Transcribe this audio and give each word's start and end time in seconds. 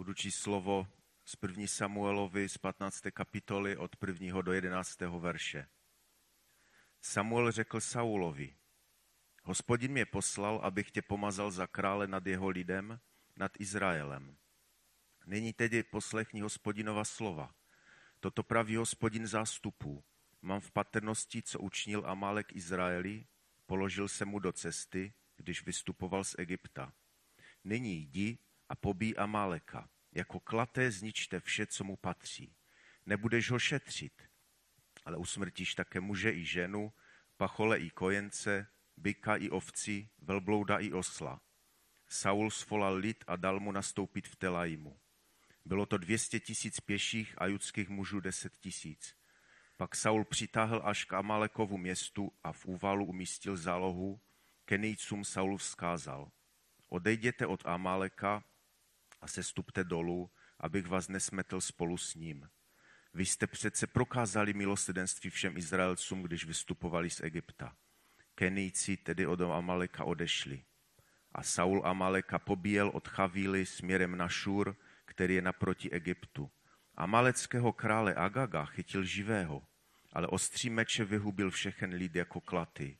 Budu 0.00 0.14
číst 0.14 0.36
slovo 0.36 0.86
z 1.24 1.36
1. 1.42 1.66
Samuelovi 1.66 2.48
z 2.48 2.58
15. 2.58 3.00
kapitoly 3.12 3.76
od 3.76 3.96
1. 4.06 4.42
do 4.42 4.52
11. 4.52 5.00
verše. 5.00 5.66
Samuel 7.00 7.52
řekl 7.52 7.80
Saulovi, 7.80 8.56
hospodin 9.42 9.92
mě 9.92 10.06
poslal, 10.06 10.60
abych 10.62 10.90
tě 10.90 11.02
pomazal 11.02 11.50
za 11.50 11.66
krále 11.66 12.06
nad 12.06 12.26
jeho 12.26 12.48
lidem, 12.48 13.00
nad 13.36 13.60
Izraelem. 13.60 14.36
Nyní 15.26 15.52
tedy 15.52 15.82
poslechni 15.82 16.40
hospodinova 16.40 17.04
slova. 17.04 17.54
Toto 18.20 18.42
praví 18.42 18.76
hospodin 18.76 19.26
zástupů. 19.26 20.04
Mám 20.42 20.60
v 20.60 20.70
patrnosti, 20.70 21.42
co 21.42 21.58
učinil 21.60 22.02
Amálek 22.06 22.56
Izraeli, 22.56 23.26
položil 23.66 24.08
se 24.08 24.24
mu 24.24 24.38
do 24.38 24.52
cesty, 24.52 25.12
když 25.36 25.66
vystupoval 25.66 26.24
z 26.24 26.34
Egypta. 26.38 26.92
Nyní 27.64 27.94
jdi 27.94 28.38
a 28.70 28.74
pobí 28.74 29.16
Amáleka. 29.16 29.88
Jako 30.12 30.40
klaté 30.40 30.90
zničte 30.90 31.40
vše, 31.40 31.66
co 31.66 31.84
mu 31.84 31.96
patří. 31.96 32.54
Nebudeš 33.06 33.50
ho 33.50 33.58
šetřit, 33.58 34.22
ale 35.04 35.16
usmrtíš 35.16 35.74
také 35.74 36.00
muže 36.00 36.32
i 36.32 36.44
ženu, 36.44 36.92
pachole 37.36 37.78
i 37.78 37.90
kojence, 37.90 38.66
byka 38.96 39.36
i 39.36 39.50
ovci, 39.50 40.08
velblouda 40.18 40.78
i 40.78 40.92
osla. 40.92 41.40
Saul 42.08 42.50
svolal 42.50 42.94
lid 42.94 43.24
a 43.26 43.36
dal 43.36 43.60
mu 43.60 43.72
nastoupit 43.72 44.28
v 44.28 44.36
Telaimu. 44.36 44.98
Bylo 45.64 45.86
to 45.86 45.98
200 45.98 46.40
tisíc 46.40 46.80
pěších 46.80 47.34
a 47.38 47.46
judských 47.46 47.88
mužů 47.88 48.20
10 48.20 48.58
tisíc. 48.58 49.16
Pak 49.76 49.96
Saul 49.96 50.24
přitáhl 50.24 50.82
až 50.84 51.04
k 51.04 51.12
Amalekovu 51.12 51.78
městu 51.78 52.32
a 52.44 52.52
v 52.52 52.66
úvalu 52.66 53.04
umístil 53.04 53.56
zálohu. 53.56 54.20
Kenijcům 54.64 55.24
Saul 55.24 55.56
vzkázal. 55.56 56.30
Odejděte 56.88 57.46
od 57.46 57.66
Amaleka 57.66 58.44
a 59.20 59.28
sestupte 59.28 59.84
dolů, 59.84 60.30
abych 60.60 60.86
vás 60.86 61.08
nesmetl 61.08 61.60
spolu 61.60 61.98
s 61.98 62.14
ním. 62.14 62.48
Vy 63.14 63.26
jste 63.26 63.46
přece 63.46 63.86
prokázali 63.86 64.52
milosedenství 64.52 65.30
všem 65.30 65.56
Izraelcům, 65.56 66.22
když 66.22 66.44
vystupovali 66.44 67.10
z 67.10 67.20
Egypta. 67.20 67.76
Kenijci 68.34 68.96
tedy 68.96 69.26
od 69.26 69.40
Amaleka 69.40 70.04
odešli. 70.04 70.64
A 71.32 71.42
Saul 71.42 71.86
Amaleka 71.86 72.38
pobíjel 72.38 72.88
od 72.88 73.08
Chavíly 73.08 73.66
směrem 73.66 74.16
na 74.16 74.28
Šur, 74.28 74.76
který 75.04 75.34
je 75.34 75.42
naproti 75.42 75.90
Egyptu. 75.90 76.50
Amaleckého 76.94 77.72
krále 77.72 78.14
Agaga 78.14 78.64
chytil 78.64 79.04
živého, 79.04 79.62
ale 80.12 80.26
ostří 80.26 80.70
meče 80.70 81.04
vyhubil 81.04 81.50
všechen 81.50 81.94
lid 81.94 82.16
jako 82.16 82.40
klaty. 82.40 82.98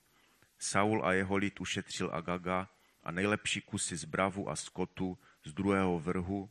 Saul 0.59 1.07
a 1.07 1.13
jeho 1.13 1.37
lid 1.37 1.61
ušetřil 1.61 2.11
Agaga 2.15 2.69
a 3.03 3.11
nejlepší 3.11 3.61
kusy 3.61 3.97
z 3.97 4.05
bravu 4.05 4.51
a 4.51 4.57
skotu 4.57 5.19
z 5.45 5.53
druhého 5.53 6.01
vrhu 6.01 6.51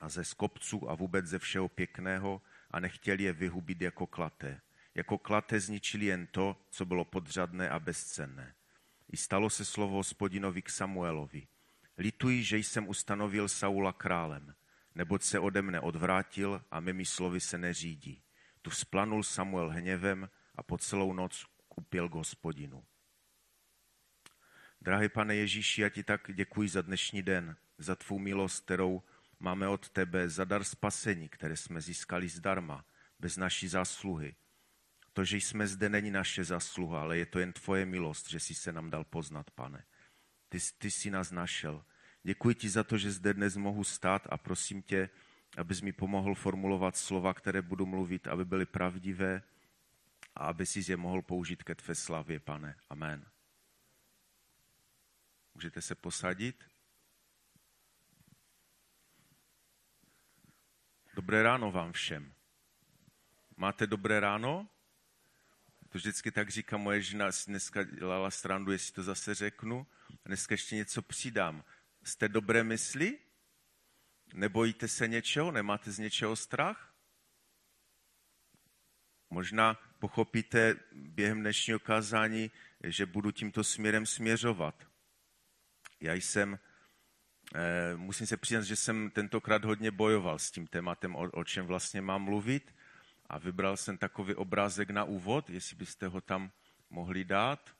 a 0.00 0.08
ze 0.08 0.24
skopců 0.24 0.90
a 0.90 0.94
vůbec 0.94 1.26
ze 1.26 1.38
všeho 1.38 1.68
pěkného 1.68 2.42
a 2.70 2.80
nechtěli 2.80 3.22
je 3.22 3.32
vyhubit 3.32 3.80
jako 3.80 4.06
klaté. 4.06 4.60
Jako 4.94 5.18
klaté 5.18 5.60
zničili 5.60 6.06
jen 6.06 6.26
to, 6.26 6.56
co 6.70 6.84
bylo 6.84 7.04
podřadné 7.04 7.70
a 7.70 7.78
bezcenné. 7.78 8.54
I 9.12 9.16
stalo 9.16 9.50
se 9.50 9.64
slovo 9.64 9.96
hospodinovi 9.96 10.62
k 10.62 10.70
Samuelovi. 10.70 11.46
Lituji, 11.98 12.44
že 12.44 12.58
jsem 12.58 12.88
ustanovil 12.88 13.48
Saula 13.48 13.92
králem, 13.92 14.54
neboť 14.94 15.22
se 15.22 15.38
ode 15.38 15.62
mne 15.62 15.80
odvrátil 15.80 16.62
a 16.70 16.80
mými 16.80 17.04
slovy 17.04 17.40
se 17.40 17.58
neřídí. 17.58 18.22
Tu 18.62 18.70
vzplanul 18.70 19.22
Samuel 19.22 19.70
hněvem 19.70 20.30
a 20.54 20.62
po 20.62 20.78
celou 20.78 21.12
noc 21.12 21.46
kupěl 21.68 22.08
k 22.08 22.14
hospodinu. 22.14 22.84
Drahý 24.80 25.08
pane 25.08 25.36
Ježíši, 25.36 25.82
já 25.82 25.88
ti 25.88 26.02
tak 26.02 26.30
děkuji 26.34 26.68
za 26.68 26.82
dnešní 26.82 27.22
den, 27.22 27.56
za 27.78 27.96
tvou 27.96 28.18
milost, 28.18 28.64
kterou 28.64 29.02
máme 29.40 29.68
od 29.68 29.88
tebe, 29.88 30.28
za 30.28 30.44
dar 30.44 30.64
spasení, 30.64 31.28
které 31.28 31.56
jsme 31.56 31.80
získali 31.80 32.28
zdarma, 32.28 32.84
bez 33.18 33.36
naší 33.36 33.68
zásluhy. 33.68 34.34
To, 35.12 35.24
že 35.24 35.36
jsme 35.36 35.66
zde, 35.66 35.88
není 35.88 36.10
naše 36.10 36.44
zásluha, 36.44 37.00
ale 37.00 37.18
je 37.18 37.26
to 37.26 37.38
jen 37.38 37.52
tvoje 37.52 37.86
milost, 37.86 38.30
že 38.30 38.40
jsi 38.40 38.54
se 38.54 38.72
nám 38.72 38.90
dal 38.90 39.04
poznat, 39.04 39.50
pane. 39.50 39.84
Ty, 40.48 40.58
ty 40.78 40.90
jsi 40.90 41.10
nás 41.10 41.30
našel. 41.30 41.84
Děkuji 42.22 42.54
ti 42.54 42.68
za 42.68 42.84
to, 42.84 42.98
že 42.98 43.10
zde 43.10 43.34
dnes 43.34 43.56
mohu 43.56 43.84
stát 43.84 44.26
a 44.30 44.36
prosím 44.36 44.82
tě, 44.82 45.10
abys 45.56 45.80
mi 45.80 45.92
pomohl 45.92 46.34
formulovat 46.34 46.96
slova, 46.96 47.34
které 47.34 47.62
budu 47.62 47.86
mluvit, 47.86 48.26
aby 48.26 48.44
byly 48.44 48.66
pravdivé 48.66 49.42
a 50.34 50.46
aby 50.46 50.66
si 50.66 50.90
je 50.90 50.96
mohl 50.96 51.22
použít 51.22 51.62
ke 51.62 51.74
tvé 51.74 51.94
slavě, 51.94 52.40
pane. 52.40 52.76
Amen. 52.90 53.26
Můžete 55.54 55.82
se 55.82 55.94
posadit? 55.94 56.64
Dobré 61.18 61.42
ráno 61.42 61.72
vám 61.72 61.92
všem. 61.92 62.34
Máte 63.56 63.86
dobré 63.86 64.20
ráno? 64.20 64.68
To 65.88 65.98
vždycky 65.98 66.30
tak 66.30 66.50
říká 66.50 66.76
moje 66.76 67.02
žena, 67.02 67.30
dneska 67.46 67.82
dělala 67.82 68.30
strandu, 68.30 68.72
jestli 68.72 68.92
to 68.94 69.02
zase 69.02 69.34
řeknu. 69.34 69.86
A 70.10 70.28
dneska 70.28 70.54
ještě 70.54 70.76
něco 70.76 71.02
přidám. 71.02 71.64
Jste 72.02 72.28
dobré 72.28 72.64
mysli? 72.64 73.18
Nebojíte 74.34 74.88
se 74.88 75.08
něčeho? 75.08 75.50
Nemáte 75.50 75.92
z 75.92 75.98
něčeho 75.98 76.36
strach? 76.36 76.94
Možná 79.30 79.74
pochopíte 79.98 80.76
během 80.92 81.40
dnešního 81.40 81.78
kázání, 81.78 82.50
že 82.84 83.06
budu 83.06 83.30
tímto 83.30 83.64
směrem 83.64 84.06
směřovat. 84.06 84.88
Já 86.00 86.14
jsem, 86.14 86.58
musím 87.96 88.26
se 88.26 88.36
přiznat, 88.36 88.62
že 88.62 88.76
jsem 88.76 89.10
tentokrát 89.10 89.64
hodně 89.64 89.90
bojoval 89.90 90.38
s 90.38 90.50
tím 90.50 90.66
tématem, 90.66 91.16
o, 91.16 91.30
o 91.30 91.44
čem 91.44 91.66
vlastně 91.66 92.00
mám 92.00 92.22
mluvit 92.22 92.74
a 93.26 93.38
vybral 93.38 93.76
jsem 93.76 93.98
takový 93.98 94.34
obrázek 94.34 94.90
na 94.90 95.04
úvod, 95.04 95.50
jestli 95.50 95.76
byste 95.76 96.06
ho 96.06 96.20
tam 96.20 96.50
mohli 96.90 97.24
dát. 97.24 97.76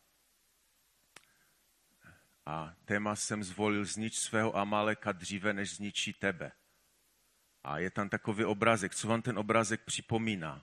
A 2.46 2.74
téma 2.84 3.16
jsem 3.16 3.44
zvolil 3.44 3.84
znič 3.84 4.18
svého 4.18 4.56
Amaleka 4.56 5.12
dříve, 5.12 5.52
než 5.52 5.76
zničí 5.76 6.12
tebe. 6.12 6.52
A 7.64 7.78
je 7.78 7.90
tam 7.90 8.08
takový 8.08 8.44
obrázek. 8.44 8.94
Co 8.94 9.08
vám 9.08 9.22
ten 9.22 9.38
obrázek 9.38 9.80
připomíná? 9.84 10.62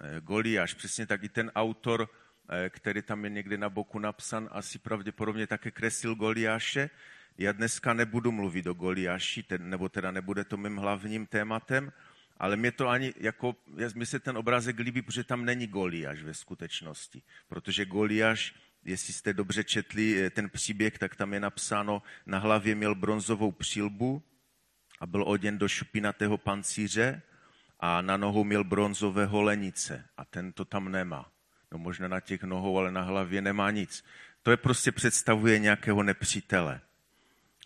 Eh, 0.00 0.20
Goliáš, 0.20 0.74
přesně 0.74 1.06
tak 1.06 1.22
i 1.22 1.28
ten 1.28 1.50
autor 1.54 2.08
Eh, 2.52 2.70
který 2.70 3.02
tam 3.02 3.24
je 3.24 3.30
někde 3.30 3.58
na 3.58 3.70
boku 3.70 3.98
napsan, 3.98 4.48
asi 4.52 4.78
pravděpodobně 4.78 5.46
také 5.46 5.70
kresil 5.70 6.14
Goliáše. 6.14 6.90
Já 7.38 7.52
dneska 7.52 7.94
nebudu 7.94 8.32
mluvit 8.32 8.66
o 8.66 8.74
Goliáši, 8.74 9.44
nebo 9.58 9.88
teda 9.88 10.10
nebude 10.10 10.44
to 10.44 10.56
mým 10.56 10.76
hlavním 10.76 11.26
tématem, 11.26 11.92
ale 12.38 12.56
mě 12.56 12.72
to 12.72 12.88
ani, 12.88 13.14
jako, 13.16 13.56
mi 13.94 14.06
se 14.06 14.20
ten 14.20 14.36
obrázek 14.36 14.78
líbí, 14.78 15.02
protože 15.02 15.24
tam 15.24 15.44
není 15.44 15.66
Goliáš 15.66 16.22
ve 16.22 16.34
skutečnosti. 16.34 17.22
Protože 17.48 17.84
Goliáš, 17.84 18.54
jestli 18.84 19.12
jste 19.12 19.32
dobře 19.32 19.64
četli 19.64 20.22
eh, 20.22 20.30
ten 20.30 20.50
příběh, 20.50 20.98
tak 20.98 21.16
tam 21.16 21.34
je 21.34 21.40
napsáno, 21.40 22.02
na 22.26 22.38
hlavě 22.38 22.74
měl 22.74 22.94
bronzovou 22.94 23.52
přilbu 23.52 24.22
a 25.00 25.06
byl 25.06 25.24
oděn 25.28 25.58
do 25.58 25.68
šupinatého 25.68 26.38
pancíře 26.38 27.22
a 27.80 28.00
na 28.00 28.16
nohu 28.16 28.44
měl 28.44 28.64
bronzové 28.64 29.26
holenice 29.26 30.04
a 30.16 30.24
ten 30.24 30.52
to 30.52 30.64
tam 30.64 30.92
nemá 30.92 31.32
no 31.72 31.78
možná 31.78 32.08
na 32.08 32.20
těch 32.20 32.42
nohou, 32.42 32.78
ale 32.78 32.92
na 32.92 33.02
hlavě 33.02 33.42
nemá 33.42 33.70
nic. 33.70 34.04
To 34.42 34.50
je 34.50 34.56
prostě 34.56 34.92
představuje 34.92 35.58
nějakého 35.58 36.02
nepřítele 36.02 36.80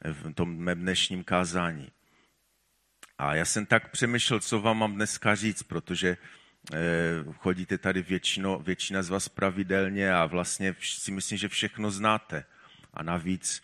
v 0.05 0.33
tom 0.33 0.57
mém 0.57 0.81
dnešním 0.81 1.25
kázání. 1.25 1.89
A 3.19 3.35
já 3.35 3.45
jsem 3.45 3.67
tak 3.67 3.91
přemýšlel, 3.91 4.41
co 4.41 4.61
vám 4.61 4.79
mám 4.79 4.95
dneska 4.95 5.35
říct, 5.35 5.63
protože 5.63 6.17
eh, 6.73 6.77
chodíte 7.33 7.79
tady 7.79 8.03
většino, 8.03 8.59
většina 8.59 9.03
z 9.03 9.09
vás 9.09 9.29
pravidelně 9.29 10.15
a 10.15 10.27
vlastně 10.27 10.77
si 10.81 11.13
myslím, 11.13 11.39
že 11.39 11.49
všechno 11.49 11.91
znáte. 11.91 12.45
A 12.95 13.03
navíc, 13.03 13.63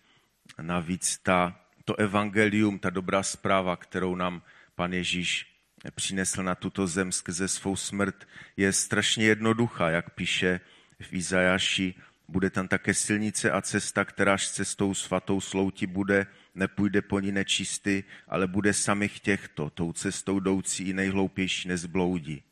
navíc 0.60 1.18
ta, 1.18 1.60
to 1.84 1.96
evangelium, 1.96 2.78
ta 2.78 2.90
dobrá 2.90 3.22
zpráva, 3.22 3.76
kterou 3.76 4.14
nám 4.14 4.42
pan 4.74 4.92
Ježíš 4.92 5.50
přinesl 5.94 6.42
na 6.42 6.54
tuto 6.54 6.86
zem 6.86 7.12
skrze 7.12 7.48
svou 7.48 7.76
smrt, 7.76 8.28
je 8.56 8.72
strašně 8.72 9.24
jednoduchá, 9.24 9.90
jak 9.90 10.10
píše 10.10 10.60
v 11.00 11.12
Izajáši. 11.12 11.94
Bude 12.30 12.50
tam 12.50 12.68
také 12.68 12.94
silnice 12.94 13.50
a 13.50 13.62
cesta, 13.62 14.04
kteráž 14.04 14.48
cestou 14.48 14.94
svatou 14.94 15.40
slouti 15.40 15.86
bude, 15.86 16.26
nepůjde 16.54 17.02
po 17.02 17.20
ní 17.20 17.32
nečistý, 17.32 18.02
ale 18.28 18.46
bude 18.46 18.74
samých 18.74 19.20
těchto, 19.20 19.70
tou 19.70 19.92
cestou 19.92 20.38
jdoucí 20.38 20.88
i 20.88 20.92
nejhloupější 20.92 21.68
nezbloudí. 21.68 22.42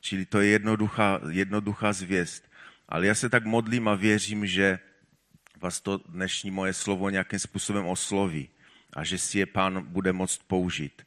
Čili 0.00 0.26
to 0.26 0.40
je 0.40 0.48
jednoduchá, 0.48 1.20
jednoduchá 1.30 1.92
zvěst. 1.92 2.50
Ale 2.88 3.06
já 3.06 3.14
se 3.14 3.28
tak 3.28 3.44
modlím 3.44 3.88
a 3.88 3.94
věřím, 3.94 4.46
že 4.46 4.78
vás 5.60 5.80
to 5.80 5.98
dnešní 6.08 6.50
moje 6.50 6.72
slovo 6.72 7.10
nějakým 7.10 7.38
způsobem 7.38 7.86
osloví 7.86 8.48
a 8.92 9.04
že 9.04 9.18
si 9.18 9.38
je 9.38 9.46
pán 9.46 9.84
bude 9.86 10.12
moct 10.12 10.42
použít. 10.46 11.06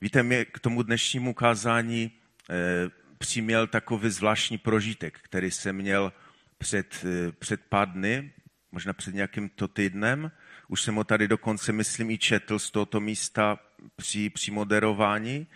Víte, 0.00 0.22
mě 0.22 0.44
k 0.44 0.58
tomu 0.58 0.82
dnešnímu 0.82 1.34
kázání 1.34 2.10
eh, 2.50 2.90
přiměl 3.18 3.66
takový 3.66 4.10
zvláštní 4.10 4.58
prožitek, 4.58 5.18
který 5.22 5.50
jsem 5.50 5.76
měl 5.76 6.12
před, 6.60 7.04
eh, 7.04 7.32
před 7.32 7.60
pár 7.68 7.92
dny, 7.92 8.32
možná 8.72 8.92
před 8.92 9.14
nějakým 9.14 9.48
to 9.48 9.68
týdnem. 9.68 10.30
už 10.68 10.82
jsem 10.82 10.94
ho 10.94 11.04
tady 11.04 11.28
dokonce, 11.28 11.72
myslím, 11.72 12.10
i 12.10 12.18
četl 12.18 12.58
z 12.58 12.70
tohoto 12.70 13.00
místa 13.00 13.58
při, 13.96 14.30
při 14.30 14.50
moderování. 14.50 15.46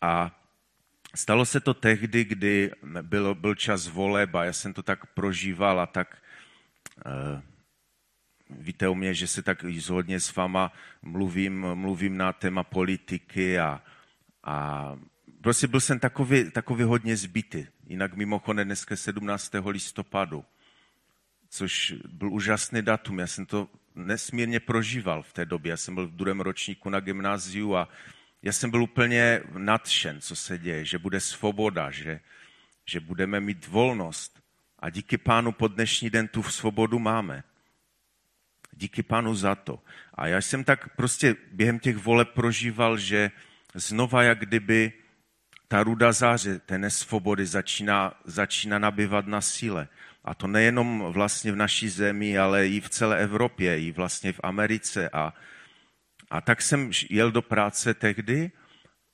A 0.00 0.40
stalo 1.14 1.46
se 1.46 1.60
to 1.60 1.74
tehdy, 1.74 2.24
kdy 2.24 2.70
byl, 3.02 3.34
byl 3.34 3.54
čas 3.54 3.88
voleb 3.88 4.34
a 4.34 4.44
já 4.44 4.52
jsem 4.52 4.72
to 4.72 4.82
tak 4.82 5.06
prožíval 5.06 5.80
a 5.80 5.86
tak 5.86 6.22
uh, 7.06 7.40
víte 8.50 8.88
o 8.88 8.94
mě, 8.94 9.14
že 9.14 9.26
se 9.26 9.42
tak 9.42 9.64
hodně 9.90 10.20
s 10.20 10.34
váma 10.36 10.72
mluvím, 11.02 11.74
mluvím 11.74 12.16
na 12.16 12.32
téma 12.32 12.62
politiky 12.62 13.58
a, 13.58 13.82
a 14.44 14.96
prostě 15.40 15.66
byl 15.66 15.80
jsem 15.80 15.98
takový, 15.98 16.50
takový 16.50 16.84
hodně 16.84 17.16
zbytý. 17.16 17.66
Jinak 17.88 18.14
mimochodem 18.14 18.66
dneska 18.66 18.96
17. 18.96 19.52
listopadu, 19.66 20.44
což 21.48 21.94
byl 22.08 22.32
úžasný 22.32 22.82
datum. 22.82 23.18
Já 23.18 23.26
jsem 23.26 23.46
to 23.46 23.68
nesmírně 23.94 24.60
prožíval 24.60 25.22
v 25.22 25.32
té 25.32 25.44
době. 25.44 25.70
Já 25.70 25.76
jsem 25.76 25.94
byl 25.94 26.06
v 26.06 26.10
druhém 26.10 26.40
ročníku 26.40 26.90
na 26.90 27.00
gymnáziu 27.00 27.76
a 27.76 27.88
já 28.42 28.52
jsem 28.52 28.70
byl 28.70 28.82
úplně 28.82 29.40
nadšen, 29.58 30.20
co 30.20 30.36
se 30.36 30.58
děje, 30.58 30.84
že 30.84 30.98
bude 30.98 31.20
svoboda, 31.20 31.90
že, 31.90 32.20
že 32.86 33.00
budeme 33.00 33.40
mít 33.40 33.66
volnost. 33.66 34.42
A 34.78 34.90
díky 34.90 35.18
pánu 35.18 35.52
po 35.52 35.68
dnešní 35.68 36.10
den 36.10 36.28
tu 36.28 36.42
svobodu 36.42 36.98
máme. 36.98 37.44
Díky 38.72 39.02
pánu 39.02 39.34
za 39.34 39.54
to. 39.54 39.82
A 40.14 40.26
já 40.26 40.40
jsem 40.40 40.64
tak 40.64 40.96
prostě 40.96 41.36
během 41.52 41.78
těch 41.78 41.96
voleb 41.96 42.28
prožíval, 42.28 42.98
že 42.98 43.30
znova 43.74 44.22
jak 44.22 44.38
kdyby 44.38 44.92
ta 45.68 45.82
ruda 45.82 46.12
záře 46.12 46.58
té 46.58 46.78
nesvobody 46.78 47.46
začíná, 47.46 48.14
začíná 48.24 48.78
nabývat 48.78 49.26
na 49.26 49.40
síle. 49.40 49.88
A 50.24 50.34
to 50.34 50.46
nejenom 50.46 51.04
vlastně 51.12 51.52
v 51.52 51.56
naší 51.56 51.88
zemi, 51.88 52.38
ale 52.38 52.68
i 52.68 52.80
v 52.80 52.88
celé 52.88 53.18
Evropě, 53.18 53.80
i 53.80 53.92
vlastně 53.92 54.32
v 54.32 54.40
Americe. 54.42 55.10
A, 55.12 55.34
a 56.30 56.40
tak 56.40 56.62
jsem 56.62 56.90
jel 57.10 57.30
do 57.30 57.42
práce 57.42 57.94
tehdy 57.94 58.50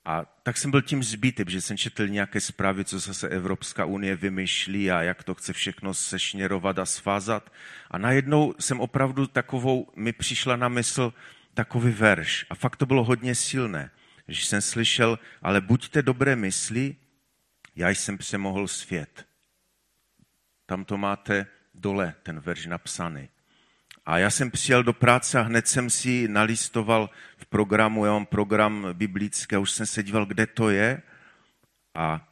a 0.04 0.24
tak 0.42 0.56
jsem 0.56 0.70
byl 0.70 0.82
tím 0.82 1.02
zbytý, 1.02 1.44
že 1.48 1.60
jsem 1.60 1.76
četl 1.76 2.08
nějaké 2.08 2.40
zprávy, 2.40 2.84
co 2.84 2.98
zase 2.98 3.28
Evropská 3.28 3.84
unie 3.84 4.16
vymýšlí 4.16 4.90
a 4.90 5.02
jak 5.02 5.24
to 5.24 5.34
chce 5.34 5.52
všechno 5.52 5.94
sešněrovat 5.94 6.78
a 6.78 6.86
svázat. 6.86 7.52
A 7.90 7.98
najednou 7.98 8.54
jsem 8.60 8.80
opravdu 8.80 9.26
takovou, 9.26 9.92
mi 9.96 10.12
přišla 10.12 10.56
na 10.56 10.68
mysl 10.68 11.12
takový 11.54 11.92
verš. 11.92 12.46
A 12.50 12.54
fakt 12.54 12.76
to 12.76 12.86
bylo 12.86 13.04
hodně 13.04 13.34
silné, 13.34 13.90
že 14.28 14.46
jsem 14.46 14.60
slyšel, 14.60 15.18
ale 15.42 15.60
buďte 15.60 16.02
dobré 16.02 16.36
mysli, 16.36 16.96
já 17.76 17.88
jsem 17.88 18.18
přemohl 18.18 18.68
svět. 18.68 19.26
Tam 20.66 20.84
to 20.84 20.96
máte 20.96 21.46
dole, 21.74 22.14
ten 22.22 22.40
verš 22.40 22.66
napsaný. 22.66 23.28
A 24.06 24.18
já 24.18 24.30
jsem 24.30 24.50
přijel 24.50 24.82
do 24.82 24.92
práce 24.92 25.38
a 25.38 25.42
hned 25.42 25.68
jsem 25.68 25.90
si 25.90 26.28
nalistoval 26.28 27.10
v 27.36 27.46
programu, 27.46 28.04
já 28.04 28.12
mám 28.12 28.26
program 28.26 28.86
biblický, 28.92 29.56
už 29.56 29.70
jsem 29.70 29.86
se 29.86 30.02
díval, 30.02 30.26
kde 30.26 30.46
to 30.46 30.70
je. 30.70 31.02
A 31.94 32.28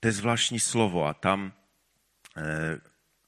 to 0.00 0.08
je 0.08 0.12
zvláštní 0.12 0.60
slovo 0.60 1.06
a 1.06 1.14
tam 1.14 1.52
eh, 2.36 2.80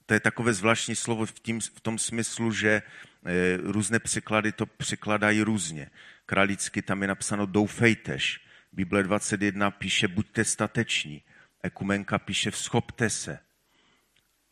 to 0.07 0.15
je 0.15 0.21
takové 0.21 0.53
zvláštní 0.53 0.95
slovo 0.95 1.27
v, 1.27 1.33
tím, 1.33 1.61
v 1.61 1.81
tom 1.81 1.99
smyslu, 1.99 2.53
že 2.53 2.83
různé 3.63 3.99
překlady 3.99 4.53
to 4.53 4.67
překladají 4.67 5.43
různě. 5.43 5.91
Kralicky 6.27 6.83
tam 6.83 7.03
je 7.03 7.09
napsáno 7.09 7.47
doufejtež. 7.47 8.41
Bible 8.73 9.03
21 9.03 9.71
píše 9.71 10.09
buďte 10.09 10.45
stateční. 10.45 11.23
Ekumenka 11.63 12.19
píše 12.19 12.51
vzchopte 12.51 13.11
se. 13.11 13.39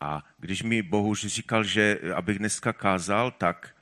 A 0.01 0.25
když 0.39 0.63
mi 0.63 0.83
Bohuž 0.83 1.27
říkal, 1.27 1.65
že 1.65 1.99
abych 2.15 2.39
dneska 2.39 2.73
kázal, 2.73 3.31
tak 3.31 3.75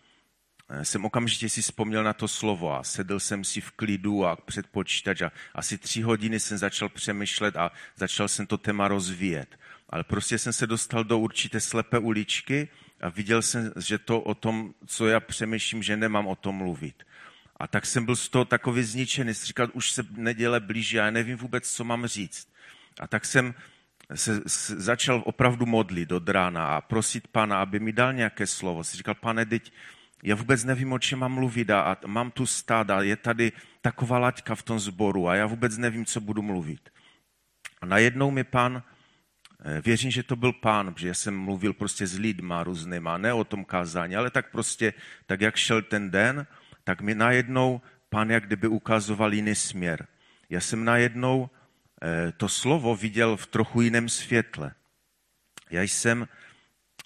eh, 0.69 0.85
jsem 0.85 1.05
okamžitě 1.05 1.49
si 1.49 1.62
vzpomněl 1.62 2.05
na 2.05 2.12
to 2.12 2.29
slovo 2.29 2.75
a 2.75 2.85
sedl 2.85 3.20
jsem 3.20 3.44
si 3.44 3.61
v 3.61 3.70
klidu 3.70 4.26
a 4.26 4.37
před 4.37 4.67
počítač 4.67 5.23
a 5.23 5.32
asi 5.55 5.79
tři 5.79 6.02
hodiny 6.02 6.40
jsem 6.40 6.58
začal 6.58 6.88
přemýšlet 6.88 7.56
a 7.56 7.70
začal 7.96 8.29
jsem 8.29 8.46
to 8.46 8.58
téma 8.58 8.88
rozvíjet. 8.88 9.58
Ale 9.88 10.05
prostě 10.05 10.38
jsem 10.38 10.52
se 10.52 10.67
dostal 10.67 11.05
do 11.05 11.19
určité 11.19 11.61
slepé 11.61 11.99
uličky 11.99 12.69
a 13.00 13.09
viděl 13.09 13.43
jsem, 13.43 13.73
že 13.77 13.99
to 13.99 14.21
o 14.21 14.35
tom, 14.35 14.75
co 14.87 15.06
já 15.06 15.21
přemýšlím, 15.21 15.83
že 15.83 15.97
nemám 15.97 16.27
o 16.27 16.37
tom 16.37 16.55
mluvit. 16.55 17.03
A 17.56 17.67
tak 17.67 17.87
jsem 17.87 18.05
byl 18.05 18.17
z 18.17 18.29
toho 18.29 18.45
takový 18.45 18.83
zničený, 18.83 19.33
říkal, 19.33 19.69
už 19.73 19.93
se 19.93 20.06
neděle 20.11 20.61
blíží 20.61 20.97
já 20.97 21.11
nevím 21.11 21.37
vůbec, 21.37 21.71
co 21.71 21.85
mám 21.85 22.06
říct. 22.06 22.49
A 23.00 23.06
tak 23.06 23.25
jsem 23.25 23.55
se, 24.15 24.43
začal 24.77 25.23
opravdu 25.27 25.67
modlit 25.67 26.12
od 26.12 26.29
rána 26.29 26.77
a 26.77 26.81
prosit 26.81 27.29
pana, 27.29 27.61
aby 27.61 27.81
mi 27.81 27.93
dal 27.93 28.12
nějaké 28.12 28.47
slovo. 28.47 28.85
Si 28.85 28.97
říkal, 28.97 29.15
pane, 29.15 29.47
teď 29.47 29.73
já 30.23 30.35
vůbec 30.35 30.65
nevím, 30.65 30.93
o 30.93 30.99
čem 30.99 31.19
mám 31.19 31.33
mluvit 31.33 31.71
a, 31.71 31.97
mám 32.06 32.31
tu 32.31 32.47
stáda, 32.47 33.03
je 33.03 33.17
tady 33.17 33.53
taková 33.81 34.19
laťka 34.19 34.55
v 34.55 34.62
tom 34.62 34.81
sboru 34.81 35.29
a 35.29 35.35
já 35.35 35.47
vůbec 35.47 35.79
nevím, 35.79 36.05
co 36.05 36.21
budu 36.21 36.43
mluvit. 36.43 36.89
A 37.81 37.87
najednou 37.87 38.31
mi 38.31 38.45
eh, 38.55 38.83
věřím, 39.85 40.11
že 40.11 40.23
to 40.23 40.37
byl 40.37 40.53
pán, 40.53 40.95
protože 40.95 41.15
jsem 41.15 41.39
mluvil 41.39 41.73
prostě 41.73 42.07
s 42.07 42.19
lidma 42.19 42.65
různýma, 42.65 43.19
ne 43.19 43.33
o 43.33 43.45
tom 43.45 43.65
kázání, 43.65 44.17
ale 44.17 44.31
tak 44.31 44.51
prostě, 44.51 44.95
tak 45.27 45.41
jak 45.41 45.57
šel 45.57 45.83
ten 45.83 46.11
den, 46.11 46.47
tak 46.85 47.01
mi 47.01 47.15
najednou 47.15 47.81
pán 48.09 48.31
jak 48.31 48.47
kdyby 48.47 48.69
ukazoval 48.69 49.35
jiný 49.35 49.55
směr. 49.55 50.07
Já 50.51 50.61
jsem 50.61 50.85
najednou 50.85 51.51
Eh, 52.03 52.33
to 52.37 52.49
slovo 52.49 52.97
viděl 52.97 53.37
v 53.37 53.47
trochu 53.47 53.81
jiném 53.81 54.09
světle. 54.09 54.75
Já 55.71 55.83
jsem, 55.83 56.29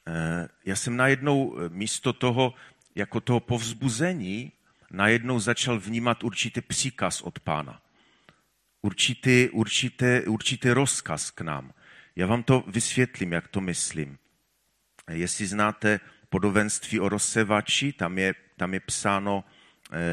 eh, 0.09 0.49
já 0.65 0.77
jsem 0.77 0.97
najednou 0.97 1.59
eh, 1.59 1.69
místo 1.69 2.13
toho, 2.13 2.55
jako 2.95 3.21
toho 3.21 3.41
povzbuzení, 3.41 4.53
najednou 4.91 5.41
začal 5.41 5.81
vnímat 5.81 6.25
určitý 6.25 6.61
příkaz 6.61 7.23
od 7.23 7.41
pána. 7.41 7.83
Určitý, 8.83 9.49
určitý, 9.49 10.21
určitý 10.27 10.71
rozkaz 10.71 11.31
k 11.31 11.41
nám. 11.41 11.73
Já 12.17 12.26
vám 12.26 12.43
to 12.43 12.64
vysvětlím, 12.67 13.32
jak 13.32 13.49
to 13.49 13.61
myslím. 13.61 14.19
Jestli 15.11 15.47
znáte 15.47 16.00
podobenství 16.29 17.00
o 17.00 17.09
rozsevači, 17.09 17.93
tam 17.93 18.19
je, 18.19 18.35
tam 18.56 18.75
je 18.75 18.81
psáno 18.81 19.44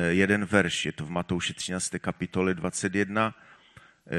jeden 0.09 0.45
verš, 0.45 0.85
je 0.85 0.91
to 0.91 1.05
v 1.05 1.09
Matouši 1.09 1.53
13. 1.53 1.89
kapitole 1.99 2.53
21, 2.53 3.35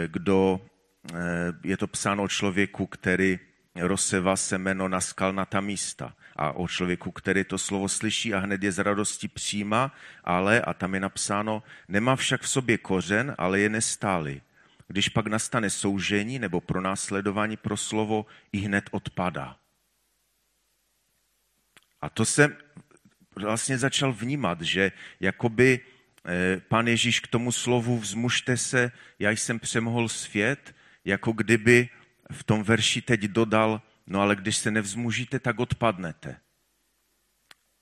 kdo 0.07 0.61
eh, 0.61 1.17
je 1.65 1.77
to 1.77 1.87
psáno 1.87 2.23
o 2.23 2.29
člověku, 2.29 2.87
který 2.87 3.39
rozseva 3.77 4.37
semeno 4.37 4.89
na 4.89 5.01
skalnatá 5.01 5.61
místa 5.61 6.15
a 6.37 6.53
o 6.53 6.69
člověku, 6.69 7.13
který 7.13 7.45
to 7.45 7.59
slovo 7.59 7.89
slyší 7.89 8.35
a 8.35 8.39
hned 8.39 8.63
je 8.63 8.73
z 8.73 8.79
radosti 8.79 9.29
přijímá, 9.29 9.95
ale, 10.25 10.61
a 10.61 10.75
tam 10.75 10.95
je 10.95 11.01
napsáno, 11.01 11.63
nemá 11.89 12.17
však 12.17 12.43
v 12.43 12.49
sobě 12.49 12.79
kořen, 12.79 13.35
ale 13.39 13.61
je 13.61 13.69
nestálý. 13.69 14.43
Když 14.91 15.09
pak 15.09 15.27
nastane 15.27 15.71
soužení 15.71 16.39
nebo 16.39 16.61
pronásledování 16.61 17.57
pro 17.57 17.77
slovo, 17.77 18.27
i 18.53 18.59
hned 18.59 18.85
odpadá. 18.91 19.57
A 22.01 22.11
to 22.11 22.25
jsem 22.25 22.57
vlastně 23.37 23.79
začal 23.79 24.13
vnímat, 24.13 24.61
že 24.61 24.93
jakoby 25.21 25.81
Eh, 26.25 26.61
Pán 26.69 26.89
Ježíš 26.89 27.21
k 27.21 27.27
tomu 27.27 27.53
slovu 27.53 27.99
vzmužte 27.99 28.57
se, 28.57 28.93
já 29.19 29.31
jsem 29.31 29.59
přemohl 29.59 30.09
svět, 30.09 30.75
jako 31.05 31.33
kdyby 31.33 31.89
v 32.33 32.45
tom 32.45 32.63
verši 32.63 33.03
teď 33.03 33.21
dodal, 33.21 33.83
no 34.07 34.21
ale 34.21 34.37
když 34.37 34.57
se 34.57 34.71
nevzmužíte, 34.71 35.39
tak 35.39 35.61
odpadnete. 35.61 36.37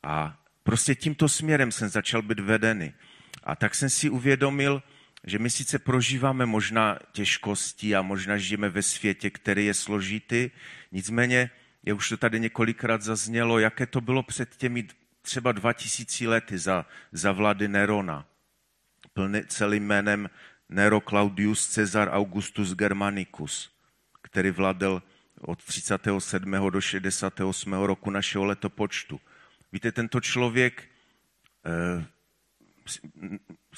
A 0.02 0.44
prostě 0.62 0.94
tímto 0.94 1.28
směrem 1.28 1.72
jsem 1.72 1.88
začal 1.88 2.22
být 2.22 2.40
vedený. 2.40 2.92
A 3.44 3.56
tak 3.56 3.74
jsem 3.74 3.90
si 3.90 4.10
uvědomil, 4.10 4.82
že 5.28 5.38
my 5.38 5.50
sice 5.50 5.78
prožíváme 5.78 6.46
možná 6.46 6.98
těžkosti 7.12 7.96
a 7.96 8.02
možná 8.02 8.38
žijeme 8.38 8.68
ve 8.68 8.82
světě, 8.82 9.30
který 9.30 9.66
je 9.66 9.74
složitý, 9.74 10.50
nicméně, 10.92 11.50
je 11.82 11.92
už 11.94 12.08
to 12.08 12.16
tady 12.16 12.40
několikrát 12.40 13.02
zaznělo, 13.02 13.58
jaké 13.58 13.86
to 13.86 14.00
bylo 14.00 14.22
před 14.22 14.56
těmi 14.56 14.86
třeba 15.22 15.52
2000 15.52 16.28
lety 16.28 16.58
za, 16.58 16.86
za 17.12 17.32
vlády 17.32 17.68
Nerona. 17.68 18.26
Plný, 19.12 19.40
celým 19.46 19.86
jménem 19.86 20.30
Nero 20.68 21.00
Claudius 21.00 21.74
Caesar 21.74 22.08
Augustus 22.08 22.74
Germanicus, 22.74 23.72
který 24.22 24.50
vládl 24.50 25.02
od 25.40 25.64
37. 25.64 26.70
do 26.70 26.80
68. 26.80 27.72
roku 27.72 28.10
našeho 28.10 28.44
letopočtu. 28.44 29.20
Víte, 29.72 29.92
tento 29.92 30.20
člověk 30.20 30.88
eh, 31.66 32.04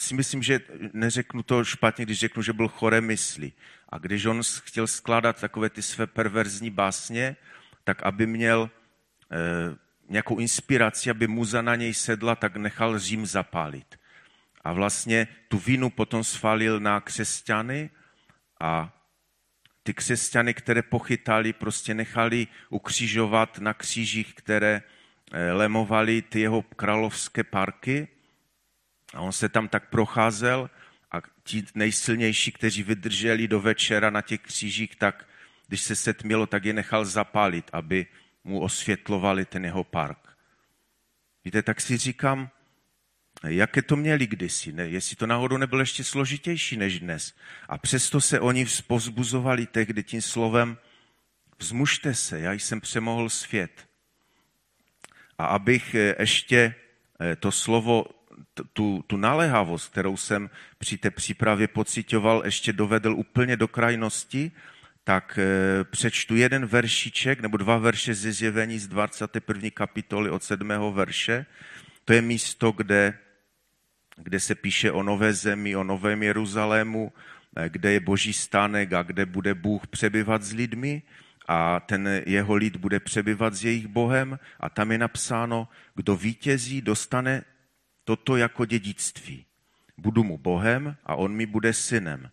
si 0.01 0.15
myslím, 0.15 0.43
že 0.43 0.61
neřeknu 0.93 1.43
to 1.43 1.65
špatně, 1.65 2.05
když 2.05 2.19
řeknu, 2.19 2.43
že 2.43 2.53
byl 2.53 2.69
choré 2.69 3.01
mysli. 3.01 3.53
A 3.89 3.99
když 3.99 4.25
on 4.27 4.43
chtěl 4.63 4.87
skládat 4.87 5.41
takové 5.41 5.71
ty 5.71 5.83
své 5.83 6.07
perverzní 6.07 6.71
básně, 6.71 7.37
tak 7.85 8.03
aby 8.03 8.27
měl 8.27 8.71
eh, 9.31 9.77
nějakou 10.09 10.39
inspiraci, 10.39 11.11
aby 11.11 11.27
muza 11.27 11.63
na 11.63 11.77
něj 11.77 11.95
sedla, 11.95 12.35
tak 12.35 12.57
nechal 12.57 12.99
Řím 12.99 13.27
zapálit. 13.27 14.01
A 14.65 14.73
vlastně 14.73 15.29
tu 15.49 15.59
vinu 15.59 15.91
potom 15.91 16.25
svalil 16.25 16.81
na 16.81 17.01
křesťany 17.01 17.91
a 18.61 18.97
ty 19.83 19.95
křesťany, 19.95 20.55
které 20.55 20.83
pochytali, 20.83 21.53
prostě 21.53 21.95
nechali 21.95 22.47
ukřižovat 22.71 23.59
na 23.59 23.75
křížích, 23.75 24.35
které 24.35 24.83
eh, 25.33 25.53
lemovali 25.53 26.23
ty 26.23 26.41
jeho 26.41 26.63
královské 26.63 27.45
parky 27.45 28.09
a 29.15 29.21
on 29.21 29.33
se 29.33 29.49
tam 29.49 29.69
tak 29.69 29.91
procházel 29.91 30.71
a 31.13 31.21
ti 31.45 31.65
nejsilnější, 31.75 32.53
kteří 32.53 32.83
vydrželi 32.83 33.49
do 33.49 33.61
večera 33.61 34.11
na 34.11 34.23
těch 34.23 34.41
křížích, 34.41 34.97
tak 34.97 35.27
když 35.69 35.81
se 35.81 35.97
setmělo, 35.97 36.47
tak 36.47 36.65
je 36.65 36.73
nechal 36.73 37.05
zapálit, 37.05 37.71
aby 37.73 38.07
mu 38.45 38.61
osvětlovali 38.61 39.45
ten 39.45 39.65
jeho 39.65 39.85
park. 39.85 40.19
Víte, 41.45 41.63
tak 41.63 41.81
si 41.81 41.97
říkám, 41.97 42.51
jaké 43.47 43.83
to 43.83 43.97
měli 43.97 44.27
kdysi, 44.27 44.73
ne? 44.73 44.89
jestli 44.89 45.17
to 45.17 45.27
náhodou 45.27 45.57
nebylo 45.57 45.81
ještě 45.81 46.05
složitější 46.05 46.77
než 46.77 47.01
dnes. 47.01 47.35
A 47.69 47.79
přesto 47.79 48.21
se 48.21 48.41
oni 48.41 48.67
povzbuzovali 48.87 49.67
tehdy 49.67 50.03
tím 50.03 50.23
slovem, 50.23 50.79
vzmužte 51.59 52.15
se, 52.15 52.41
já 52.41 52.53
jsem 52.53 52.81
přemohl 52.81 53.29
svět. 53.29 53.89
A 55.39 55.45
abych 55.45 55.95
eh, 55.95 56.15
ještě 56.19 56.75
eh, 57.21 57.37
to 57.37 57.53
slovo, 57.53 58.05
tu, 58.73 59.05
tu 59.07 59.17
naléhavost, 59.17 59.93
kterou 59.93 60.17
jsem 60.17 60.51
při 60.79 60.99
té 60.99 61.11
přípravě 61.11 61.69
pocitoval, 61.69 62.43
ještě 62.45 62.73
dovedl 62.73 63.13
úplně 63.13 63.57
do 63.57 63.69
krajnosti, 63.69 64.53
tak 65.05 65.39
eh, 65.39 65.85
přečtu 65.85 66.37
jeden 66.37 66.67
veršiček 66.67 67.41
nebo 67.41 67.57
dva 67.57 67.79
verše 67.79 68.15
ze 68.15 68.33
zjevení 68.33 68.79
z 68.79 68.89
21. 68.89 69.71
kapitoly 69.71 70.31
od 70.31 70.43
7. 70.43 70.69
verše. 70.93 71.47
To 72.05 72.13
je 72.13 72.23
místo, 72.23 72.73
kde, 72.73 73.19
kde 74.17 74.41
se 74.41 74.55
píše 74.55 74.93
o 74.93 75.03
nové 75.03 75.33
zemi, 75.33 75.77
o 75.77 75.85
novém 75.85 76.23
Jeruzalému, 76.23 77.13
kde 77.69 77.93
je 77.93 78.01
boží 78.01 78.33
stánek 78.33 78.93
a 78.93 79.03
kde 79.03 79.27
bude 79.27 79.55
Bůh 79.55 79.87
přebyvat 79.87 80.43
s 80.43 80.53
lidmi 80.53 81.03
a 81.49 81.81
ten 81.81 82.23
jeho 82.27 82.55
lid 82.55 82.77
bude 82.77 83.01
přebyvat 83.01 83.55
s 83.55 83.65
jejich 83.65 83.87
Bohem 83.87 84.39
a 84.61 84.69
tam 84.69 84.93
je 84.93 84.99
napsáno, 84.99 85.69
kdo 85.95 86.17
vítězí, 86.17 86.83
dostane 86.83 87.43
toto 88.05 88.37
jako 88.37 88.65
dědictví. 88.65 89.45
Budu 89.97 90.25
mu 90.25 90.39
Bohem 90.39 90.97
a 91.05 91.15
on 91.15 91.33
mi 91.33 91.47
bude 91.47 91.73
synem. 91.73 92.31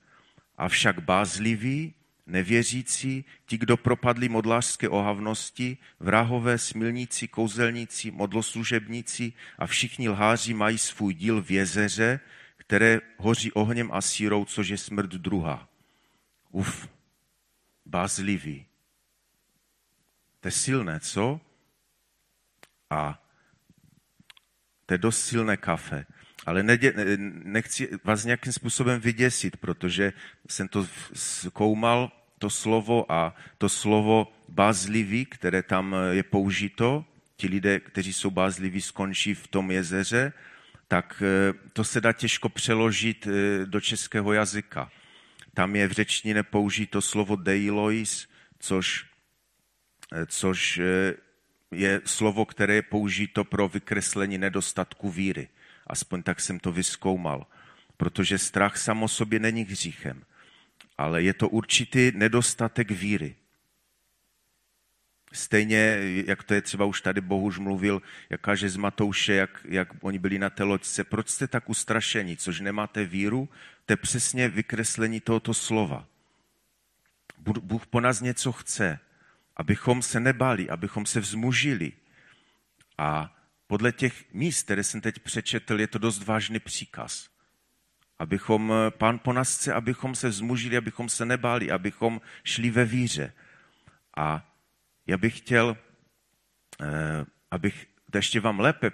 Avšak 0.58 1.00
bázlivý, 1.00 1.94
nevěřící, 2.26 3.26
ti, 3.46 3.58
kdo 3.58 3.78
propadli 3.78 4.30
modlářské 4.30 4.90
ohavnosti, 4.90 5.78
vrahové, 6.00 6.58
smilníci, 6.58 7.28
kouzelníci, 7.28 8.12
modloslužebníci 8.12 9.34
a 9.58 9.68
všichni 9.68 10.10
lháři 10.10 10.54
mají 10.54 10.78
svůj 10.78 11.14
díl 11.14 11.42
v 11.42 11.52
jezeře, 11.52 12.20
které 12.58 13.00
hoří 13.18 13.52
ohněm 13.52 13.92
a 13.92 14.02
sírou, 14.02 14.46
což 14.46 14.68
je 14.68 14.78
smrt 14.78 15.10
druhá. 15.10 15.70
Uf, 16.52 16.90
bázlivý, 17.86 18.66
to 20.40 20.48
je 20.48 20.52
silné, 20.52 21.00
co? 21.00 21.42
A 22.90 23.27
to 24.88 24.94
je 24.94 24.98
dost 24.98 25.26
silné 25.26 25.58
kafe. 25.58 26.06
Ale 26.46 26.64
nechci 27.44 27.90
vás 28.04 28.26
nějakým 28.26 28.54
způsobem 28.54 29.00
vyděsit, 29.00 29.58
protože 29.58 30.14
jsem 30.50 30.68
to 30.68 30.88
zkoumal, 31.14 32.12
to 32.40 32.50
slovo 32.50 33.12
a 33.12 33.36
to 33.58 33.70
slovo 33.70 34.32
bázlivý, 34.50 35.26
které 35.26 35.64
tam 35.64 35.96
je 36.12 36.24
použito, 36.24 37.06
ti 37.38 37.48
lidé, 37.48 37.80
kteří 37.80 38.14
jsou 38.14 38.32
bázliví, 38.32 38.82
skončí 38.82 39.34
v 39.34 39.48
tom 39.48 39.72
jezeře, 39.72 40.34
tak 40.88 41.24
eh, 41.26 41.54
to 41.74 41.84
se 41.84 42.02
dá 42.02 42.14
těžko 42.14 42.50
přeložit 42.50 43.28
eh, 43.28 43.66
do 43.66 43.82
českého 43.82 44.34
jazyka. 44.34 44.92
Tam 45.54 45.76
je 45.76 45.88
v 45.88 45.92
řečtině 45.92 46.44
použito 46.44 47.02
slovo 47.02 47.36
deilois, 47.36 48.28
což 48.60 49.06
Eh, 50.14 50.26
což 50.26 50.78
eh, 50.78 51.14
je 51.72 52.02
slovo, 52.06 52.46
které 52.46 52.74
je 52.74 52.82
použito 52.82 53.44
pro 53.44 53.68
vykreslení 53.68 54.38
nedostatku 54.38 55.10
víry. 55.10 55.48
Aspoň 55.88 56.24
tak 56.24 56.40
jsem 56.40 56.60
to 56.60 56.72
vyskoumal. 56.72 57.46
Protože 57.98 58.38
strach 58.38 58.78
sam 58.78 59.04
o 59.04 59.08
sobě 59.08 59.40
není 59.40 59.62
hříchem, 59.62 60.24
ale 60.98 61.24
je 61.24 61.34
to 61.34 61.50
určitý 61.50 62.12
nedostatek 62.16 62.92
víry. 62.92 63.36
Stejně, 65.34 65.98
jak 66.28 66.44
to 66.44 66.54
je 66.54 66.62
třeba 66.62 66.86
už 66.86 67.02
tady 67.02 67.22
Bohuž 67.22 67.60
mluvil, 67.60 68.02
jak 68.30 68.42
kaže 68.42 68.70
z 68.70 68.78
Matouše, 68.78 69.34
jak, 69.34 69.66
jak 69.70 69.90
oni 70.02 70.20
byli 70.20 70.40
na 70.40 70.50
té 70.50 70.64
loďce. 70.64 71.04
Proč 71.04 71.30
jste 71.30 71.48
tak 71.48 71.70
ustrašení, 71.70 72.38
což 72.38 72.60
nemáte 72.60 73.06
víru? 73.06 73.50
To 73.86 73.94
je 73.94 73.98
přesně 73.98 74.50
vykreslení 74.50 75.20
tohoto 75.20 75.54
slova. 75.54 76.08
Bůh 77.38 77.88
po 77.88 78.02
nás 78.02 78.22
něco 78.22 78.52
chce 78.52 79.00
abychom 79.58 80.02
se 80.02 80.20
nebali, 80.20 80.70
abychom 80.70 81.06
se 81.06 81.20
vzmužili. 81.20 81.92
A 82.98 83.36
podle 83.68 83.92
těch 83.92 84.34
míst, 84.34 84.64
které 84.64 84.84
jsem 84.84 85.02
teď 85.02 85.20
přečetl, 85.20 85.80
je 85.80 85.88
to 85.88 86.00
dost 86.00 86.26
vážný 86.26 86.60
příkaz. 86.60 87.30
Abychom, 88.20 88.74
pán 88.90 89.20
po 89.20 89.34
nás 89.34 89.58
chce, 89.58 89.74
abychom 89.74 90.16
se 90.16 90.30
vzmužili, 90.30 90.78
abychom 90.78 91.10
se 91.10 91.26
nebáli, 91.26 91.72
abychom 91.72 92.22
šli 92.44 92.70
ve 92.70 92.86
víře. 92.86 93.34
A 94.18 94.54
já 95.08 95.18
bych 95.18 95.38
chtěl, 95.38 95.78
eh, 96.82 97.26
abych 97.52 97.88
ještě 98.16 98.40
vám 98.40 98.60
lépe 98.60 98.92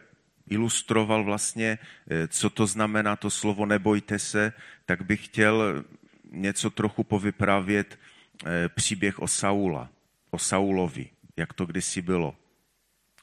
ilustroval 0.47 1.23
vlastně, 1.23 1.79
eh, 2.09 2.27
co 2.27 2.49
to 2.49 2.67
znamená 2.67 3.15
to 3.15 3.29
slovo 3.29 3.65
nebojte 3.65 4.19
se, 4.19 4.53
tak 4.85 5.01
bych 5.01 5.25
chtěl 5.25 5.83
něco 6.31 6.69
trochu 6.69 7.03
povyprávět 7.03 7.99
eh, 8.45 8.69
příběh 8.69 9.19
o 9.19 9.27
Saula 9.27 9.89
o 10.33 10.37
Saulovi, 10.37 11.09
jak 11.37 11.53
to 11.53 11.65
kdysi 11.65 12.01
bylo. 12.01 12.35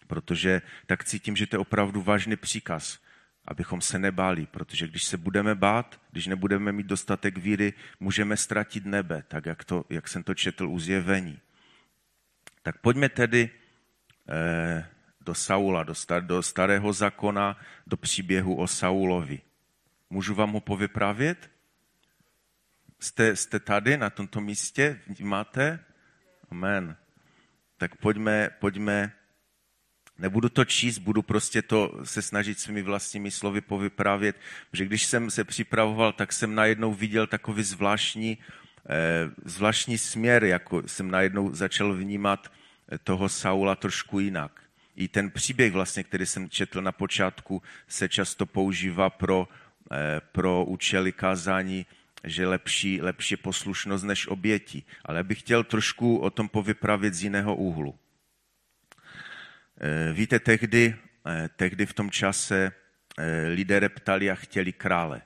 Protože 0.06 0.62
tak 0.86 1.04
cítím, 1.04 1.36
že 1.36 1.46
to 1.46 1.56
je 1.56 1.58
opravdu 1.58 2.02
vážný 2.02 2.36
příkaz, 2.36 2.98
abychom 3.44 3.80
se 3.80 3.98
nebáli, 3.98 4.46
protože 4.46 4.88
když 4.88 5.04
se 5.04 5.16
budeme 5.16 5.54
bát, 5.54 6.00
když 6.10 6.26
nebudeme 6.26 6.72
mít 6.72 6.86
dostatek 6.86 7.38
víry, 7.38 7.72
můžeme 8.00 8.36
ztratit 8.36 8.86
nebe, 8.86 9.24
tak 9.28 9.46
jak, 9.46 9.64
to, 9.64 9.84
jak 9.90 10.08
jsem 10.08 10.22
to 10.22 10.34
četl 10.34 10.68
u 10.68 10.78
zjevení. 10.78 11.38
Tak 12.62 12.78
pojďme 12.78 13.08
tedy 13.08 13.50
eh, 14.28 14.86
do 15.20 15.34
Saula, 15.34 15.82
do, 15.82 15.94
do 16.20 16.42
starého 16.42 16.92
zákona, 16.92 17.56
do 17.86 17.96
příběhu 17.96 18.56
o 18.56 18.66
Saulovi. 18.66 19.40
Můžu 20.10 20.34
vám 20.34 20.52
ho 20.52 20.60
povyprávět? 20.60 21.50
Jste, 23.00 23.36
jste 23.36 23.60
tady 23.60 23.96
na 23.96 24.10
tomto 24.10 24.40
místě? 24.40 25.00
Máte? 25.20 25.84
Amen. 26.50 26.96
Tak 27.76 27.96
pojďme, 27.96 28.50
pojďme, 28.58 29.12
nebudu 30.18 30.48
to 30.48 30.64
číst, 30.64 30.98
budu 30.98 31.22
prostě 31.22 31.62
to 31.62 32.00
se 32.04 32.22
snažit 32.22 32.58
svými 32.58 32.82
vlastními 32.82 33.30
slovy 33.30 33.60
povyprávět, 33.60 34.36
že 34.72 34.84
když 34.84 35.04
jsem 35.04 35.30
se 35.30 35.44
připravoval, 35.44 36.12
tak 36.12 36.32
jsem 36.32 36.54
najednou 36.54 36.94
viděl 36.94 37.26
takový 37.26 37.62
zvláštní, 37.62 38.38
eh, 38.88 39.30
zvláštní 39.44 39.98
směr, 39.98 40.44
jako 40.44 40.82
jsem 40.86 41.10
najednou 41.10 41.54
začal 41.54 41.94
vnímat 41.94 42.52
eh, 42.92 42.98
toho 42.98 43.28
Saula 43.28 43.74
trošku 43.74 44.20
jinak. 44.20 44.60
I 44.96 45.08
ten 45.08 45.30
příběh 45.30 45.72
vlastně, 45.72 46.04
který 46.04 46.26
jsem 46.26 46.50
četl 46.50 46.82
na 46.82 46.92
počátku, 46.92 47.62
se 47.88 48.08
často 48.08 48.46
používá 48.46 49.10
pro, 49.10 49.48
eh, 49.92 50.20
pro 50.32 50.64
účely 50.64 51.12
kázání 51.12 51.86
že 52.24 52.46
lepší, 52.46 53.00
lepší 53.00 53.36
poslušnost 53.36 54.02
než 54.02 54.26
oběti. 54.26 54.82
Ale 55.04 55.24
bych 55.24 55.38
chtěl 55.40 55.64
trošku 55.64 56.18
o 56.18 56.30
tom 56.30 56.48
povypravit 56.48 57.14
z 57.14 57.22
jiného 57.22 57.56
úhlu. 57.56 57.98
Eh, 59.80 60.12
víte, 60.12 60.38
tehdy, 60.38 60.96
eh, 61.26 61.48
tehdy 61.56 61.86
v 61.86 61.92
tom 61.92 62.10
čase 62.10 62.72
eh, 63.18 63.48
lidé 63.48 63.80
reptali 63.80 64.30
a 64.30 64.34
chtěli 64.34 64.72
krále. 64.72 65.22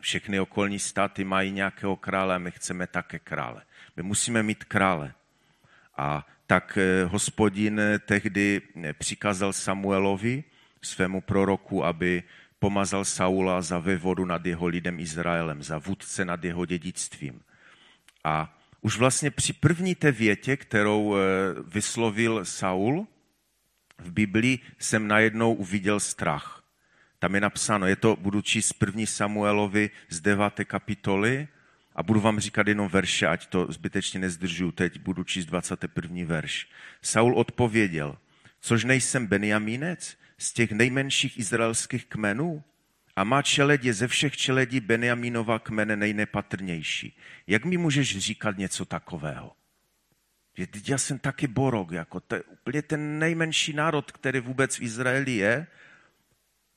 Všechny 0.00 0.40
okolní 0.40 0.78
státy 0.78 1.24
mají 1.24 1.52
nějakého 1.52 1.96
krále 1.96 2.34
a 2.34 2.38
my 2.38 2.50
chceme 2.50 2.86
také 2.86 3.18
krále. 3.18 3.62
My 3.96 4.02
musíme 4.02 4.42
mít 4.42 4.64
krále. 4.64 5.14
A 5.96 6.26
tak 6.46 6.78
hospodin 7.06 7.80
tehdy 8.06 8.62
přikázal 8.98 9.52
Samuelovi, 9.52 10.44
svému 10.82 11.20
proroku, 11.20 11.84
aby 11.84 12.22
pomazal 12.58 13.04
Saula 13.04 13.62
za 13.62 13.78
vévodu 13.78 14.24
nad 14.24 14.46
jeho 14.46 14.66
lidem 14.66 15.00
Izraelem, 15.00 15.62
za 15.62 15.78
vůdce 15.78 16.24
nad 16.24 16.44
jeho 16.44 16.66
dědictvím. 16.66 17.40
A 18.24 18.58
už 18.80 18.98
vlastně 18.98 19.30
při 19.30 19.52
první 19.52 19.94
té 19.94 20.12
větě, 20.12 20.56
kterou 20.56 21.16
eh, 21.16 21.20
vyslovil 21.66 22.44
Saul 22.44 23.06
v 23.98 24.12
Biblii, 24.12 24.58
jsem 24.78 25.08
najednou 25.08 25.54
uviděl 25.54 26.00
strach. 26.00 26.64
Tam 27.18 27.34
je 27.34 27.40
napsáno, 27.40 27.86
je 27.86 27.96
to, 27.96 28.16
budu 28.16 28.42
číst 28.42 28.72
první 28.72 29.06
Samuelovi 29.06 29.90
z 30.08 30.20
deváté 30.20 30.64
kapitoly 30.64 31.48
a 31.94 32.02
budu 32.02 32.20
vám 32.20 32.40
říkat 32.40 32.68
jenom 32.68 32.88
verše, 32.88 33.26
ať 33.26 33.46
to 33.46 33.66
zbytečně 33.72 34.20
nezdržuju. 34.20 34.72
Teď 34.72 35.00
budu 35.00 35.24
číst 35.24 35.46
21. 35.46 36.26
verš. 36.26 36.68
Saul 37.02 37.34
odpověděl, 37.34 38.18
což 38.60 38.84
nejsem 38.84 39.26
Benjamínec, 39.26 40.16
z 40.38 40.52
těch 40.52 40.72
nejmenších 40.72 41.38
izraelských 41.38 42.06
kmenů 42.06 42.64
a 43.16 43.24
má 43.24 43.42
čeledě 43.42 43.94
ze 43.94 44.08
všech 44.08 44.36
čeledí 44.36 44.80
Benjamínova 44.80 45.58
kmene 45.58 45.96
nejnepatrnější. 45.96 47.16
Jak 47.46 47.64
mi 47.64 47.76
můžeš 47.76 48.18
říkat 48.18 48.58
něco 48.58 48.84
takového? 48.84 49.52
Že 50.58 50.66
já 50.88 50.98
jsem 50.98 51.18
taky 51.18 51.46
borok, 51.46 51.90
jako 51.90 52.20
to 52.20 52.34
je 52.34 52.42
úplně 52.42 52.82
ten 52.82 53.18
nejmenší 53.18 53.72
národ, 53.72 54.12
který 54.12 54.40
vůbec 54.40 54.78
v 54.78 54.82
Izraeli 54.82 55.32
je. 55.32 55.66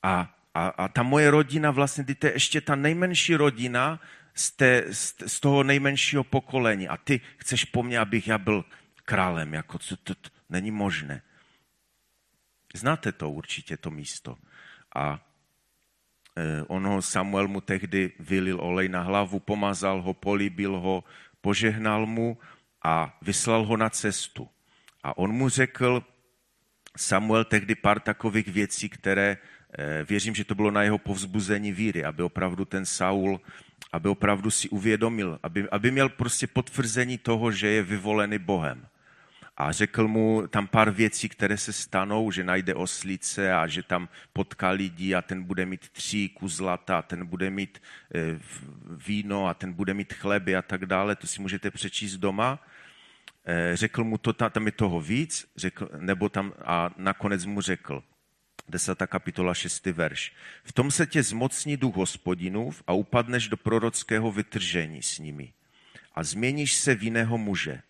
A, 0.03 0.35
a, 0.53 0.67
a 0.67 0.87
ta 0.87 1.03
moje 1.03 1.31
rodina, 1.31 1.71
vlastně, 1.71 2.03
ty 2.03 2.27
je 2.27 2.33
ještě 2.33 2.61
ta 2.61 2.75
nejmenší 2.75 3.35
rodina 3.35 4.01
z, 4.33 4.51
té, 4.51 4.83
z, 4.91 5.15
z 5.27 5.39
toho 5.39 5.63
nejmenšího 5.63 6.23
pokolení. 6.23 6.87
A 6.87 6.97
ty 6.97 7.21
chceš 7.37 7.65
po 7.65 7.83
mně, 7.83 7.99
abych 7.99 8.27
já 8.27 8.37
byl 8.37 8.65
králem, 9.05 9.53
jako 9.53 9.77
to, 9.77 9.97
to, 9.97 10.15
to 10.15 10.29
není 10.49 10.71
možné. 10.71 11.21
Znáte 12.75 13.11
to 13.11 13.29
určitě, 13.29 13.77
to 13.77 13.91
místo. 13.91 14.37
A 14.95 15.19
e, 16.37 16.63
ono 16.67 17.01
Samuel 17.01 17.47
mu 17.47 17.61
tehdy 17.61 18.11
vylil 18.19 18.59
olej 18.61 18.89
na 18.89 19.01
hlavu, 19.01 19.39
pomazal 19.39 20.01
ho, 20.01 20.13
políbil 20.13 20.79
ho, 20.79 21.03
požehnal 21.41 22.05
mu 22.05 22.37
a 22.83 23.17
vyslal 23.21 23.65
ho 23.65 23.77
na 23.77 23.89
cestu. 23.89 24.49
A 25.03 25.17
on 25.17 25.31
mu 25.31 25.49
řekl, 25.49 26.03
Samuel 26.97 27.43
tehdy 27.45 27.75
pár 27.75 27.99
takových 27.99 28.47
věcí, 28.47 28.89
které 28.89 29.37
e, 29.37 30.03
věřím, 30.03 30.35
že 30.35 30.43
to 30.43 30.55
bylo 30.55 30.71
na 30.71 30.83
jeho 30.83 30.97
povzbuzení 30.97 31.71
víry, 31.71 32.05
aby 32.05 32.23
opravdu 32.23 32.65
ten 32.65 32.85
Saul, 32.85 33.41
aby 33.91 34.09
opravdu 34.09 34.51
si 34.51 34.69
uvědomil, 34.69 35.39
aby, 35.43 35.69
aby 35.69 35.91
měl 35.91 36.09
prostě 36.09 36.47
potvrzení 36.47 37.17
toho, 37.17 37.51
že 37.51 37.67
je 37.67 37.83
vyvolený 37.83 38.39
Bohem 38.39 38.87
a 39.57 39.71
řekl 39.71 40.07
mu 40.07 40.47
tam 40.47 40.67
pár 40.67 40.91
věcí, 40.91 41.29
které 41.29 41.57
se 41.57 41.73
stanou, 41.73 42.31
že 42.31 42.43
najde 42.43 42.75
oslice 42.75 43.53
a 43.53 43.67
že 43.67 43.83
tam 43.83 44.09
potká 44.33 44.69
lidi 44.69 45.15
a 45.15 45.21
ten 45.21 45.43
bude 45.43 45.65
mít 45.65 45.89
tříku 45.89 46.47
zlata 46.47 46.97
a 46.97 47.01
ten 47.01 47.25
bude 47.25 47.49
mít 47.49 47.81
eh, 48.15 48.39
víno 49.07 49.47
a 49.47 49.53
ten 49.53 49.73
bude 49.73 49.93
mít 49.93 50.13
chleby 50.13 50.55
a 50.55 50.61
tak 50.61 50.85
dále. 50.85 51.15
To 51.15 51.27
si 51.27 51.41
můžete 51.41 51.71
přečíst 51.71 52.17
doma. 52.17 52.59
Eh, 53.45 53.71
řekl 53.77 54.03
mu 54.03 54.17
to, 54.17 54.33
tam 54.33 54.65
je 54.65 54.71
toho 54.71 55.01
víc, 55.01 55.51
řekl, 55.55 55.89
nebo 55.97 56.29
tam 56.29 56.53
a 56.65 56.89
nakonec 56.97 57.45
mu 57.45 57.61
řekl, 57.61 58.03
10. 58.69 59.07
kapitola 59.07 59.53
6. 59.53 59.85
verš. 59.85 60.33
V 60.63 60.73
tom 60.73 60.91
se 60.91 61.07
tě 61.07 61.23
zmocní 61.23 61.77
duch 61.77 61.95
hospodinův 61.95 62.83
a 62.87 62.93
upadneš 62.93 63.47
do 63.47 63.57
prorockého 63.57 64.31
vytržení 64.31 65.03
s 65.03 65.19
nimi 65.19 65.53
a 66.15 66.23
změníš 66.23 66.73
se 66.73 66.95
v 66.95 67.03
jiného 67.03 67.37
muže 67.37 67.81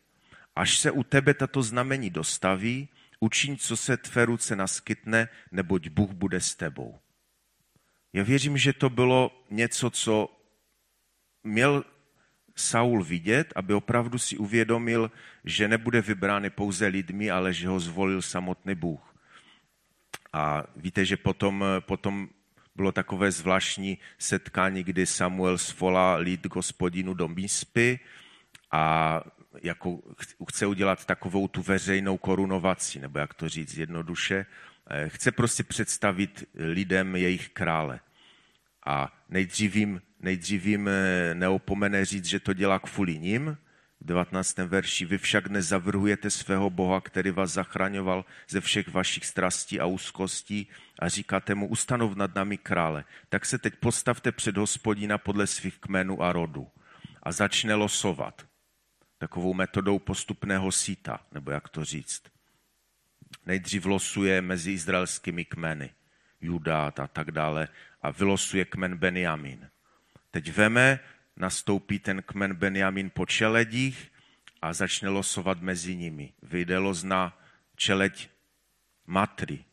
Až 0.56 0.80
se 0.80 0.92
u 0.92 1.04
tebe 1.04 1.34
tato 1.34 1.64
znamení 1.64 2.10
dostaví, 2.10 2.90
učiň, 3.20 3.58
co 3.58 3.78
se 3.78 3.98
tvé 3.98 4.26
ruce 4.26 4.56
naskytne, 4.56 5.30
neboť 5.52 5.88
Bůh 5.88 6.12
bude 6.12 6.42
s 6.42 6.56
tebou. 6.56 7.00
Já 8.14 8.24
věřím, 8.24 8.58
že 8.58 8.74
to 8.74 8.90
bylo 8.90 9.44
něco, 9.50 9.90
co 9.90 10.42
měl 11.44 11.84
Saul 12.56 13.04
vidět, 13.04 13.54
aby 13.56 13.74
opravdu 13.74 14.20
si 14.20 14.38
uvědomil, 14.38 15.12
že 15.44 15.68
nebude 15.68 16.02
vybrány 16.02 16.50
pouze 16.50 16.88
lidmi, 16.88 17.32
ale 17.32 17.54
že 17.54 17.68
ho 17.68 17.80
zvolil 17.80 18.22
samotný 18.22 18.76
Bůh. 18.76 19.16
A 20.34 20.64
víte, 20.76 21.06
že 21.06 21.18
potom, 21.18 21.66
potom 21.80 22.30
bylo 22.76 22.92
takové 22.92 23.32
zvláštní 23.32 23.98
setkání, 24.18 24.84
kdy 24.84 25.06
Samuel 25.06 25.58
svolal 25.58 26.20
lid 26.22 26.48
gospodinu 26.48 27.14
do 27.14 27.28
Mispy 27.28 28.00
a 28.72 29.22
jako 29.64 30.00
chce 30.50 30.66
udělat 30.66 31.06
takovou 31.06 31.48
tu 31.48 31.62
veřejnou 31.62 32.18
korunovaci, 32.18 33.00
nebo 33.00 33.20
jak 33.20 33.34
to 33.34 33.50
říct 33.50 33.78
jednoduše, 33.78 34.46
eh, 34.90 35.10
chce 35.10 35.32
prostě 35.32 35.64
představit 35.64 36.44
lidem 36.56 37.16
jejich 37.16 37.50
krále. 37.50 38.00
A 38.86 39.14
nejdřív 39.30 39.76
jim, 39.76 40.02
nejdřív 40.20 40.66
jim 40.66 40.88
eh, 40.88 41.34
neopomene 41.34 42.06
říct, 42.06 42.26
že 42.26 42.40
to 42.40 42.54
dělá 42.54 42.80
kvůli 42.80 43.20
ním, 43.20 43.58
v 44.02 44.06
19. 44.06 44.58
verši, 44.58 45.06
vy 45.06 45.18
však 45.18 45.48
nezavrhujete 45.48 46.30
svého 46.30 46.70
Boha, 46.70 47.02
který 47.02 47.32
vás 47.32 47.52
zachraňoval 47.52 48.26
ze 48.50 48.62
všech 48.62 48.88
vašich 48.88 49.26
strastí 49.26 49.80
a 49.80 49.86
úzkostí 49.86 50.68
a 51.00 51.10
říkáte 51.10 51.56
mu, 51.56 51.68
ustanov 51.68 52.16
nad 52.16 52.36
námi 52.36 52.58
krále. 52.58 53.04
Tak 53.30 53.46
se 53.46 53.58
teď 53.58 53.76
postavte 53.76 54.32
před 54.32 54.58
hospodina 54.58 55.18
podle 55.18 55.48
svých 55.48 55.78
kmenů 55.78 56.22
a 56.22 56.32
rodu 56.32 56.68
a 57.24 57.32
začne 57.32 57.76
losovat 57.76 58.51
takovou 59.22 59.54
metodou 59.54 60.00
postupného 60.00 60.72
síta, 60.72 61.20
nebo 61.32 61.52
jak 61.52 61.70
to 61.70 61.86
říct. 61.86 62.24
Nejdřív 63.46 63.86
losuje 63.86 64.42
mezi 64.42 64.72
izraelskými 64.72 65.46
kmeny, 65.46 65.90
Judát 66.42 67.00
a 67.00 67.08
tak 67.08 67.32
dále, 67.32 67.68
a 68.02 68.12
vylosuje 68.12 68.66
kmen 68.66 68.98
Benjamin. 68.98 69.70
Teď 70.32 70.52
veme, 70.52 71.00
nastoupí 71.38 72.00
ten 72.00 72.22
kmen 72.22 72.54
Benjamin 72.54 73.10
po 73.10 73.26
čeledích 73.26 74.12
a 74.62 74.74
začne 74.74 75.10
losovat 75.10 75.62
mezi 75.62 75.96
nimi. 75.96 76.34
Vyjde 76.42 76.78
los 76.78 77.04
na 77.04 77.38
čeleď 77.76 78.30
Matry. 79.06 79.66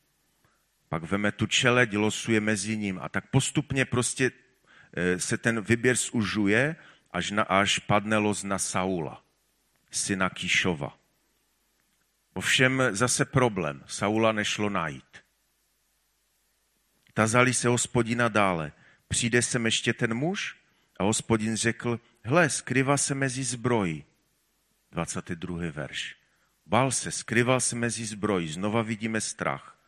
Pak 0.88 1.02
veme 1.02 1.32
tu 1.32 1.46
čeleď, 1.46 1.96
losuje 1.96 2.40
mezi 2.40 2.76
ním 2.76 2.98
a 3.02 3.08
tak 3.08 3.30
postupně 3.30 3.84
prostě 3.84 4.30
eh, 4.96 5.20
se 5.20 5.38
ten 5.38 5.60
vyběr 5.60 5.96
zužuje, 5.96 6.76
až, 7.10 7.30
na, 7.30 7.42
až 7.42 7.78
padne 7.78 8.16
los 8.16 8.44
na 8.44 8.58
Saula 8.58 9.27
syna 9.90 10.30
Kíšova. 10.30 10.98
Ovšem 12.34 12.82
zase 12.90 13.24
problém. 13.24 13.84
Saula 13.86 14.32
nešlo 14.32 14.70
najít. 14.70 15.18
Tazali 17.14 17.54
se 17.54 17.68
hospodina 17.68 18.28
dále. 18.28 18.72
Přijde 19.08 19.42
sem 19.42 19.64
ještě 19.64 19.92
ten 19.92 20.14
muž? 20.14 20.56
A 20.98 21.04
hospodin 21.04 21.56
řekl, 21.56 22.00
hle, 22.24 22.50
skryvá 22.50 22.96
se 22.96 23.14
mezi 23.14 23.44
zbrojí. 23.44 24.04
22. 24.90 25.58
verš. 25.70 26.16
Bál 26.66 26.90
se, 26.90 27.10
skryval 27.10 27.60
se 27.60 27.76
mezi 27.76 28.06
zbrojí. 28.06 28.48
Znova 28.48 28.82
vidíme 28.82 29.20
strach. 29.20 29.78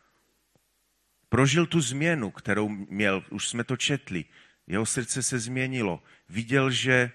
Prožil 1.29 1.65
tu 1.65 1.81
změnu, 1.81 2.31
kterou 2.31 2.69
měl, 2.69 3.23
už 3.29 3.49
jsme 3.49 3.63
to 3.63 3.77
četli. 3.77 4.25
Jeho 4.67 4.85
srdce 4.85 5.23
se 5.23 5.39
změnilo. 5.39 6.03
Viděl, 6.29 6.71
že 6.71 7.11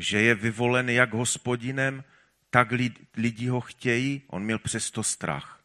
že 0.00 0.22
je 0.22 0.34
vyvolen 0.34 0.90
jak 0.90 1.12
hospodinem, 1.12 2.04
tak 2.50 2.68
lidi 3.16 3.46
ho 3.46 3.60
chtějí, 3.60 4.22
on 4.26 4.42
měl 4.42 4.58
přesto 4.58 5.02
strach. 5.02 5.64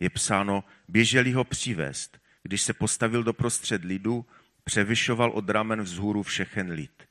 Je 0.00 0.10
psáno, 0.10 0.64
běželi 0.88 1.32
ho 1.32 1.44
přivést. 1.44 2.18
Když 2.42 2.62
se 2.62 2.72
postavil 2.72 3.22
do 3.22 3.32
prostřed 3.32 3.84
lidu, 3.84 4.26
převyšoval 4.64 5.30
od 5.30 5.50
ramen 5.50 5.82
vzhůru 5.82 6.22
všechen 6.22 6.70
lid. 6.70 7.02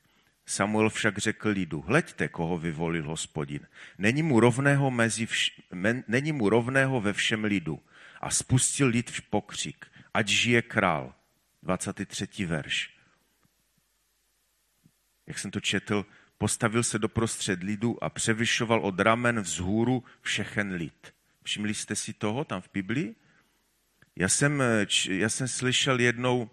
Samuel 0.46 0.90
však 0.90 1.18
řekl 1.18 1.48
lidu, 1.48 1.80
hleďte, 1.80 2.28
koho 2.28 2.58
vyvolil 2.58 3.08
hospodin. 3.08 3.66
Není 3.98 4.22
mu 4.22 4.40
rovného, 4.40 4.90
mezi 4.90 5.26
vš- 5.26 6.04
není 6.08 6.32
mu 6.32 6.48
rovného 6.48 7.00
ve 7.00 7.12
všem 7.12 7.44
lidu. 7.44 7.82
A 8.20 8.30
spustil 8.30 8.86
lid 8.86 9.10
v 9.10 9.22
pokřik, 9.22 9.86
ať 10.14 10.28
žije 10.28 10.62
král. 10.62 11.14
23. 11.62 12.46
verš. 12.46 12.94
Jak 15.26 15.38
jsem 15.38 15.50
to 15.50 15.60
četl, 15.60 16.06
postavil 16.38 16.82
se 16.82 16.98
do 16.98 17.08
prostřed 17.08 17.62
lidu 17.62 18.04
a 18.04 18.10
převyšoval 18.10 18.80
od 18.80 19.00
ramen 19.00 19.40
vzhůru 19.40 20.04
všechen 20.20 20.72
lid. 20.72 21.14
Všimli 21.42 21.74
jste 21.74 21.96
si 21.96 22.12
toho 22.12 22.44
tam 22.44 22.60
v 22.60 22.70
Biblii? 22.72 23.14
Já 24.16 24.28
jsem, 24.28 24.62
já 25.08 25.28
jsem 25.28 25.48
slyšel 25.48 26.00
jednou 26.00 26.50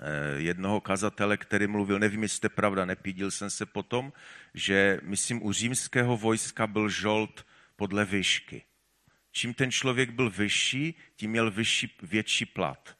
eh, 0.00 0.40
jednoho 0.40 0.80
kazatele, 0.80 1.36
který 1.36 1.66
mluvil, 1.66 1.98
nevím, 1.98 2.22
jestli 2.22 2.40
to 2.40 2.50
pravda, 2.50 2.84
nepídil 2.84 3.30
jsem 3.30 3.50
se 3.50 3.66
potom, 3.66 4.12
že 4.54 5.00
myslím 5.02 5.46
u 5.46 5.52
římského 5.52 6.16
vojska 6.16 6.66
byl 6.66 6.88
žolt 6.88 7.46
podle 7.76 8.04
výšky. 8.04 8.62
Čím 9.32 9.54
ten 9.54 9.70
člověk 9.70 10.10
byl 10.10 10.30
vyšší, 10.30 10.94
tím 11.16 11.30
měl 11.30 11.50
vyšší, 11.50 11.96
větší 12.02 12.46
plat. 12.46 12.96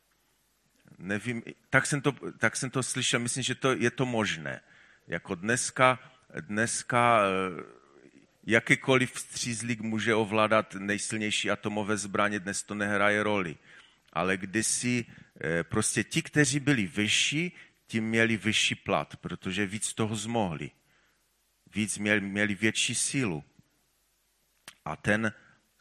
Nevím, 0.98 1.42
tak 1.70 1.86
jsem, 1.86 2.00
to, 2.00 2.12
tak 2.38 2.56
jsem 2.56 2.70
to 2.70 2.82
slyšel, 2.82 3.20
myslím, 3.20 3.42
že 3.42 3.54
to, 3.54 3.72
je 3.72 3.90
to 3.90 4.06
možné. 4.06 4.60
Jako 5.08 5.34
dneska, 5.34 5.98
dneska 6.40 7.20
eh, 7.20 7.62
jakýkoliv 8.46 9.20
střízlík 9.20 9.80
může 9.80 10.14
ovládat 10.14 10.74
nejsilnější 10.74 11.50
atomové 11.50 11.96
zbraně, 11.96 12.40
dnes 12.40 12.62
to 12.62 12.74
nehraje 12.74 13.22
roli. 13.22 13.56
Ale 14.12 14.36
kdysi 14.36 15.06
eh, 15.40 15.64
prostě 15.64 16.04
ti, 16.04 16.22
kteří 16.22 16.60
byli 16.60 16.86
vyšší, 16.86 17.52
ti 17.86 18.00
měli 18.00 18.36
vyšší 18.36 18.74
plat, 18.74 19.16
protože 19.16 19.66
víc 19.66 19.94
toho 19.94 20.16
zmohli. 20.16 20.70
Víc 21.74 21.98
měli, 21.98 22.20
měli 22.20 22.54
větší 22.54 22.94
sílu. 22.94 23.44
A 24.84 24.96
ten 24.96 25.32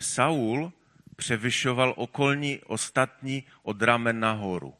Saul 0.01 0.73
převyšoval 1.15 1.93
okolní 1.97 2.59
ostatní 2.59 3.43
od 3.63 3.81
ramen 3.81 4.19
nahoru. 4.19 4.73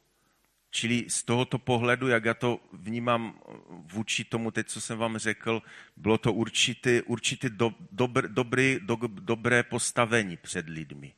Čili 0.70 1.04
z 1.08 1.22
tohoto 1.22 1.58
pohledu, 1.58 2.08
jak 2.08 2.24
já 2.24 2.34
to 2.34 2.60
vnímám 2.72 3.40
vůči 3.68 4.24
tomu, 4.24 4.50
teď, 4.50 4.66
co 4.66 4.80
jsem 4.80 4.98
vám 4.98 5.18
řekl, 5.18 5.62
bylo 5.96 6.18
to 6.18 6.32
určitý, 6.32 7.02
určitý 7.02 7.48
do, 7.50 7.74
dobr, 7.90 8.28
dobrý, 8.28 8.78
do, 8.82 8.96
dobré 9.08 9.62
postavení 9.62 10.36
před 10.36 10.68
lidmi. 10.68 11.14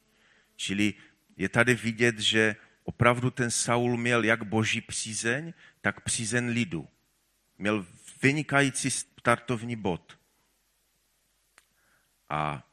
Čili 0.56 0.94
je 1.36 1.48
tady 1.48 1.74
vidět, 1.74 2.18
že 2.18 2.56
opravdu 2.84 3.30
ten 3.30 3.50
Saul 3.50 3.96
měl 3.96 4.24
jak 4.24 4.42
boží 4.42 4.80
přízeň, 4.80 5.52
tak 5.80 6.00
přízeň 6.00 6.48
lidu. 6.48 6.88
Měl 7.58 7.86
vynikající 8.22 8.90
startovní 8.90 9.76
bod. 9.76 10.18
A 12.28 12.66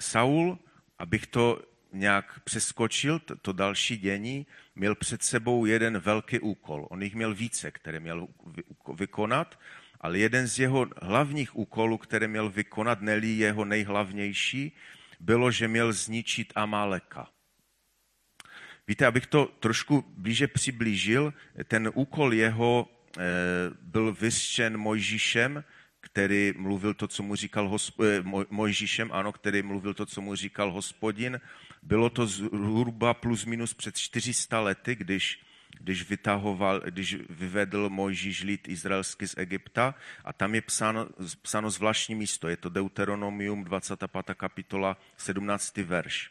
Saul, 0.00 0.58
abych 0.98 1.26
to 1.26 1.62
nějak 1.96 2.40
přeskočil, 2.40 3.18
to, 3.18 3.52
další 3.52 3.96
dění, 3.96 4.46
měl 4.74 4.94
před 4.94 5.22
sebou 5.22 5.66
jeden 5.66 5.98
velký 5.98 6.40
úkol. 6.40 6.86
On 6.90 7.02
jich 7.02 7.14
měl 7.14 7.34
více, 7.34 7.70
které 7.70 8.00
měl 8.00 8.28
vykonat, 8.94 9.58
ale 10.00 10.18
jeden 10.18 10.46
z 10.46 10.58
jeho 10.58 10.86
hlavních 11.02 11.56
úkolů, 11.56 11.98
které 11.98 12.28
měl 12.28 12.50
vykonat, 12.50 13.00
nelí 13.00 13.38
jeho 13.38 13.64
nejhlavnější, 13.64 14.72
bylo, 15.20 15.50
že 15.50 15.68
měl 15.68 15.92
zničit 15.92 16.52
Amáleka. 16.54 17.28
Víte, 18.88 19.06
abych 19.06 19.26
to 19.26 19.46
trošku 19.60 20.04
blíže 20.16 20.48
přiblížil, 20.48 21.34
ten 21.64 21.90
úkol 21.94 22.34
jeho 22.34 22.88
e, 23.18 23.22
byl 23.82 24.12
vyřčen 24.12 24.76
Mojžíšem, 24.76 25.64
který 26.06 26.52
mluvil 26.56 26.94
to, 26.94 27.08
co 27.08 27.22
mu 27.22 27.34
říkal 27.34 27.68
hosp- 27.68 28.04
eh, 28.04 28.46
Mojžíšem, 28.50 29.10
ano, 29.12 29.32
který 29.32 29.62
mluvil 29.62 29.94
to, 29.94 30.06
co 30.06 30.20
mu 30.20 30.34
říkal 30.34 30.70
hospodin. 30.70 31.40
Bylo 31.82 32.10
to 32.10 32.26
zhruba 32.26 33.14
plus 33.14 33.44
minus 33.44 33.74
před 33.74 33.96
400 33.98 34.60
lety, 34.60 34.94
když, 34.94 35.42
když, 35.80 36.08
vytahoval, 36.08 36.80
když 36.80 37.16
vyvedl 37.30 37.88
Mojžíš 37.88 38.42
lid 38.42 38.68
izraelský 38.68 39.28
z 39.28 39.34
Egypta 39.38 39.94
a 40.24 40.32
tam 40.32 40.54
je 40.54 40.62
psáno, 40.62 41.08
psáno 41.42 41.70
zvláštní 41.70 42.14
místo, 42.14 42.48
je 42.48 42.56
to 42.56 42.68
Deuteronomium 42.68 43.64
25. 43.64 44.34
kapitola 44.34 44.96
17. 45.16 45.76
verš. 45.76 46.30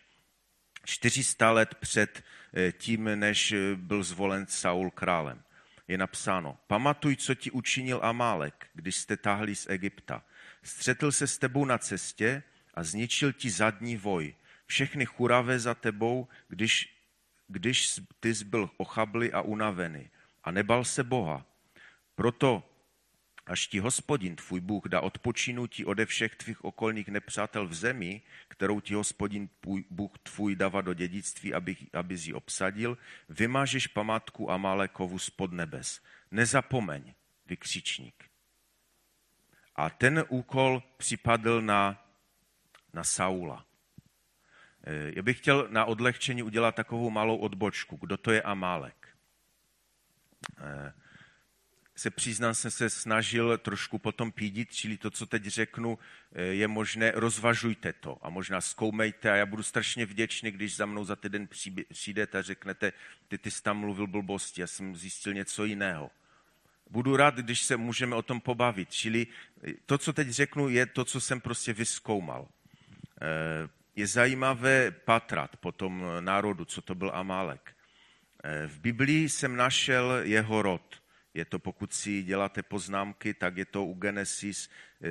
400 0.86 1.52
let 1.52 1.76
před 1.76 2.24
eh, 2.54 2.72
tím, 2.72 3.04
než 3.04 3.54
byl 3.76 4.04
zvolen 4.04 4.46
Saul 4.48 4.92
králem 4.92 5.45
je 5.88 5.98
napsáno, 5.98 6.58
pamatuj, 6.68 7.16
co 7.16 7.36
ti 7.36 7.52
učinil 7.52 8.00
Amálek, 8.04 8.68
když 8.74 8.96
jste 8.96 9.18
táhli 9.18 9.56
z 9.56 9.70
Egypta. 9.70 10.24
Střetl 10.64 11.12
se 11.12 11.28
s 11.28 11.38
tebou 11.38 11.66
na 11.66 11.78
cestě 11.78 12.44
a 12.74 12.84
zničil 12.84 13.34
ti 13.34 13.50
zadní 13.50 13.98
voj. 13.98 14.36
Všechny 14.66 15.06
churavé 15.06 15.60
za 15.60 15.74
tebou, 15.74 16.28
když, 16.48 16.98
když 17.48 18.00
ty 18.20 18.34
byl 18.46 18.70
ochabli 18.78 19.32
a 19.32 19.42
unavený. 19.42 20.10
A 20.44 20.52
nebal 20.52 20.84
se 20.84 21.04
Boha. 21.04 21.46
Proto 22.16 22.75
až 23.46 23.68
ti 23.68 23.80
hospodin, 23.80 24.36
tvůj 24.36 24.60
Bůh, 24.60 24.84
dá 24.88 25.02
odpočinutí 25.02 25.86
ode 25.86 26.06
všech 26.06 26.36
tvých 26.36 26.66
okolních 26.66 27.08
nepřátel 27.08 27.68
v 27.68 27.74
zemi, 27.74 28.22
kterou 28.48 28.80
ti 28.80 28.94
hospodin 28.94 29.50
Bůh 29.90 30.18
tvůj 30.24 30.56
dává 30.56 30.82
do 30.82 30.94
dědictví, 30.94 31.54
aby, 31.54 31.78
aby 31.94 32.16
ji 32.16 32.34
obsadil, 32.34 32.98
vymážeš 33.30 33.88
památku 33.88 34.52
Amálekovu 34.52 35.20
spod 35.20 35.52
nebes. 35.52 36.02
Nezapomeň, 36.32 37.14
vykřičník. 37.46 38.26
A 39.76 39.90
ten 39.90 40.26
úkol 40.30 40.84
připadl 40.98 41.62
na, 41.62 42.06
na 42.94 43.04
Saula. 43.04 43.66
Eh, 44.84 45.12
já 45.16 45.22
bych 45.22 45.38
chtěl 45.38 45.68
na 45.70 45.86
odlehčení 45.86 46.44
udělat 46.44 46.76
takovou 46.76 47.10
malou 47.10 47.38
odbočku. 47.38 47.98
Kdo 47.98 48.18
to 48.18 48.32
je 48.32 48.42
Amálek? 48.42 49.08
Se 51.98 52.10
přiznám, 52.10 52.54
jsem 52.54 52.72
se 52.72 52.90
snažil 52.90 53.58
trošku 53.58 53.98
potom 53.98 54.32
pídit, 54.32 54.74
čili 54.74 54.98
to, 54.98 55.12
co 55.12 55.26
teď 55.26 55.44
řeknu, 55.44 56.00
eh, 56.34 56.42
je 56.44 56.68
možné, 56.68 57.12
rozvažujte 57.16 57.94
to 57.94 58.18
a 58.22 58.30
možná 58.30 58.62
zkoumejte 58.62 59.32
a 59.32 59.36
já 59.36 59.46
budu 59.46 59.64
strašně 59.64 60.06
vděčný, 60.06 60.52
když 60.52 60.76
za 60.76 60.86
mnou 60.86 61.06
za 61.06 61.16
týden 61.16 61.48
přijdete 61.94 62.38
a 62.38 62.42
řeknete, 62.42 62.94
ty, 63.28 63.38
ty 63.38 63.52
jsi 63.52 63.64
tam 63.64 63.78
mluvil 63.78 64.08
blbosti, 64.08 64.62
já 64.62 64.68
jsem 64.68 64.96
zjistil 64.96 65.34
něco 65.34 65.66
jiného. 65.66 66.12
Budu 66.90 67.16
rád, 67.16 67.36
když 67.36 67.64
se 67.64 67.78
můžeme 67.78 68.16
o 68.16 68.22
tom 68.22 68.42
pobavit, 68.42 68.92
čili 68.92 69.28
eh, 69.64 69.74
to, 69.86 69.98
co 69.98 70.14
teď 70.14 70.30
řeknu, 70.30 70.70
je 70.70 70.86
to, 70.86 71.06
co 71.06 71.22
jsem 71.22 71.42
prostě 71.42 71.74
vyskoumal. 71.74 72.48
Eh, 73.22 73.70
je 73.96 74.08
zajímavé 74.08 74.92
patrat 74.92 75.58
po 75.58 75.72
tom 75.72 76.04
národu, 76.20 76.66
co 76.66 76.82
to 76.82 76.96
byl 76.96 77.12
Amálek. 77.14 77.76
V 78.68 78.80
Biblii 78.80 79.30
jsem 79.30 79.56
našel 79.56 80.12
jeho 80.24 80.62
rod– 80.62 80.96
je 81.36 81.46
to, 81.46 81.60
pokud 81.60 81.94
si 81.94 82.24
děláte 82.24 82.64
poznámky, 82.64 83.34
tak 83.34 83.58
je 83.58 83.66
to 83.66 83.86
u 83.86 83.94
Genesis 83.94 84.70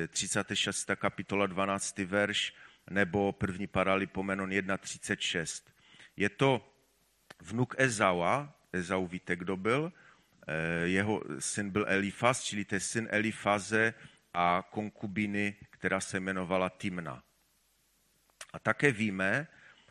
36. 0.08 0.90
Eh, 0.90 0.96
kapitola 0.96 1.46
12. 1.46 2.04
verš 2.04 2.54
nebo 2.90 3.32
první 3.32 3.66
paralipomenon 3.66 4.50
1.36. 4.50 5.72
Je 6.16 6.28
to 6.28 6.74
vnuk 7.40 7.74
Ezaua, 7.78 8.60
Ezau 8.72 9.06
víte, 9.06 9.36
kdo 9.36 9.56
byl, 9.56 9.92
eh, 10.48 10.88
jeho 10.88 11.22
syn 11.38 11.70
byl 11.70 11.84
Elifaz, 11.88 12.42
čili 12.42 12.64
to 12.64 12.74
je 12.74 12.80
syn 12.80 13.08
Elifaze 13.10 13.94
a 14.34 14.64
konkubiny, 14.70 15.56
která 15.70 16.00
se 16.00 16.16
jmenovala 16.16 16.68
Timna. 16.68 17.22
A 18.52 18.58
také 18.58 18.92
víme, 18.92 19.46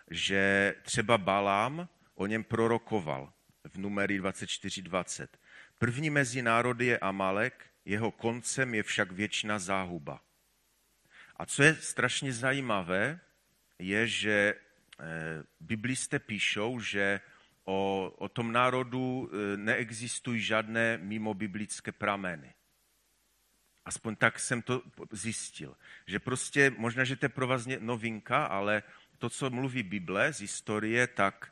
že 0.09 0.75
třeba 0.81 1.17
Balám 1.17 1.89
o 2.15 2.25
něm 2.25 2.43
prorokoval 2.43 3.33
v 3.63 3.77
numery 3.77 4.19
24.20. 4.19 5.42
První 5.83 6.09
mezi 6.09 6.41
národy 6.41 6.85
je 6.85 6.99
Amalek, 6.99 7.65
jeho 7.85 8.11
koncem 8.11 8.75
je 8.75 8.83
však 8.83 9.11
věčná 9.11 9.59
záhuba. 9.59 10.21
A 11.35 11.45
co 11.45 11.63
je 11.63 11.75
strašně 11.75 12.33
zajímavé, 12.33 13.19
je, 13.79 14.07
že 14.07 14.55
eh, 14.55 15.43
biblisté 15.59 16.19
píšou, 16.19 16.79
že 16.79 17.19
o, 17.63 18.11
o 18.17 18.29
tom 18.29 18.51
národu 18.51 19.27
eh, 19.27 19.57
neexistují 19.57 20.41
žádné 20.41 20.97
mimo 20.97 21.33
biblické 21.33 21.91
prameny. 21.91 22.53
Aspoň 23.85 24.15
tak 24.15 24.39
jsem 24.39 24.61
to 24.61 24.81
zjistil. 25.11 25.75
Že 26.07 26.19
prostě, 26.19 26.69
možná, 26.77 27.03
že 27.03 27.15
to 27.15 27.25
je 27.25 27.29
pro 27.29 27.47
vás 27.47 27.67
novinka, 27.79 28.45
ale 28.45 28.83
to, 29.17 29.29
co 29.29 29.49
mluví 29.49 29.83
Bible 29.83 30.33
z 30.33 30.39
historie, 30.39 31.07
tak 31.07 31.51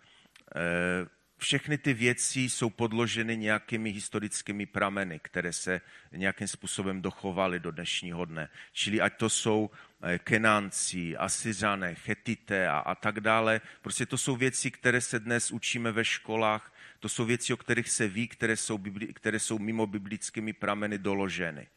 eh, 0.55 1.20
všechny 1.41 1.77
ty 1.77 1.93
věci 1.93 2.39
jsou 2.39 2.69
podloženy 2.69 3.37
nějakými 3.37 3.89
historickými 3.89 4.65
prameny, 4.65 5.19
které 5.19 5.53
se 5.53 5.81
nějakým 6.11 6.47
způsobem 6.47 7.01
dochovaly 7.01 7.59
do 7.59 7.71
dnešního 7.71 8.25
dne. 8.25 8.49
Čili 8.73 9.01
ať 9.01 9.17
to 9.17 9.29
jsou 9.29 9.69
eh, 10.01 10.19
Kenánci, 10.19 11.17
Asyřané, 11.17 11.95
Chetité 11.95 12.67
a, 12.67 12.77
a 12.77 12.95
tak 12.95 13.19
dále. 13.19 13.61
Prostě 13.81 14.05
to 14.05 14.17
jsou 14.17 14.35
věci, 14.35 14.71
které 14.71 15.01
se 15.01 15.19
dnes 15.19 15.51
učíme 15.51 15.91
ve 15.91 16.05
školách, 16.05 16.73
to 16.99 17.09
jsou 17.09 17.25
věci, 17.25 17.53
o 17.53 17.57
kterých 17.57 17.89
se 17.89 18.07
ví, 18.07 18.27
které 18.27 18.57
jsou, 18.57 18.77
bibli, 18.77 19.07
které 19.07 19.39
jsou 19.39 19.59
mimo 19.59 19.87
biblickými 19.87 20.53
prameny 20.53 20.97
doloženy. 20.97 21.67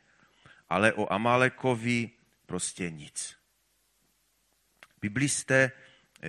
Ale 0.68 0.92
o 0.92 1.12
Amálekovi 1.12 2.10
prostě 2.46 2.90
nic. 2.90 3.36
Biblisté 5.00 5.72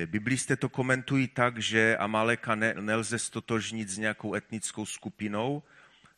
biblisté 0.05 0.55
to 0.55 0.69
komentují 0.69 1.27
tak, 1.27 1.57
že 1.57 1.97
Amaleka 1.97 2.55
ne, 2.55 2.73
nelze 2.79 3.19
stotožnit 3.19 3.89
s 3.89 3.97
nějakou 3.97 4.35
etnickou 4.35 4.85
skupinou, 4.85 5.63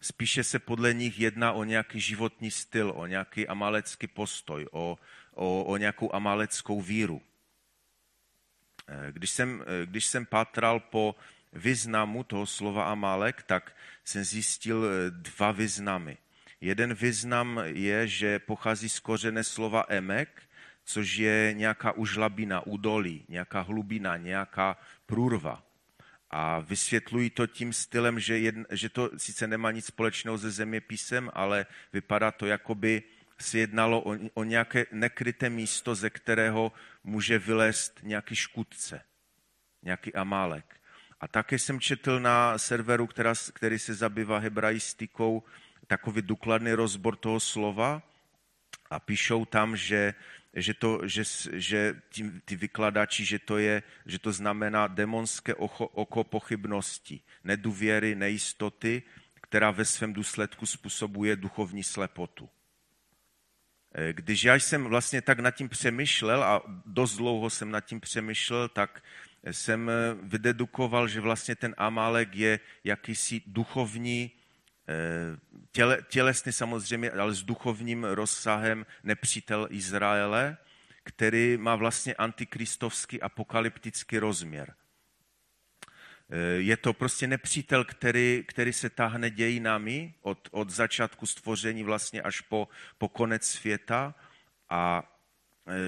spíše 0.01 0.43
se 0.43 0.59
podle 0.59 0.93
nich 0.93 1.19
jedná 1.19 1.51
o 1.51 1.63
nějaký 1.63 1.99
životní 1.99 2.51
styl, 2.51 2.93
o 2.95 3.05
nějaký 3.05 3.47
amalecký 3.47 4.07
postoj, 4.07 4.67
o, 4.71 4.97
o, 5.33 5.63
o 5.63 5.77
nějakou 5.77 6.15
amaleckou 6.15 6.81
víru. 6.81 7.21
Eh, 8.87 9.11
když 9.11 9.29
jsem, 9.29 9.63
eh, 9.67 9.85
když 9.85 10.05
jsem 10.05 10.25
pátral 10.25 10.79
po 10.79 11.15
významu 11.53 12.23
toho 12.23 12.45
slova 12.45 12.91
Amalek, 12.91 13.43
tak 13.43 13.75
jsem 14.03 14.23
zjistil 14.23 14.85
dva 15.09 15.51
významy. 15.51 16.17
Jeden 16.61 16.93
význam 16.93 17.61
je, 17.63 18.07
že 18.07 18.39
pochází 18.39 18.89
z 18.89 18.99
kořené 18.99 19.43
slova 19.43 19.85
emek, 19.87 20.46
což 20.87 21.15
je 21.15 21.53
nějaká 21.53 21.91
užlabina, 21.91 22.65
údolí, 22.65 23.25
nějaká 23.27 23.61
hlubina, 23.61 24.17
nějaká 24.17 24.77
průrva. 25.05 25.63
A 26.31 26.59
vysvětlují 26.59 27.29
to 27.29 27.47
tím 27.47 27.73
stylem, 27.73 28.19
že, 28.19 28.39
jedn, 28.39 28.63
že 28.71 28.89
to 28.89 29.09
sice 29.17 29.47
nemá 29.47 29.71
nic 29.71 29.85
společného 29.85 30.37
se 30.37 30.51
zeměpisem, 30.51 31.31
ale 31.33 31.65
vypadá 31.93 32.31
to, 32.31 32.45
jako 32.45 32.75
by 32.75 33.03
se 33.39 33.59
jednalo 33.59 34.01
o, 34.01 34.17
o 34.33 34.43
nějaké 34.43 34.85
nekryté 34.91 35.49
místo, 35.49 35.95
ze 35.95 36.09
kterého 36.09 36.71
může 37.03 37.39
vylézt 37.39 37.99
nějaký 38.03 38.35
škůdce, 38.35 39.01
nějaký 39.83 40.13
amálek. 40.13 40.75
A 41.19 41.27
také 41.27 41.59
jsem 41.59 41.79
četl 41.79 42.19
na 42.19 42.57
serveru, 42.57 43.07
která, 43.07 43.33
který 43.53 43.79
se 43.79 43.93
zabývá 43.93 44.37
hebraistikou, 44.37 45.43
takový 45.87 46.21
důkladný 46.21 46.73
rozbor 46.73 47.15
toho 47.15 47.39
slova 47.39 48.01
a 48.89 48.99
píšou 48.99 49.45
tam, 49.45 49.75
že 49.75 50.13
že, 50.57 50.73
to, 50.73 51.01
že, 51.03 51.23
že 51.53 52.01
tím, 52.09 52.41
ty 52.45 52.55
vykladači, 52.55 53.25
že 53.25 53.39
to, 53.39 53.57
je, 53.57 53.83
že 54.05 54.19
to 54.19 54.31
znamená 54.31 54.87
demonské 54.87 55.55
oko, 55.55 55.87
oko 55.87 56.23
pochybnosti, 56.23 57.21
nedůvěry, 57.43 58.15
nejistoty, 58.15 59.03
která 59.41 59.71
ve 59.71 59.85
svém 59.85 60.13
důsledku 60.13 60.65
způsobuje 60.65 61.35
duchovní 61.35 61.83
slepotu. 61.83 62.49
Eh, 63.95 64.13
když 64.13 64.43
já 64.43 64.55
jsem 64.55 64.83
vlastně 64.83 65.21
tak 65.21 65.39
nad 65.39 65.51
tím 65.51 65.69
přemýšlel 65.69 66.43
a 66.43 66.63
dost 66.85 67.15
dlouho 67.15 67.49
jsem 67.49 67.71
nad 67.71 67.81
tím 67.81 67.99
přemýšlel, 67.99 68.69
tak 68.69 69.03
jsem 69.51 69.91
vydedukoval, 70.23 71.07
že 71.07 71.21
vlastně 71.21 71.55
ten 71.55 71.75
Amálek 71.77 72.35
je 72.35 72.59
jakýsi 72.83 73.41
duchovní 73.47 74.31
těle, 75.71 75.97
tělesný 76.09 76.51
samozřejmě, 76.51 77.11
ale 77.11 77.33
s 77.33 77.43
duchovním 77.43 78.03
rozsahem 78.03 78.85
nepřítel 79.03 79.67
Izraele, 79.69 80.57
který 81.03 81.57
má 81.57 81.75
vlastně 81.75 82.15
antikristovský 82.15 83.21
apokalyptický 83.21 84.19
rozměr. 84.19 84.73
Eh, 86.29 86.37
je 86.59 86.77
to 86.77 86.93
prostě 86.93 87.27
nepřítel, 87.27 87.85
který, 87.85 88.43
který 88.47 88.73
se 88.73 88.89
táhne 88.89 89.29
dějinami 89.29 90.13
od, 90.21 90.49
od 90.51 90.69
začátku 90.69 91.25
stvoření 91.25 91.83
vlastně 91.83 92.21
až 92.21 92.41
po, 92.41 92.67
po 92.97 93.09
konec 93.09 93.47
světa 93.47 94.15
a 94.69 95.03
eh, 95.03 95.16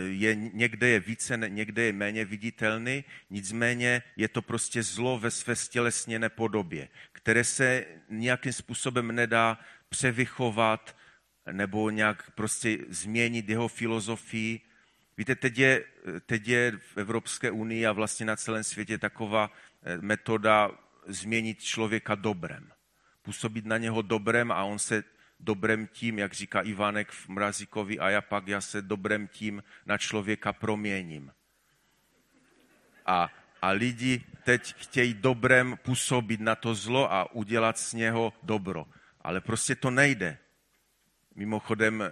je, 0.07 0.35
někde 0.35 0.87
je 0.87 0.99
více, 0.99 1.37
někde 1.47 1.81
je 1.83 1.93
méně 1.93 2.25
viditelný, 2.25 3.03
nicméně 3.29 4.03
je 4.15 4.27
to 4.27 4.41
prostě 4.41 4.83
zlo 4.83 5.19
ve 5.19 5.31
své 5.31 5.55
stělesněné 5.55 6.29
podobě, 6.29 6.89
které 7.11 7.43
se 7.43 7.85
nějakým 8.09 8.53
způsobem 8.53 9.15
nedá 9.15 9.59
převychovat 9.89 10.95
nebo 11.51 11.89
nějak 11.89 12.31
prostě 12.31 12.77
změnit 12.89 13.49
jeho 13.49 13.67
filozofii. 13.67 14.61
Víte, 15.17 15.35
teď 15.35 15.57
je, 15.57 15.83
teď 16.25 16.47
je 16.47 16.71
v 16.77 16.97
Evropské 16.97 17.51
unii 17.51 17.85
a 17.85 17.91
vlastně 17.91 18.25
na 18.25 18.35
celém 18.35 18.63
světě 18.63 18.97
taková 18.97 19.51
eh, 19.83 19.97
metoda 20.01 20.71
změnit 21.07 21.63
člověka 21.63 22.15
dobrem. 22.15 22.71
Působit 23.21 23.65
na 23.65 23.77
něho 23.77 24.01
dobrem 24.01 24.51
a 24.51 24.63
on 24.63 24.79
se 24.79 25.03
dobrem 25.39 25.87
tím, 25.87 26.19
jak 26.19 26.33
říká 26.33 26.61
Ivanek 26.61 27.11
v 27.11 27.29
Mrazíkovi, 27.29 27.99
a 27.99 28.09
já 28.09 28.21
pak 28.21 28.47
já 28.47 28.61
se 28.61 28.81
dobrem 28.81 29.27
tím 29.27 29.63
na 29.85 29.97
člověka 29.97 30.53
proměním. 30.53 31.31
A, 33.05 33.29
a 33.61 33.69
lidi 33.69 34.23
teď 34.43 34.75
chtějí 34.77 35.13
dobrem 35.13 35.77
působit 35.83 36.39
na 36.41 36.55
to 36.55 36.75
zlo 36.75 37.13
a 37.13 37.31
udělat 37.31 37.79
z 37.79 37.93
něho 37.93 38.33
dobro. 38.43 38.85
Ale 39.21 39.41
prostě 39.41 39.75
to 39.75 39.91
nejde. 39.91 40.37
Mimochodem, 41.35 42.03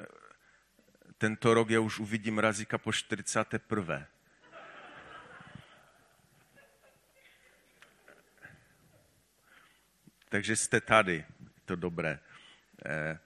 tento 1.17 1.53
rok 1.53 1.69
já 1.69 1.79
už 1.79 1.99
uvidím 1.99 2.39
Razíka 2.39 2.77
po 2.77 2.93
41. 2.93 4.07
Takže 10.29 10.55
jste 10.55 10.81
tady, 10.81 11.25
to 11.65 11.75
dobré. 11.75 12.19
Eh, 12.85 13.19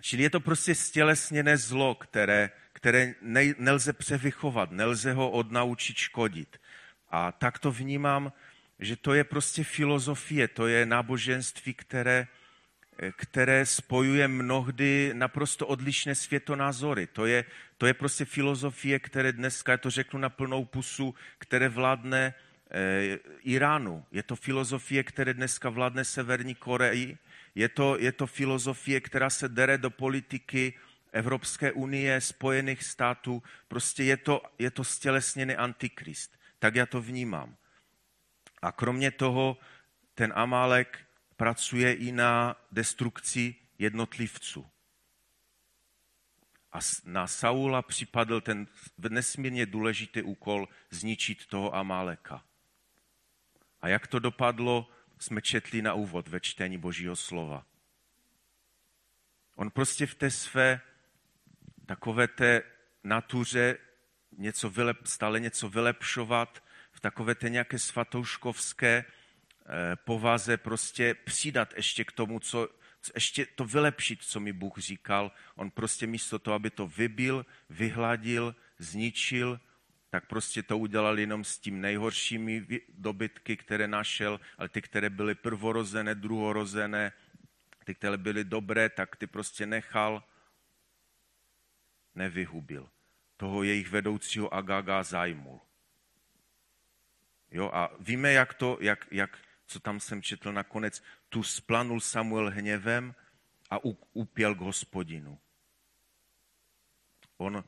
čili 0.00 0.22
je 0.22 0.30
to 0.30 0.40
prostě 0.40 0.74
stělesněné 0.74 1.56
zlo, 1.56 1.94
které, 1.94 2.50
které 2.72 3.14
nelze 3.58 3.92
převychovat, 3.92 4.70
nelze 4.70 5.12
ho 5.12 5.30
odnaučit 5.30 5.96
škodit. 5.96 6.60
A 7.08 7.32
tak 7.32 7.58
to 7.58 7.72
vnímám, 7.72 8.32
že 8.78 8.96
to 8.96 9.14
je 9.14 9.24
prostě 9.24 9.64
filozofie, 9.64 10.48
to 10.48 10.66
je 10.66 10.86
náboženství, 10.86 11.74
které, 11.74 12.26
které 13.16 13.66
spojuje 13.66 14.28
mnohdy 14.28 15.10
naprosto 15.14 15.66
odlišné 15.66 16.14
světonázory. 16.14 17.06
To 17.06 17.26
je, 17.26 17.44
to 17.78 17.86
je 17.86 17.94
prostě 17.94 18.24
filozofie, 18.24 18.98
které 18.98 19.32
dneska, 19.32 19.76
to 19.76 19.90
řeknu 19.90 20.20
na 20.20 20.28
plnou 20.28 20.64
pusu, 20.64 21.14
které 21.38 21.68
vládne 21.68 22.34
eh, 22.70 23.18
Iránu. 23.42 24.04
Je 24.12 24.22
to 24.22 24.36
filozofie, 24.36 25.02
které 25.04 25.34
dneska 25.34 25.68
vládne 25.70 26.04
Severní 26.04 26.54
Koreji. 26.54 27.18
Je 27.54 27.68
to, 27.68 27.98
je 27.98 28.12
to 28.12 28.26
filozofie, 28.26 29.00
která 29.00 29.30
se 29.30 29.48
dere 29.48 29.78
do 29.78 29.90
politiky 29.90 30.74
Evropské 31.12 31.72
unie, 31.72 32.20
Spojených 32.20 32.82
států. 32.82 33.42
Prostě 33.68 34.04
je 34.04 34.16
to, 34.16 34.42
je 34.58 34.70
to 34.70 34.84
stělesněný 34.84 35.56
antikrist. 35.56 36.38
Tak 36.58 36.74
já 36.74 36.86
to 36.86 37.02
vnímám. 37.02 37.56
A 38.62 38.72
kromě 38.72 39.10
toho 39.10 39.56
ten 40.14 40.32
Amálek 40.36 40.98
pracuje 41.36 41.94
i 41.94 42.12
na 42.12 42.56
destrukci 42.72 43.54
jednotlivců. 43.78 44.66
A 46.72 46.78
na 47.04 47.26
Saula 47.26 47.82
připadl 47.82 48.40
ten 48.40 48.66
nesmírně 49.08 49.66
důležitý 49.66 50.22
úkol 50.22 50.68
zničit 50.90 51.46
toho 51.46 51.74
Amáleka. 51.74 52.44
A 53.80 53.88
jak 53.88 54.06
to 54.06 54.18
dopadlo, 54.18 54.88
jsme 55.22 55.42
četli 55.42 55.82
na 55.82 55.94
úvod 55.94 56.28
ve 56.28 56.40
čtení 56.40 56.78
Božího 56.78 57.16
slova. 57.16 57.66
On 59.56 59.70
prostě 59.70 60.06
v 60.06 60.14
té 60.14 60.30
své 60.30 60.80
takové 61.86 62.28
té 62.28 62.62
natuře 63.04 63.78
něco 64.38 64.70
vylep, 64.70 65.06
stále 65.06 65.40
něco 65.40 65.68
vylepšovat, 65.68 66.64
v 66.92 67.00
takové 67.00 67.34
té 67.34 67.48
nějaké 67.48 67.78
svatouškovské 67.78 69.04
Eh, 69.66 69.96
povaze 69.96 70.56
prostě 70.56 71.14
přidat 71.14 71.74
ještě 71.76 72.04
k 72.04 72.12
tomu, 72.12 72.40
co, 72.40 72.68
ještě 73.14 73.46
to 73.46 73.64
vylepšit, 73.64 74.22
co 74.22 74.40
mi 74.40 74.52
Bůh 74.52 74.78
říkal. 74.78 75.32
On 75.54 75.70
prostě 75.70 76.06
místo 76.06 76.38
toho, 76.38 76.54
aby 76.54 76.70
to 76.70 76.86
vybil, 76.86 77.46
vyhladil, 77.70 78.54
zničil, 78.78 79.60
tak 80.12 80.26
prostě 80.26 80.62
to 80.62 80.78
udělal 80.78 81.18
jenom 81.18 81.44
s 81.44 81.58
tím 81.58 81.80
nejhoršími 81.80 82.66
dobytky, 82.88 83.56
které 83.56 83.88
našel, 83.88 84.40
ale 84.58 84.68
ty, 84.68 84.82
které 84.82 85.10
byly 85.10 85.34
prvorozené, 85.34 86.14
druhorozené, 86.14 87.12
ty, 87.84 87.94
které 87.94 88.16
byly 88.16 88.44
dobré, 88.44 88.88
tak 88.88 89.16
ty 89.16 89.26
prostě 89.26 89.66
nechal, 89.66 90.24
nevyhubil. 92.14 92.88
Toho 93.36 93.62
jejich 93.62 93.88
vedoucího 93.88 94.54
Agaga 94.54 95.02
zajmul. 95.02 95.60
Jo, 97.50 97.70
a 97.72 97.90
víme, 98.00 98.32
jak 98.32 98.54
to, 98.54 98.78
jak, 98.80 99.06
jak, 99.10 99.38
co 99.66 99.80
tam 99.80 100.00
jsem 100.00 100.22
četl 100.22 100.52
nakonec, 100.52 101.02
tu 101.28 101.42
splanul 101.42 102.00
Samuel 102.00 102.50
hněvem 102.50 103.14
a 103.70 103.78
upěl 104.12 104.54
k 104.54 104.60
hospodinu. 104.60 105.38
On, 107.36 107.64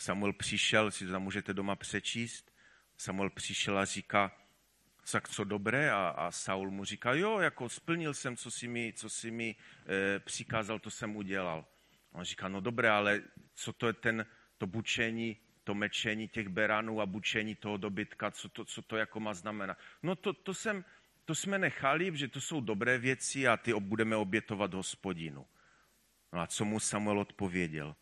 Samuel 0.00 0.32
přišel, 0.32 0.90
si 0.90 1.06
to 1.06 1.12
tam 1.12 1.22
můžete 1.22 1.54
doma 1.54 1.76
přečíst, 1.76 2.52
Samuel 2.96 3.30
přišel 3.30 3.78
a 3.78 3.84
říká, 3.84 4.32
tak 5.12 5.28
co 5.28 5.44
dobré? 5.44 5.90
A, 5.90 6.08
a 6.08 6.30
Saul 6.30 6.70
mu 6.70 6.84
říká, 6.84 7.14
jo, 7.14 7.38
jako 7.38 7.68
splnil 7.68 8.14
jsem, 8.14 8.36
co 8.36 8.50
si 8.50 8.68
mi, 8.68 8.92
co 8.96 9.10
si 9.10 9.30
mi 9.30 9.56
e, 9.86 10.18
přikázal, 10.18 10.78
to 10.78 10.90
jsem 10.90 11.16
udělal. 11.16 11.64
A 12.12 12.18
on 12.18 12.24
říká, 12.24 12.48
no 12.48 12.60
dobré, 12.60 12.90
ale 12.90 13.22
co 13.54 13.72
to 13.72 13.86
je 13.86 13.92
ten, 13.92 14.26
to 14.58 14.66
bučení, 14.66 15.36
to 15.64 15.74
mečení 15.74 16.28
těch 16.28 16.48
beranů 16.48 17.00
a 17.00 17.06
bučení 17.06 17.54
toho 17.54 17.76
dobytka, 17.76 18.30
co 18.30 18.48
to, 18.48 18.64
co 18.64 18.82
to 18.82 18.96
jako 18.96 19.20
má 19.20 19.34
znamenat? 19.34 19.78
No 20.02 20.16
to, 20.16 20.32
to 20.32 20.54
jsem, 20.54 20.84
to 21.24 21.34
jsme 21.34 21.58
nechali, 21.58 22.16
že 22.16 22.28
to 22.28 22.40
jsou 22.40 22.60
dobré 22.60 22.98
věci 22.98 23.48
a 23.48 23.56
ty 23.56 23.74
budeme 23.74 24.16
obětovat 24.16 24.74
hospodinu. 24.74 25.46
No 26.32 26.40
a 26.40 26.46
co 26.46 26.64
mu 26.64 26.80
Samuel 26.80 27.18
odpověděl? 27.18 27.96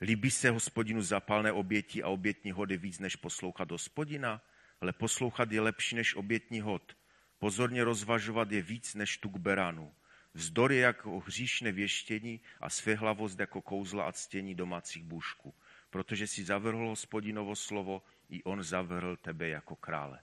Líbí 0.00 0.30
se 0.30 0.50
hospodinu 0.50 1.02
zapalné 1.02 1.52
oběti 1.52 2.02
a 2.02 2.08
obětní 2.08 2.52
hody 2.52 2.76
víc, 2.76 2.98
než 2.98 3.16
poslouchat 3.16 3.70
hospodina? 3.70 4.42
Ale 4.80 4.92
poslouchat 4.92 5.52
je 5.52 5.60
lepší 5.60 5.96
než 5.96 6.14
obětní 6.14 6.60
hod. 6.60 6.96
Pozorně 7.38 7.84
rozvažovat 7.84 8.52
je 8.52 8.62
víc 8.62 8.94
než 8.94 9.16
tuk 9.16 9.36
beranu. 9.36 9.94
Vzdor 10.34 10.72
je 10.72 10.80
jako 10.80 11.20
hříšné 11.20 11.72
věštění 11.72 12.40
a 12.60 12.70
svěhlavost 12.70 13.40
jako 13.40 13.62
kouzla 13.62 14.04
a 14.04 14.12
ctění 14.12 14.54
domácích 14.54 15.04
bůžků. 15.04 15.54
Protože 15.90 16.26
si 16.26 16.44
zavrhl 16.44 16.88
hospodinovo 16.88 17.56
slovo, 17.56 18.02
i 18.28 18.42
on 18.42 18.62
zavrhl 18.62 19.16
tebe 19.16 19.48
jako 19.48 19.76
krále. 19.76 20.22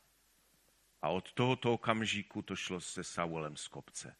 A 1.01 1.09
od 1.09 1.33
tohoto 1.33 1.73
okamžiku 1.73 2.41
to 2.41 2.55
šlo 2.55 2.81
se 2.81 3.03
Saulem 3.03 3.57
z 3.57 3.67
kopce. 3.67 4.15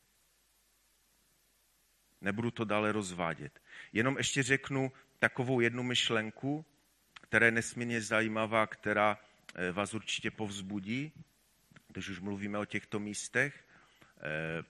Nebudu 2.21 2.51
to 2.51 2.65
dále 2.65 2.91
rozvádět. 2.91 3.61
Jenom 3.93 4.17
ještě 4.17 4.43
řeknu 4.43 4.91
takovou 5.19 5.60
jednu 5.60 5.84
myšlenku, 5.84 6.65
která 7.21 7.45
je 7.45 7.51
nesmírně 7.51 8.01
zajímavá, 8.01 8.67
která 8.67 9.19
eh, 9.56 9.71
vás 9.71 9.93
určitě 9.93 10.32
povzbudí, 10.32 11.12
když 11.88 12.10
už 12.10 12.19
mluvíme 12.19 12.58
o 12.60 12.65
těchto 12.65 12.99
místech. 12.99 13.65
Eh, 14.17 14.63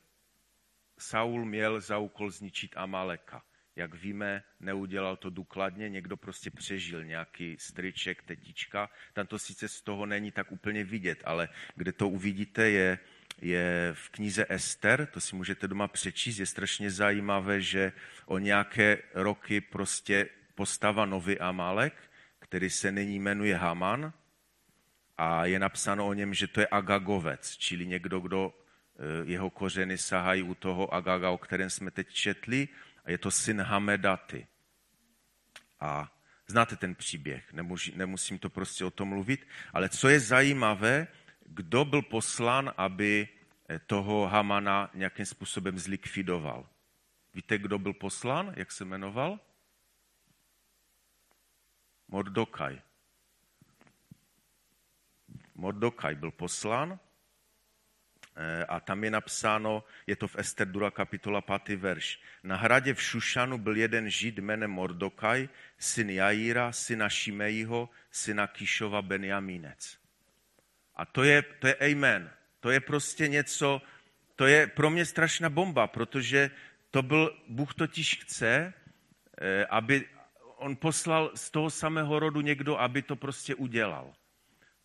Saul 0.98 1.46
měl 1.46 1.82
za 1.82 1.98
úkol 1.98 2.32
zničit 2.32 2.78
Amaleka 2.78 3.44
jak 3.76 3.96
víme, 3.96 4.44
neudělal 4.60 5.18
to 5.18 5.30
důkladně, 5.30 5.90
někdo 5.90 6.18
prostě 6.18 6.52
přežil 6.52 7.06
nějaký 7.06 7.56
striček, 7.60 8.24
tetička. 8.24 8.90
Tam 9.14 9.28
to 9.28 9.40
sice 9.40 9.68
z 9.68 9.82
toho 9.82 10.06
není 10.06 10.32
tak 10.32 10.52
úplně 10.52 10.84
vidět, 10.84 11.22
ale 11.26 11.50
kde 11.76 11.92
to 11.92 12.10
uvidíte 12.10 12.70
je, 12.70 13.00
je 13.42 13.90
v 13.94 14.10
knize 14.10 14.46
Ester, 14.50 15.06
to 15.06 15.22
si 15.22 15.36
můžete 15.36 15.68
doma 15.68 15.88
přečíst, 15.88 16.38
je 16.38 16.46
strašně 16.46 16.92
zajímavé, 16.92 17.62
že 17.62 17.92
o 18.26 18.38
nějaké 18.38 18.98
roky 19.14 19.62
prostě 19.62 20.30
postava 20.56 21.06
nový 21.06 21.40
Amalek, 21.40 21.94
který 22.40 22.70
se 22.70 22.92
nyní 22.92 23.20
jmenuje 23.20 23.56
Haman 23.56 24.14
a 25.18 25.46
je 25.46 25.60
napsáno 25.60 26.08
o 26.08 26.14
něm, 26.14 26.34
že 26.34 26.48
to 26.48 26.60
je 26.60 26.68
Agagovec, 26.68 27.58
čili 27.58 27.88
někdo, 27.88 28.20
kdo 28.20 28.54
eh, 28.54 29.26
jeho 29.26 29.50
kořeny 29.50 29.98
sahají 29.98 30.44
u 30.44 30.56
toho 30.56 30.94
Agaga, 30.94 31.30
o 31.30 31.38
kterém 31.38 31.70
jsme 31.70 31.92
teď 31.92 32.14
četli, 32.14 32.68
a 33.06 33.12
je 33.12 33.18
to 33.18 33.32
syn 33.32 33.62
Hamedaty. 33.62 34.48
A 35.80 36.12
znáte 36.48 36.76
ten 36.76 36.96
příběh, 36.96 37.54
nemusím 37.96 38.40
to 38.40 38.50
prostě 38.50 38.86
o 38.86 38.92
tom 38.92 39.08
mluvit, 39.08 39.48
ale 39.74 39.90
co 39.90 40.10
je 40.10 40.20
zajímavé, 40.20 41.08
kdo 41.46 41.86
byl 41.86 42.02
poslán, 42.02 42.74
aby 42.78 43.28
eh, 43.70 43.80
toho 43.80 44.28
Hamana 44.28 44.90
nějakým 44.94 45.26
způsobem 45.26 45.80
zlikvidoval. 45.80 46.70
Víte, 47.34 47.58
kdo 47.58 47.80
byl 47.80 47.94
poslán, 47.94 48.54
jak 48.56 48.72
se 48.72 48.86
jmenoval? 48.86 49.40
Mordokaj. 52.08 52.82
Mordokaj 55.56 56.16
byl 56.16 56.32
poslán 56.32 57.00
eh, 58.36 58.66
a 58.66 58.80
tam 58.80 59.04
je 59.04 59.12
napsáno, 59.12 59.84
je 60.08 60.16
to 60.16 60.28
v 60.28 60.36
Ester 60.36 60.68
2. 60.68 60.92
kapitola 60.92 61.42
5. 61.42 61.70
verš. 61.78 62.22
Na 62.44 62.56
hradě 62.56 62.94
v 62.94 63.02
Šušanu 63.02 63.58
byl 63.58 63.76
jeden 63.76 64.10
žid 64.10 64.40
jménem 64.40 64.72
Mordokaj, 64.72 65.50
syn 65.78 66.10
Jaíra, 66.10 66.72
syna 66.72 67.10
Šimejího, 67.10 67.90
syna 68.12 68.48
Kišova 68.48 69.02
Benjamínec. 69.02 70.05
A 70.96 71.06
to 71.06 71.24
je, 71.24 71.42
to 71.42 71.68
je 71.68 71.76
amen. 71.76 72.32
To 72.60 72.72
je 72.72 72.80
prostě 72.80 73.28
něco, 73.28 73.82
to 74.36 74.46
je 74.46 74.68
pro 74.68 74.90
mě 74.90 75.06
strašná 75.06 75.50
bomba, 75.50 75.88
protože 75.88 76.52
to 76.92 77.02
byl, 77.02 77.38
Bůh 77.48 77.74
totiž 77.74 78.20
chce, 78.22 78.74
eh, 79.42 79.66
aby 79.66 80.08
on 80.58 80.76
poslal 80.76 81.32
z 81.36 81.52
toho 81.52 81.70
samého 81.70 82.20
rodu 82.20 82.42
někdo, 82.42 82.80
aby 82.80 83.02
to 83.02 83.16
prostě 83.16 83.56
udělal. 83.56 84.14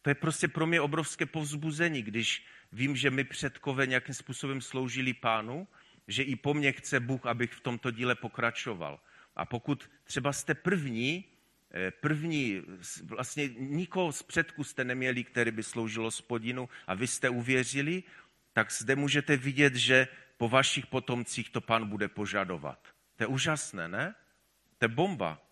To 0.02 0.10
je 0.10 0.14
prostě 0.14 0.48
pro 0.48 0.66
mě 0.66 0.80
obrovské 0.80 1.26
povzbuzení, 1.26 2.02
když 2.02 2.46
vím, 2.72 2.96
že 2.96 3.10
my 3.10 3.24
předkové 3.24 3.86
nějakým 3.86 4.14
způsobem 4.14 4.60
sloužili 4.60 5.14
pánu, 5.14 5.68
že 6.08 6.22
i 6.22 6.36
po 6.36 6.54
mně 6.54 6.72
chce 6.72 7.00
Bůh, 7.00 7.26
abych 7.26 7.52
v 7.52 7.60
tomto 7.60 7.90
díle 7.90 8.14
pokračoval. 8.14 9.00
A 9.36 9.44
pokud 9.44 9.90
třeba 10.04 10.32
jste 10.32 10.54
první, 10.54 11.24
první, 11.90 12.62
vlastně 13.04 13.48
nikoho 13.48 14.12
z 14.12 14.22
předků 14.22 14.64
jste 14.64 14.84
neměli, 14.84 15.24
který 15.24 15.50
by 15.50 15.62
sloužil 15.62 16.10
spodinu 16.10 16.68
a 16.86 16.94
vy 16.94 17.06
jste 17.06 17.28
uvěřili, 17.28 18.02
tak 18.52 18.72
zde 18.72 18.96
můžete 18.96 19.36
vidět, 19.36 19.74
že 19.74 20.08
po 20.36 20.48
vašich 20.48 20.86
potomcích 20.86 21.50
to 21.50 21.60
pán 21.60 21.88
bude 21.88 22.08
požadovat. 22.08 22.88
To 23.16 23.22
je 23.22 23.26
úžasné, 23.26 23.88
ne? 23.88 24.14
To 24.78 24.84
je 24.84 24.88
bomba. 24.88 25.42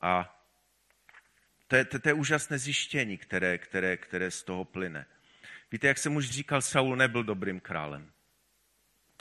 A 0.00 0.42
to 1.66 1.76
je, 1.76 1.84
to, 1.84 1.98
to 1.98 2.08
je 2.08 2.12
úžasné 2.12 2.58
zjištění, 2.58 3.18
které, 3.18 3.58
které, 3.58 3.96
které 3.96 4.30
z 4.30 4.42
toho 4.42 4.64
plyne. 4.64 5.06
Víte, 5.72 5.86
jak 5.86 5.98
jsem 5.98 6.16
už 6.16 6.30
říkal, 6.30 6.62
Saul 6.62 6.96
nebyl 6.96 7.24
dobrým 7.24 7.60
králem. 7.60 8.12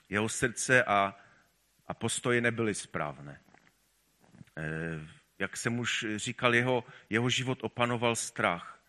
Jeho 0.09 0.29
srdce 0.29 0.83
a, 0.83 1.15
a 1.88 1.93
postoje 1.93 2.41
nebyly 2.41 2.75
správné. 2.75 3.41
E, 4.57 4.63
jak 5.39 5.57
jsem 5.57 5.79
už 5.79 6.05
říkal, 6.15 6.55
jeho, 6.55 6.83
jeho 7.09 7.29
život 7.29 7.59
opanoval 7.61 8.15
strach. 8.15 8.83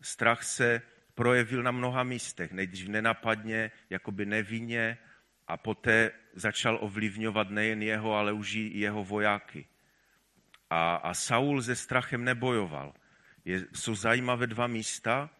Strach 0.00 0.42
se 0.42 0.82
projevil 1.14 1.62
na 1.62 1.70
mnoha 1.70 2.02
místech. 2.02 2.52
Nejdřív 2.52 2.88
nenapadně, 2.88 3.70
jakoby 3.90 4.26
nevinně 4.26 4.98
a 5.46 5.56
poté 5.56 6.10
začal 6.34 6.78
ovlivňovat 6.80 7.50
nejen 7.50 7.82
jeho, 7.82 8.14
ale 8.14 8.32
už 8.32 8.54
i 8.54 8.78
jeho 8.78 9.04
vojáky. 9.04 9.66
A, 10.70 10.96
a 10.96 11.14
Saul 11.14 11.62
se 11.62 11.76
strachem 11.76 12.24
nebojoval. 12.24 12.94
Je, 13.44 13.66
jsou 13.74 13.94
zajímavé 13.94 14.46
dva 14.46 14.66
místa, 14.66 15.30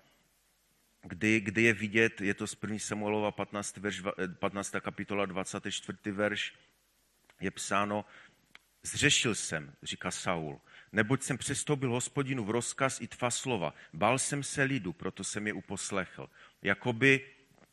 kdy, 1.02 1.40
kdy 1.40 1.62
je 1.62 1.72
vidět, 1.72 2.20
je 2.20 2.34
to 2.34 2.46
z 2.46 2.56
1. 2.62 2.78
Samuelova 2.78 3.30
15, 3.30 3.76
verš, 3.76 4.02
15. 4.38 4.74
kapitola 4.80 5.26
24. 5.26 5.98
verš, 6.12 6.54
je 7.40 7.50
psáno, 7.50 8.04
zřešil 8.88 9.34
jsem, 9.34 9.74
říká 9.82 10.10
Saul, 10.10 10.60
neboť 10.92 11.22
jsem 11.22 11.38
přestoupil 11.38 11.90
hospodinu 11.90 12.44
v 12.44 12.50
rozkaz 12.50 13.00
i 13.00 13.06
tvá 13.06 13.30
slova. 13.30 13.74
Bál 13.92 14.18
jsem 14.18 14.42
se 14.42 14.62
lidu, 14.62 14.92
proto 14.92 15.24
jsem 15.24 15.46
je 15.46 15.52
uposlechl. 15.52 16.30
Jakoby, 16.62 17.20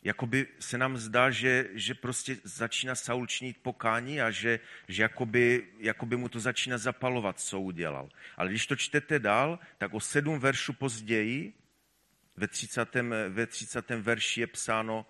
jakoby 0.04 0.48
se 0.60 0.78
nám 0.78 0.98
zdá, 0.98 1.32
že, 1.32 1.70
že 1.74 1.94
prostě 1.94 2.38
začíná 2.44 2.96
Saul 2.96 3.28
činit 3.28 3.58
pokání 3.62 4.22
a 4.22 4.32
že, 4.32 4.60
že 4.88 5.04
jakoby, 5.04 5.68
jakoby 5.80 6.18
mu 6.18 6.30
to 6.30 6.40
začíná 6.40 6.78
zapalovat, 6.78 7.40
co 7.40 7.60
udělal. 7.60 8.10
Ale 8.38 8.50
když 8.50 8.68
to 8.68 8.76
čtete 8.76 9.20
dál, 9.20 9.60
tak 9.78 9.94
o 9.94 10.00
sedm 10.00 10.40
veršů 10.40 10.74
později, 10.74 11.54
ve 12.38 12.48
30. 12.48 12.96
Ve 13.30 13.48
30. 13.48 13.90
verši 13.90 14.42
je 14.42 14.48
psáno, 14.48 15.06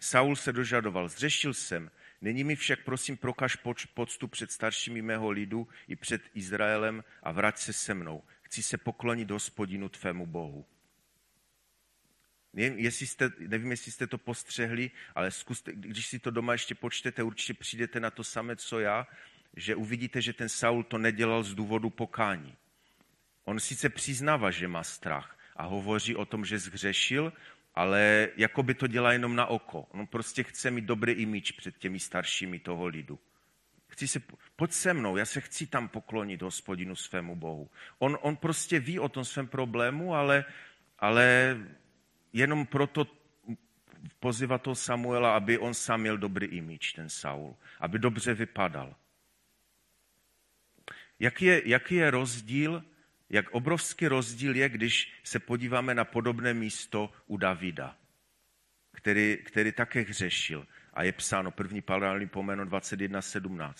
Saul 0.00 0.36
se 0.36 0.52
dožadoval, 0.52 1.08
zřešil 1.08 1.54
jsem, 1.54 1.90
Nyní 2.20 2.44
mi 2.44 2.56
však 2.56 2.84
prosím 2.84 3.16
prokaž 3.16 3.58
poctu 3.94 4.28
před 4.28 4.52
staršími 4.52 5.02
mého 5.02 5.30
lidu 5.30 5.68
i 5.88 5.96
před 5.96 6.22
Izraelem 6.34 7.04
a 7.22 7.32
vrať 7.32 7.58
se 7.58 7.72
se 7.72 7.94
mnou. 7.94 8.22
Chci 8.42 8.62
se 8.62 8.78
poklonit 8.78 9.30
hospodinu 9.30 9.88
tvému 9.88 10.26
Bohu. 10.26 10.66
Nevím, 12.52 12.78
jestli 12.78 13.06
jste, 13.06 13.30
nevím, 13.38 13.70
jestli 13.70 13.92
jste 13.92 14.06
to 14.06 14.18
postřehli, 14.18 14.90
ale 15.14 15.30
zkuste, 15.30 15.72
když 15.72 16.06
si 16.06 16.18
to 16.18 16.30
doma 16.30 16.52
ještě 16.52 16.74
počtete, 16.74 17.22
určitě 17.22 17.54
přijdete 17.54 18.00
na 18.00 18.10
to 18.10 18.24
samé, 18.24 18.56
co 18.56 18.80
já, 18.80 19.06
že 19.56 19.74
uvidíte, 19.74 20.22
že 20.22 20.32
ten 20.32 20.48
Saul 20.48 20.82
to 20.82 20.98
nedělal 20.98 21.42
z 21.42 21.54
důvodu 21.54 21.90
pokání. 21.90 22.56
On 23.44 23.60
sice 23.60 23.88
přiznává, 23.88 24.50
že 24.50 24.68
má 24.68 24.82
strach 24.82 25.38
a 25.56 25.64
hovoří 25.64 26.16
o 26.16 26.24
tom, 26.24 26.44
že 26.44 26.58
zhřešil, 26.58 27.32
ale 27.74 28.28
jako 28.36 28.62
by 28.62 28.74
to 28.74 28.86
dělá 28.86 29.12
jenom 29.12 29.36
na 29.36 29.46
oko. 29.46 29.86
On 29.90 30.06
prostě 30.06 30.42
chce 30.42 30.70
mít 30.70 30.84
dobrý 30.84 31.12
imič 31.12 31.52
před 31.52 31.78
těmi 31.78 31.98
staršími 31.98 32.58
toho 32.58 32.86
lidu. 32.86 33.18
Chci 33.88 34.08
se, 34.08 34.22
pojď 34.56 34.72
se 34.72 34.94
mnou, 34.94 35.16
já 35.16 35.24
se 35.24 35.40
chci 35.40 35.66
tam 35.66 35.88
poklonit 35.88 36.42
hospodinu 36.42 36.96
svému 36.96 37.36
Bohu. 37.36 37.70
On, 37.98 38.18
on 38.20 38.36
prostě 38.36 38.80
ví 38.80 38.98
o 38.98 39.08
tom 39.08 39.24
svém 39.24 39.48
problému, 39.48 40.14
ale, 40.14 40.44
ale 40.98 41.56
jenom 42.32 42.66
proto 42.66 43.06
pozývá 44.20 44.58
toho 44.58 44.74
Samuela, 44.74 45.36
aby 45.36 45.58
on 45.58 45.74
sám 45.74 46.00
měl 46.00 46.18
dobrý 46.18 46.46
imič, 46.46 46.92
ten 46.92 47.08
Saul, 47.08 47.56
aby 47.80 47.98
dobře 47.98 48.34
vypadal. 48.34 48.94
Jaký 51.18 51.44
je, 51.44 51.62
jaký 51.64 51.94
je 51.94 52.10
rozdíl 52.10 52.84
jak 53.30 53.50
obrovský 53.50 54.08
rozdíl 54.08 54.56
je, 54.56 54.68
když 54.68 55.12
se 55.24 55.38
podíváme 55.38 55.94
na 55.94 56.04
podobné 56.04 56.54
místo 56.54 57.12
u 57.26 57.36
Davida, 57.36 57.96
který, 58.92 59.38
který 59.44 59.72
také 59.72 60.00
hřešil. 60.00 60.66
A 60.94 61.02
je 61.02 61.12
psáno, 61.12 61.50
první 61.50 61.82
paralelní 61.82 62.28
pomeno 62.28 62.64
21.17. 62.64 63.72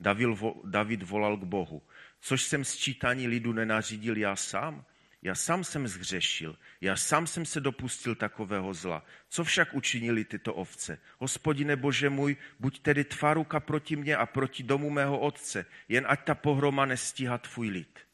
David, 0.00 0.28
David 0.64 1.02
volal 1.02 1.36
k 1.36 1.44
Bohu. 1.44 1.82
Což 2.20 2.42
jsem 2.42 2.64
sčítání 2.64 3.28
lidu 3.28 3.52
nenařídil 3.52 4.16
já 4.16 4.36
sám? 4.36 4.84
Já 5.22 5.34
sám 5.34 5.64
jsem 5.64 5.88
zhřešil, 5.88 6.56
já 6.80 6.96
sám 6.96 7.26
jsem 7.26 7.46
se 7.46 7.60
dopustil 7.60 8.14
takového 8.14 8.74
zla. 8.74 9.06
Co 9.28 9.44
však 9.44 9.74
učinili 9.74 10.24
tyto 10.24 10.54
ovce? 10.54 10.98
Hospodine 11.18 11.76
Bože 11.76 12.10
můj, 12.10 12.36
buď 12.60 12.78
tedy 12.78 13.04
tvá 13.04 13.34
ruka 13.34 13.60
proti 13.60 13.96
mně 13.96 14.16
a 14.16 14.26
proti 14.26 14.62
domu 14.62 14.90
mého 14.90 15.18
otce, 15.18 15.66
jen 15.88 16.06
ať 16.08 16.24
ta 16.24 16.34
pohroma 16.34 16.86
nestíhá 16.86 17.38
tvůj 17.38 17.68
lid. 17.68 18.05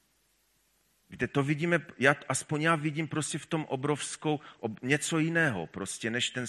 Víte, 1.13 1.29
to 1.29 1.43
vidíme, 1.43 1.81
já, 1.99 2.17
aspoň 2.29 2.63
já 2.63 2.77
vidím 2.77 3.09
prostě 3.09 3.39
v 3.39 3.47
tom 3.47 3.65
obrovskou, 3.65 4.41
ob, 4.61 4.83
něco 4.83 5.19
jiného 5.19 5.67
prostě, 5.67 6.11
než 6.11 6.31
ten, 6.31 6.45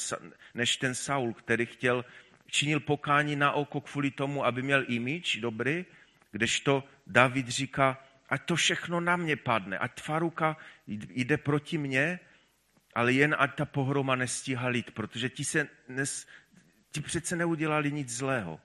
než 0.54 0.78
ten 0.78 0.95
Saul, 0.95 1.34
který 1.34 1.65
chtěl, 1.65 2.06
činil 2.47 2.80
pokání 2.80 3.36
na 3.36 3.52
oko 3.52 3.82
kvůli 3.82 4.12
tomu, 4.12 4.45
aby 4.45 4.62
měl 4.62 4.86
imič 4.88 5.38
dobrý, 5.38 5.86
kdežto 6.32 6.84
David 7.08 7.47
říká, 7.47 8.04
ať 8.30 8.45
to 8.45 8.56
všechno 8.56 8.99
na 8.99 9.15
mě 9.15 9.36
padne, 9.36 9.78
ať 9.78 10.02
tvá 10.02 10.19
ruka 10.19 10.58
jde 10.88 11.38
proti 11.38 11.78
mně, 11.78 12.19
ale 12.95 13.13
jen 13.13 13.36
ať 13.39 13.56
ta 13.56 13.65
pohroma 13.65 14.15
nestíhá 14.15 14.67
lid, 14.67 14.91
protože 14.91 15.30
ti, 15.30 15.43
se 15.43 15.67
nes, 15.88 16.28
ti 16.91 17.02
přece 17.02 17.36
neudělali 17.36 17.91
nic 17.91 18.10
zlého. 18.10 18.60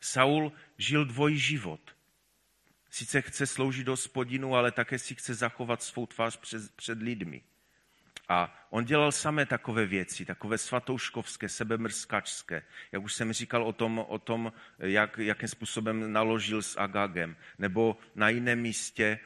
Saul 0.00 0.52
žil 0.78 1.04
dvojí 1.04 1.38
život– 1.38 1.80
Sice 2.92 3.22
chce 3.22 3.46
sloužit 3.46 3.88
hospodinu, 3.88 4.56
ale 4.56 4.72
také 4.72 4.98
si 4.98 5.14
chce 5.14 5.34
zachovat 5.34 5.82
svou 5.82 6.06
tvář 6.06 6.36
před, 6.36 6.74
před 6.76 7.02
lidmi. 7.02 7.42
A 8.28 8.66
on 8.70 8.84
dělal 8.84 9.12
samé 9.12 9.46
takové 9.46 9.86
věci, 9.86 10.24
takové 10.24 10.58
svatouškovské, 10.58 11.48
sebemrskačské. 11.48 12.62
Jak 12.92 13.02
už 13.02 13.14
jsem 13.14 13.32
říkal 13.32 13.64
o 13.64 13.72
tom, 13.72 14.04
o 14.08 14.18
tom 14.18 14.52
jak, 14.78 15.18
jakým 15.18 15.48
způsobem 15.48 16.12
naložil 16.12 16.62
s 16.62 16.80
Agagem. 16.80 17.36
Nebo 17.58 17.96
na 18.14 18.28
jiném 18.28 18.60
místě 18.60 19.04
e, 19.04 19.18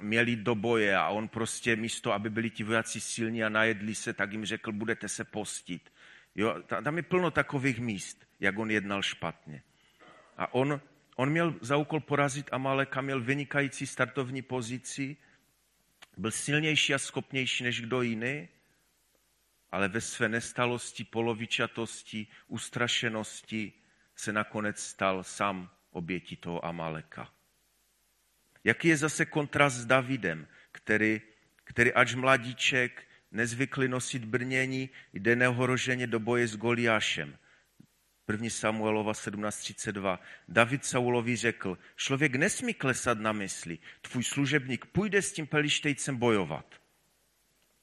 měli 0.00 0.36
do 0.36 0.54
boje 0.54 0.96
a 0.96 1.08
on 1.08 1.28
prostě 1.28 1.76
místo, 1.76 2.12
aby 2.12 2.30
byli 2.30 2.50
ti 2.50 2.64
vojáci 2.64 3.00
silní 3.00 3.44
a 3.44 3.48
najedli 3.48 3.94
se, 3.94 4.12
tak 4.12 4.32
jim 4.32 4.44
řekl, 4.44 4.72
budete 4.72 5.08
se 5.08 5.24
postit. 5.24 5.92
Jo, 6.34 6.62
tam 6.82 6.96
je 6.96 7.02
plno 7.02 7.30
takových 7.30 7.78
míst, 7.78 8.26
jak 8.40 8.58
on 8.58 8.70
jednal 8.70 9.02
špatně. 9.02 9.62
A 10.36 10.54
on 10.54 10.80
On 11.14 11.30
měl 11.30 11.54
za 11.60 11.76
úkol 11.76 12.00
porazit 12.00 12.48
Amaleka, 12.52 13.00
měl 13.00 13.20
vynikající 13.20 13.86
startovní 13.86 14.42
pozici, 14.42 15.16
byl 16.16 16.30
silnější 16.30 16.94
a 16.94 16.98
schopnější 16.98 17.64
než 17.64 17.80
kdo 17.80 18.02
jiný, 18.02 18.48
ale 19.70 19.88
ve 19.88 20.00
své 20.00 20.28
nestalosti, 20.28 21.04
polovičatosti, 21.04 22.26
ustrašenosti 22.46 23.72
se 24.16 24.32
nakonec 24.32 24.82
stal 24.82 25.24
sám 25.24 25.70
obětí 25.90 26.36
toho 26.36 26.64
Amaleka. 26.64 27.32
Jaký 28.64 28.88
je 28.88 28.96
zase 28.96 29.26
kontrast 29.26 29.76
s 29.76 29.86
Davidem, 29.86 30.46
který, 30.72 31.20
který 31.64 31.92
ač 31.92 32.14
mladíček, 32.14 33.06
nezvyklý 33.32 33.88
nosit 33.88 34.24
brnění, 34.24 34.90
jde 35.12 35.36
neohroženě 35.36 36.06
do 36.06 36.20
boje 36.20 36.48
s 36.48 36.56
Goliášem. 36.56 37.38
1. 38.28 38.50
Samuelova 38.50 39.12
17.32. 39.12 40.18
David 40.48 40.84
Saulovi 40.84 41.36
řekl, 41.36 41.78
člověk 41.96 42.34
nesmí 42.34 42.74
klesat 42.74 43.18
na 43.18 43.32
mysli, 43.32 43.78
tvůj 44.00 44.24
služebník 44.24 44.86
půjde 44.86 45.22
s 45.22 45.32
tím 45.32 45.46
pelištejcem 45.46 46.16
bojovat. 46.16 46.66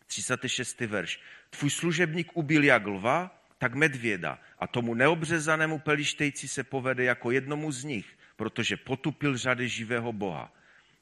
36. 0.05 0.79
verš. 0.79 1.19
Tvůj 1.49 1.69
služebník 1.69 2.37
ubil 2.37 2.63
jak 2.63 2.85
lva, 2.87 3.43
tak 3.57 3.75
medvěda 3.75 4.39
a 4.59 4.67
tomu 4.67 4.93
neobřezanému 4.93 5.79
pelištejci 5.79 6.47
se 6.47 6.63
povede 6.63 7.03
jako 7.03 7.31
jednomu 7.31 7.71
z 7.71 7.83
nich, 7.83 8.17
protože 8.35 8.77
potupil 8.77 9.37
řady 9.37 9.69
živého 9.69 10.13
Boha. 10.13 10.53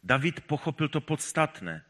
David 0.03 0.41
pochopil 0.41 0.87
to 0.87 1.01
podstatné. 1.01 1.85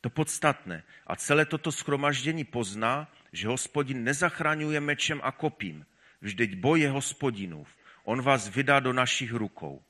To 0.00 0.10
podstatné. 0.10 0.82
A 1.06 1.16
celé 1.16 1.46
toto 1.46 1.72
schromaždění 1.72 2.44
pozná, 2.44 3.12
že 3.32 3.48
hospodin 3.48 4.04
nezachraňuje 4.04 4.80
mečem 4.80 5.20
a 5.22 5.32
kopím. 5.32 5.86
Vždyť 6.26 6.54
boj 6.58 6.80
je 6.80 6.90
hospodinův. 6.90 7.68
On 8.04 8.22
vás 8.22 8.48
vydá 8.48 8.80
do 8.80 8.92
našich 8.92 9.32
rukou. 9.32 9.84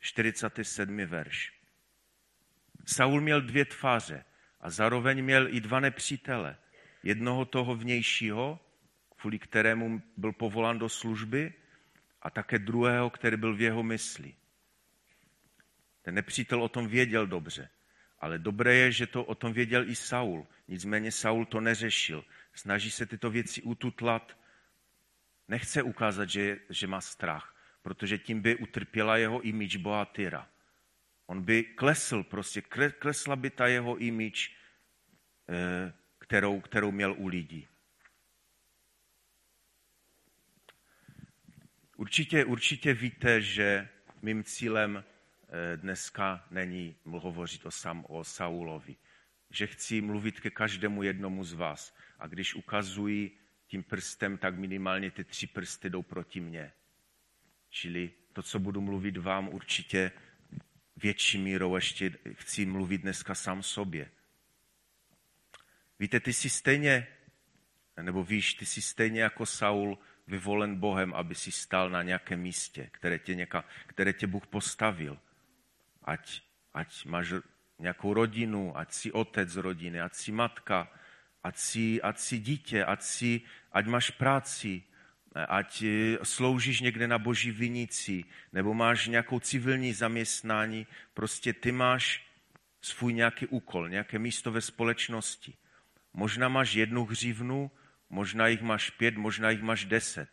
47. 0.00 0.96
verš. 0.96 1.52
Saul 2.86 3.20
měl 3.20 3.40
dvě 3.40 3.64
tváře 3.64 4.24
a 4.60 4.70
zároveň 4.70 5.22
měl 5.22 5.54
i 5.54 5.60
dva 5.60 5.80
nepřítele. 5.80 6.56
Jednoho 7.02 7.44
toho 7.44 7.76
vnějšího, 7.76 8.60
kvůli 9.16 9.38
kterému 9.38 10.02
byl 10.16 10.32
povolán 10.32 10.78
do 10.78 10.88
služby, 10.88 11.54
a 12.22 12.30
také 12.30 12.58
druhého, 12.58 13.10
který 13.10 13.36
byl 13.36 13.54
v 13.56 13.60
jeho 13.60 13.82
mysli. 13.82 14.34
Ten 16.02 16.14
nepřítel 16.14 16.62
o 16.62 16.68
tom 16.68 16.88
věděl 16.88 17.26
dobře, 17.26 17.70
ale 18.18 18.38
dobré 18.38 18.74
je, 18.74 18.92
že 18.92 19.06
to 19.06 19.24
o 19.24 19.34
tom 19.34 19.52
věděl 19.52 19.88
i 19.90 19.94
Saul. 19.94 20.46
Nicméně 20.68 21.12
Saul 21.12 21.46
to 21.46 21.60
neřešil. 21.60 22.24
Snaží 22.54 22.90
se 22.90 23.06
tyto 23.06 23.30
věci 23.30 23.62
ututlat, 23.62 24.45
nechce 25.48 25.82
ukázat, 25.82 26.28
že, 26.28 26.58
že 26.70 26.86
má 26.86 27.00
strach, 27.00 27.56
protože 27.82 28.18
tím 28.18 28.42
by 28.42 28.56
utrpěla 28.56 29.16
jeho 29.16 29.40
imič 29.40 29.76
bohatýra. 29.76 30.48
On 31.26 31.42
by 31.42 31.64
klesl, 31.64 32.22
prostě 32.22 32.62
klesla 32.98 33.36
by 33.36 33.50
ta 33.50 33.66
jeho 33.66 33.96
imič, 33.96 34.56
eh, 35.48 35.92
kterou, 36.18 36.60
kterou 36.60 36.92
měl 36.92 37.14
u 37.18 37.26
lidí. 37.26 37.68
Určitě, 41.96 42.44
určitě 42.44 42.94
víte, 42.94 43.40
že 43.40 43.88
mým 44.22 44.44
cílem 44.44 45.04
eh, 45.04 45.76
dneska 45.76 46.46
není 46.50 46.96
hovořit 47.04 47.66
o, 47.66 47.70
sam, 47.70 48.04
o 48.08 48.24
Saulovi. 48.24 48.96
Že 49.50 49.66
chci 49.66 50.00
mluvit 50.00 50.40
ke 50.40 50.50
každému 50.50 51.02
jednomu 51.02 51.44
z 51.44 51.52
vás. 51.52 51.96
A 52.18 52.26
když 52.26 52.54
ukazuji 52.54 53.38
tím 53.66 53.82
prstem, 53.82 54.38
tak 54.38 54.58
minimálně 54.58 55.10
ty 55.10 55.24
tři 55.24 55.46
prsty 55.46 55.90
jdou 55.90 56.02
proti 56.02 56.40
mně. 56.40 56.72
Čili 57.70 58.10
to, 58.32 58.42
co 58.42 58.58
budu 58.58 58.80
mluvit 58.80 59.16
vám, 59.16 59.48
určitě 59.48 60.12
větší 60.96 61.38
mírou 61.38 61.76
ještě 61.76 62.10
chci 62.32 62.66
mluvit 62.66 62.98
dneska 62.98 63.34
sám 63.34 63.62
sobě. 63.62 64.10
Víte, 65.98 66.20
ty 66.20 66.32
jsi 66.32 66.50
stejně, 66.50 67.06
nebo 68.02 68.24
víš, 68.24 68.54
ty 68.54 68.66
jsi 68.66 68.82
stejně 68.82 69.22
jako 69.22 69.46
Saul 69.46 69.98
vyvolen 70.26 70.76
Bohem, 70.76 71.14
aby 71.14 71.34
si 71.34 71.52
stál 71.52 71.90
na 71.90 72.02
nějakém 72.02 72.40
místě, 72.40 72.88
které 72.92 73.18
tě, 73.18 73.34
něka, 73.34 73.64
které 73.86 74.12
tě 74.12 74.26
Bůh 74.26 74.46
postavil. 74.46 75.18
Ať, 76.02 76.42
ať 76.74 77.04
máš 77.04 77.32
nějakou 77.78 78.14
rodinu, 78.14 78.76
ať 78.76 78.92
jsi 78.92 79.12
otec 79.12 79.56
rodiny, 79.56 80.00
ať 80.00 80.14
jsi 80.14 80.32
matka, 80.32 80.92
ať 81.46 81.56
jsi, 81.58 82.02
ať 82.02 82.18
jsi 82.18 82.38
dítě, 82.38 82.84
ať, 82.84 83.02
jsi, 83.02 83.40
ať 83.72 83.86
máš 83.86 84.10
práci, 84.10 84.82
ať 85.34 85.82
eh, 85.82 86.18
sloužíš 86.22 86.80
někde 86.80 87.06
na 87.08 87.18
boží 87.18 87.50
vinici, 87.50 88.24
nebo 88.52 88.74
máš 88.74 89.06
nějakou 89.06 89.40
civilní 89.40 89.92
zaměstnání, 89.92 90.86
prostě 91.14 91.52
ty 91.52 91.72
máš 91.72 92.26
svůj 92.82 93.12
nějaký 93.14 93.46
úkol, 93.46 93.88
nějaké 93.88 94.18
místo 94.18 94.50
ve 94.52 94.60
společnosti. 94.60 95.54
Možná 96.12 96.48
máš 96.48 96.74
jednu 96.74 97.04
hřivnu, 97.04 97.70
možná 98.10 98.46
jich 98.46 98.62
máš 98.62 98.90
pět, 98.90 99.16
možná 99.16 99.50
jich 99.50 99.62
máš 99.62 99.84
deset. 99.84 100.30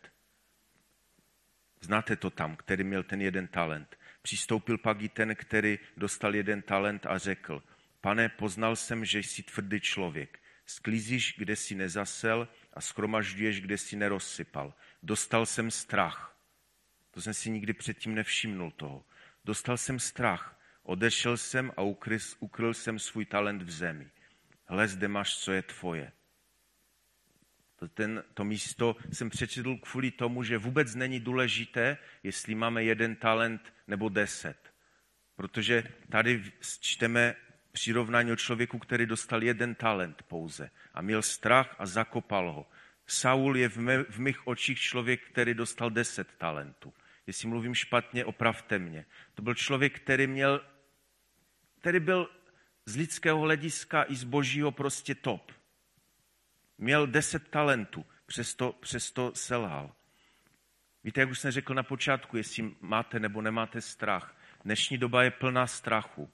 Znáte 1.80 2.16
to 2.16 2.30
tam, 2.30 2.56
který 2.56 2.84
měl 2.84 3.02
ten 3.02 3.20
jeden 3.22 3.46
talent. 3.46 3.98
Přistoupil 4.22 4.78
pak 4.78 5.02
i 5.02 5.08
ten, 5.08 5.34
který 5.36 5.78
dostal 5.96 6.34
jeden 6.34 6.62
talent 6.62 7.06
a 7.06 7.18
řekl, 7.18 7.62
pane, 8.00 8.28
poznal 8.28 8.76
jsem, 8.76 9.04
že 9.04 9.18
jsi 9.18 9.42
tvrdý 9.42 9.80
člověk. 9.80 10.43
Sklízíš, 10.66 11.34
kde 11.38 11.56
jsi 11.56 11.74
nezasel 11.74 12.48
a 12.74 12.80
schromažďuješ, 12.80 13.60
kde 13.60 13.78
jsi 13.78 13.96
nerozsypal. 13.96 14.74
Dostal 15.02 15.46
jsem 15.46 15.70
strach. 15.70 16.38
To 17.10 17.22
jsem 17.22 17.34
si 17.34 17.50
nikdy 17.50 17.72
předtím 17.72 18.14
nevšimnul 18.14 18.70
toho. 18.70 19.04
Dostal 19.44 19.76
jsem 19.76 20.00
strach. 20.00 20.60
Odešel 20.82 21.36
jsem 21.36 21.72
a 21.76 21.82
ukryl, 21.82 22.18
ukryl 22.38 22.74
jsem 22.74 22.98
svůj 22.98 23.24
talent 23.24 23.62
v 23.62 23.70
zemi. 23.70 24.10
Hle, 24.66 24.88
zde 24.88 25.08
máš, 25.08 25.36
co 25.36 25.52
je 25.52 25.62
tvoje. 25.62 26.12
To, 27.76 27.88
ten, 27.88 28.24
to 28.34 28.44
místo 28.44 28.96
jsem 29.12 29.30
přečetl 29.30 29.76
kvůli 29.76 30.10
tomu, 30.10 30.42
že 30.42 30.58
vůbec 30.58 30.94
není 30.94 31.20
důležité, 31.20 31.98
jestli 32.22 32.54
máme 32.54 32.84
jeden 32.84 33.16
talent 33.16 33.74
nebo 33.86 34.08
deset. 34.08 34.74
Protože 35.36 35.84
tady 36.10 36.52
čteme 36.80 37.34
přirovnání 37.74 38.32
o 38.32 38.36
člověku, 38.36 38.78
který 38.78 39.06
dostal 39.06 39.42
jeden 39.42 39.74
talent 39.74 40.22
pouze 40.22 40.70
a 40.94 41.02
měl 41.02 41.22
strach 41.22 41.74
a 41.78 41.86
zakopal 41.86 42.52
ho. 42.52 42.66
Saul 43.06 43.56
je 43.56 43.68
v, 43.68 43.76
mé, 43.76 44.02
v 44.02 44.18
mých 44.18 44.46
očích 44.46 44.80
člověk, 44.80 45.20
který 45.28 45.54
dostal 45.54 45.90
deset 45.90 46.28
talentů. 46.38 46.94
Jestli 47.26 47.48
mluvím 47.48 47.74
špatně, 47.74 48.24
opravte 48.24 48.78
mě. 48.78 49.06
To 49.34 49.42
byl 49.42 49.54
člověk, 49.54 50.00
který 50.00 50.26
měl, 50.26 50.64
který 51.80 52.00
byl 52.00 52.30
z 52.86 52.96
lidského 52.96 53.40
hlediska 53.40 54.04
i 54.08 54.14
z 54.14 54.24
božího 54.24 54.72
prostě 54.72 55.14
top. 55.14 55.52
Měl 56.78 57.06
deset 57.06 57.48
talentů, 57.48 58.06
přesto, 58.26 58.72
přesto 58.72 59.32
selhal. 59.34 59.92
Víte, 61.04 61.20
jak 61.20 61.30
už 61.30 61.38
jsem 61.38 61.50
řekl 61.50 61.74
na 61.74 61.82
počátku, 61.82 62.36
jestli 62.36 62.74
máte 62.80 63.20
nebo 63.20 63.42
nemáte 63.42 63.80
strach. 63.80 64.36
Dnešní 64.64 64.98
doba 64.98 65.22
je 65.22 65.30
plná 65.30 65.66
strachu. 65.66 66.30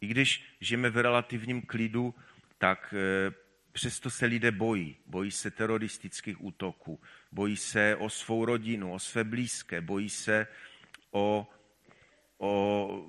I 0.00 0.06
když 0.06 0.56
žijeme 0.60 0.90
v 0.90 0.96
relativním 0.96 1.62
klidu, 1.62 2.14
tak 2.58 2.94
eh, 2.96 3.34
přesto 3.72 4.10
se 4.10 4.26
lidé 4.26 4.50
bojí. 4.50 4.96
Bojí 5.06 5.30
se 5.30 5.50
teroristických 5.50 6.44
útoků, 6.44 7.00
bojí 7.32 7.56
se 7.56 7.96
o 7.96 8.10
svou 8.10 8.44
rodinu, 8.44 8.92
o 8.92 8.98
své 8.98 9.24
blízké, 9.24 9.80
bojí 9.80 10.08
se 10.08 10.46
o, 11.10 11.48
o 12.38 13.06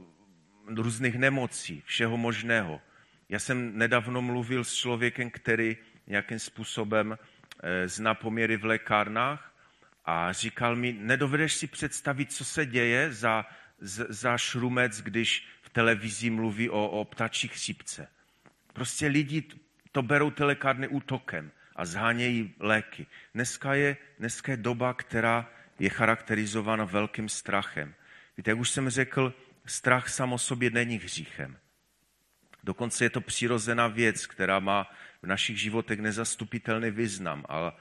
různých 0.67 1.15
nemocí, 1.15 1.83
všeho 1.85 2.17
možného. 2.17 2.81
Já 3.29 3.39
jsem 3.39 3.77
nedávno 3.77 4.21
mluvil 4.21 4.63
s 4.63 4.75
člověkem, 4.75 5.29
který 5.29 5.77
nějakým 6.07 6.39
způsobem 6.39 7.17
eh, 7.63 7.87
zná 7.87 8.13
poměry 8.13 8.57
v 8.57 8.65
lékárnách 8.65 9.55
a 10.05 10.31
říkal 10.31 10.75
mi, 10.75 10.93
nedovedeš 10.93 11.53
si 11.53 11.67
představit, 11.67 12.33
co 12.33 12.45
se 12.45 12.65
děje 12.65 13.13
za, 13.13 13.45
za 14.09 14.37
šrumec, 14.37 15.01
když 15.01 15.47
televizi 15.71 16.29
mluví 16.29 16.69
o, 16.69 16.89
o 16.89 17.05
ptačí 17.05 17.47
chřipce. 17.47 18.07
Prostě 18.73 19.07
lidi 19.07 19.43
to 19.91 20.01
berou 20.01 20.31
ty 20.31 20.43
lékárny 20.43 20.87
útokem 20.87 21.51
a 21.75 21.85
zhánějí 21.85 22.53
léky. 22.59 23.05
Dneska 23.33 23.73
je, 23.73 23.97
dneska 24.19 24.51
je 24.51 24.57
doba, 24.57 24.93
která 24.93 25.49
je 25.79 25.89
charakterizována 25.89 26.85
velkým 26.85 27.29
strachem. 27.29 27.93
Víte, 28.37 28.51
jak 28.51 28.59
už 28.59 28.69
jsem 28.69 28.89
řekl, 28.89 29.33
strach 29.65 30.09
sam 30.09 30.33
o 30.33 30.37
sobě 30.37 30.69
není 30.69 30.95
hříchem. 30.97 31.57
Dokonce 32.63 33.05
je 33.05 33.09
to 33.09 33.21
přirozená 33.21 33.87
věc, 33.87 34.25
která 34.25 34.59
má 34.59 34.91
v 35.21 35.27
našich 35.27 35.59
životech 35.59 35.99
nezastupitelný 35.99 36.91
význam, 36.91 37.45
ale, 37.49 37.71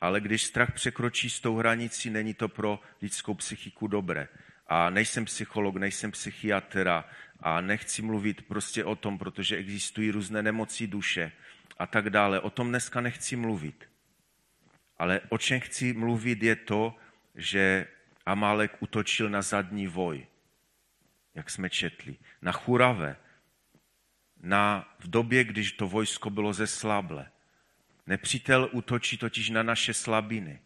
ale 0.00 0.20
když 0.20 0.42
strach 0.42 0.72
překročí 0.72 1.30
s 1.30 1.40
tou 1.40 1.56
hranicí, 1.56 2.10
není 2.10 2.34
to 2.34 2.48
pro 2.48 2.80
lidskou 3.02 3.34
psychiku 3.34 3.86
dobré. 3.86 4.28
A 4.66 4.90
nejsem 4.90 5.24
psycholog, 5.24 5.76
nejsem 5.76 6.10
psychiatra 6.10 7.04
a 7.42 7.60
nechci 7.60 8.02
mluvit 8.02 8.42
prostě 8.42 8.84
o 8.84 8.96
tom, 8.96 9.18
protože 9.18 9.56
existují 9.56 10.10
různé 10.10 10.42
nemoci 10.42 10.86
duše 10.86 11.32
a 11.78 11.86
tak 11.86 12.10
dále. 12.10 12.40
O 12.40 12.50
tom 12.50 12.68
dneska 12.68 13.00
nechci 13.00 13.36
mluvit. 13.36 13.88
Ale 14.98 15.20
o 15.28 15.38
čem 15.38 15.60
chci 15.60 15.92
mluvit 15.92 16.42
je 16.42 16.56
to, 16.56 16.96
že 17.34 17.86
Amalek 18.26 18.76
utočil 18.80 19.30
na 19.30 19.42
zadní 19.42 19.86
voj, 19.86 20.26
jak 21.34 21.50
jsme 21.50 21.70
četli, 21.70 22.16
na 22.42 22.52
churave, 22.52 23.16
na, 24.42 24.94
v 24.98 25.10
době, 25.10 25.44
když 25.44 25.72
to 25.72 25.88
vojsko 25.88 26.30
bylo 26.30 26.52
zeslable. 26.52 27.30
Nepřítel 28.06 28.68
útočí 28.72 29.18
totiž 29.18 29.50
na 29.50 29.62
naše 29.62 29.94
slabiny. 29.94 30.60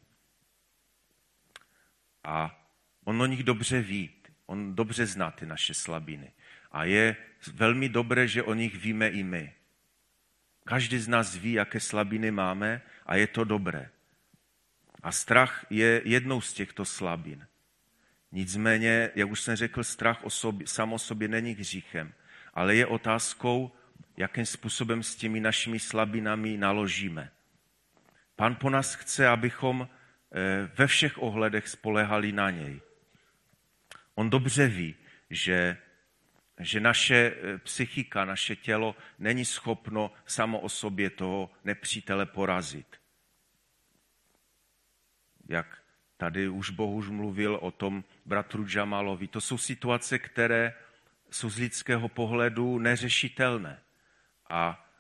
A 2.25 2.65
on 3.05 3.23
o 3.23 3.27
nich 3.27 3.43
dobře 3.43 3.81
ví, 3.81 4.11
on 4.47 4.75
dobře 4.75 5.07
zná 5.07 5.31
ty 5.31 5.47
naše 5.47 5.75
slabiny. 5.75 6.33
A 6.75 6.85
je 6.85 7.17
velmi 7.53 7.89
dobré, 7.89 8.29
že 8.29 8.43
o 8.43 8.55
nich 8.55 8.75
víme 8.75 9.09
i 9.09 9.23
my. 9.23 9.53
Každý 10.65 10.99
z 10.99 11.09
nás 11.09 11.37
ví, 11.37 11.53
jaké 11.53 11.81
slabiny 11.81 12.31
máme 12.31 12.83
a 13.07 13.17
je 13.17 13.27
to 13.27 13.45
dobré. 13.45 13.91
A 15.03 15.13
strach 15.13 15.67
je 15.71 16.03
jednou 16.05 16.41
z 16.41 16.53
těchto 16.53 16.85
slabin. 16.85 17.47
Nicméně, 18.33 19.11
jak 19.15 19.31
už 19.31 19.41
jsem 19.41 19.57
řekl, 19.57 19.85
strach 19.85 20.25
o 20.25 20.31
sobě, 20.31 20.67
sám 20.67 20.93
o 20.93 20.99
sobě 20.99 21.29
není 21.29 21.53
hříchem, 21.53 22.13
ale 22.55 22.77
je 22.77 22.87
otázkou, 22.87 23.73
jakým 24.17 24.47
způsobem 24.47 25.03
s 25.03 25.17
těmi 25.17 25.41
našimi 25.41 25.79
slabinami 25.79 26.57
naložíme. 26.57 27.31
Pan 28.37 28.55
po 28.55 28.71
nás 28.71 28.95
chce, 28.95 29.29
abychom 29.29 29.89
eh, 29.89 30.71
ve 30.75 30.87
všech 30.87 31.23
ohledech 31.23 31.69
spolehali 31.69 32.33
na 32.33 32.51
něj. 32.51 32.81
On 34.15 34.31
dobře 34.31 34.69
ví, 34.69 34.95
že, 35.31 35.77
že 36.61 36.81
naše 36.81 37.17
eh, 37.17 37.59
psychika, 37.59 38.25
naše 38.25 38.57
tělo 38.57 38.97
není 39.19 39.45
schopno 39.45 40.13
samo 40.27 40.61
o 40.61 40.69
sobě 40.69 41.11
toho 41.11 41.51
nepřítele 41.65 42.27
porazit. 42.27 42.87
Jak 45.49 45.83
tady 46.17 46.49
už 46.49 46.71
Bohuž 46.71 47.09
mluvil 47.09 47.59
o 47.63 47.71
tom 47.71 48.05
bratru 48.25 48.67
Džamalovi. 48.67 49.29
To 49.29 49.41
jsou 49.41 49.59
situace, 49.59 50.19
které 50.19 50.75
jsou 51.31 51.51
z 51.51 51.59
lidského 51.59 52.09
pohledu 52.09 52.79
neřešitelné. 52.79 53.81
A 54.51 54.91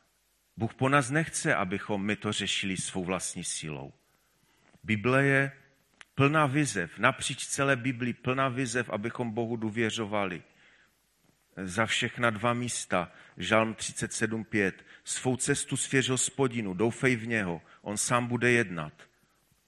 Bůh 0.57 0.75
po 0.75 0.89
nás 0.89 1.11
nechce, 1.11 1.55
abychom 1.55 2.05
my 2.05 2.17
to 2.17 2.33
řešili 2.33 2.77
svou 2.77 3.05
vlastní 3.05 3.45
sílou. 3.45 3.93
Bible 4.83 5.25
je 5.25 5.53
plná 6.15 6.47
vizev, 6.47 6.99
napříč 6.99 7.47
celé 7.47 7.77
Bibli 7.77 8.13
plná 8.13 8.49
vizev, 8.49 8.91
abychom 8.91 9.31
Bohu 9.31 9.57
důvěřovali. 9.57 10.43
Za 11.57 11.87
všechna 11.87 12.31
dva 12.31 12.53
místa, 12.53 13.13
Žalm 13.37 13.75
37.5, 13.75 14.73
svou 15.05 15.37
cestu 15.37 15.77
svěř 15.77 16.09
hospodinu, 16.09 16.75
doufej 16.75 17.17
v 17.17 17.27
něho, 17.27 17.63
on 17.83 17.97
sám 17.97 18.27
bude 18.27 18.51
jednat. 18.51 18.93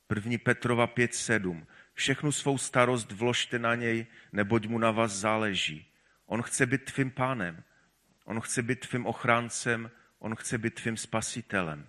První 0.06 0.38
Petrova 0.38 0.86
5.7, 0.86 1.66
všechnu 1.94 2.32
svou 2.32 2.58
starost 2.58 3.12
vložte 3.12 3.58
na 3.58 3.74
něj, 3.74 4.06
neboť 4.32 4.66
mu 4.66 4.78
na 4.78 4.90
vás 4.90 5.12
záleží. 5.12 5.86
On 6.26 6.42
chce 6.42 6.66
být 6.66 6.84
tvým 6.84 7.10
pánem, 7.10 7.62
on 8.24 8.40
chce 8.40 8.62
být 8.62 8.80
tvým 8.88 9.06
ochráncem, 9.06 9.90
on 10.18 10.34
chce 10.36 10.58
být 10.58 10.74
tvým 10.74 10.96
spasitelem. 10.96 11.88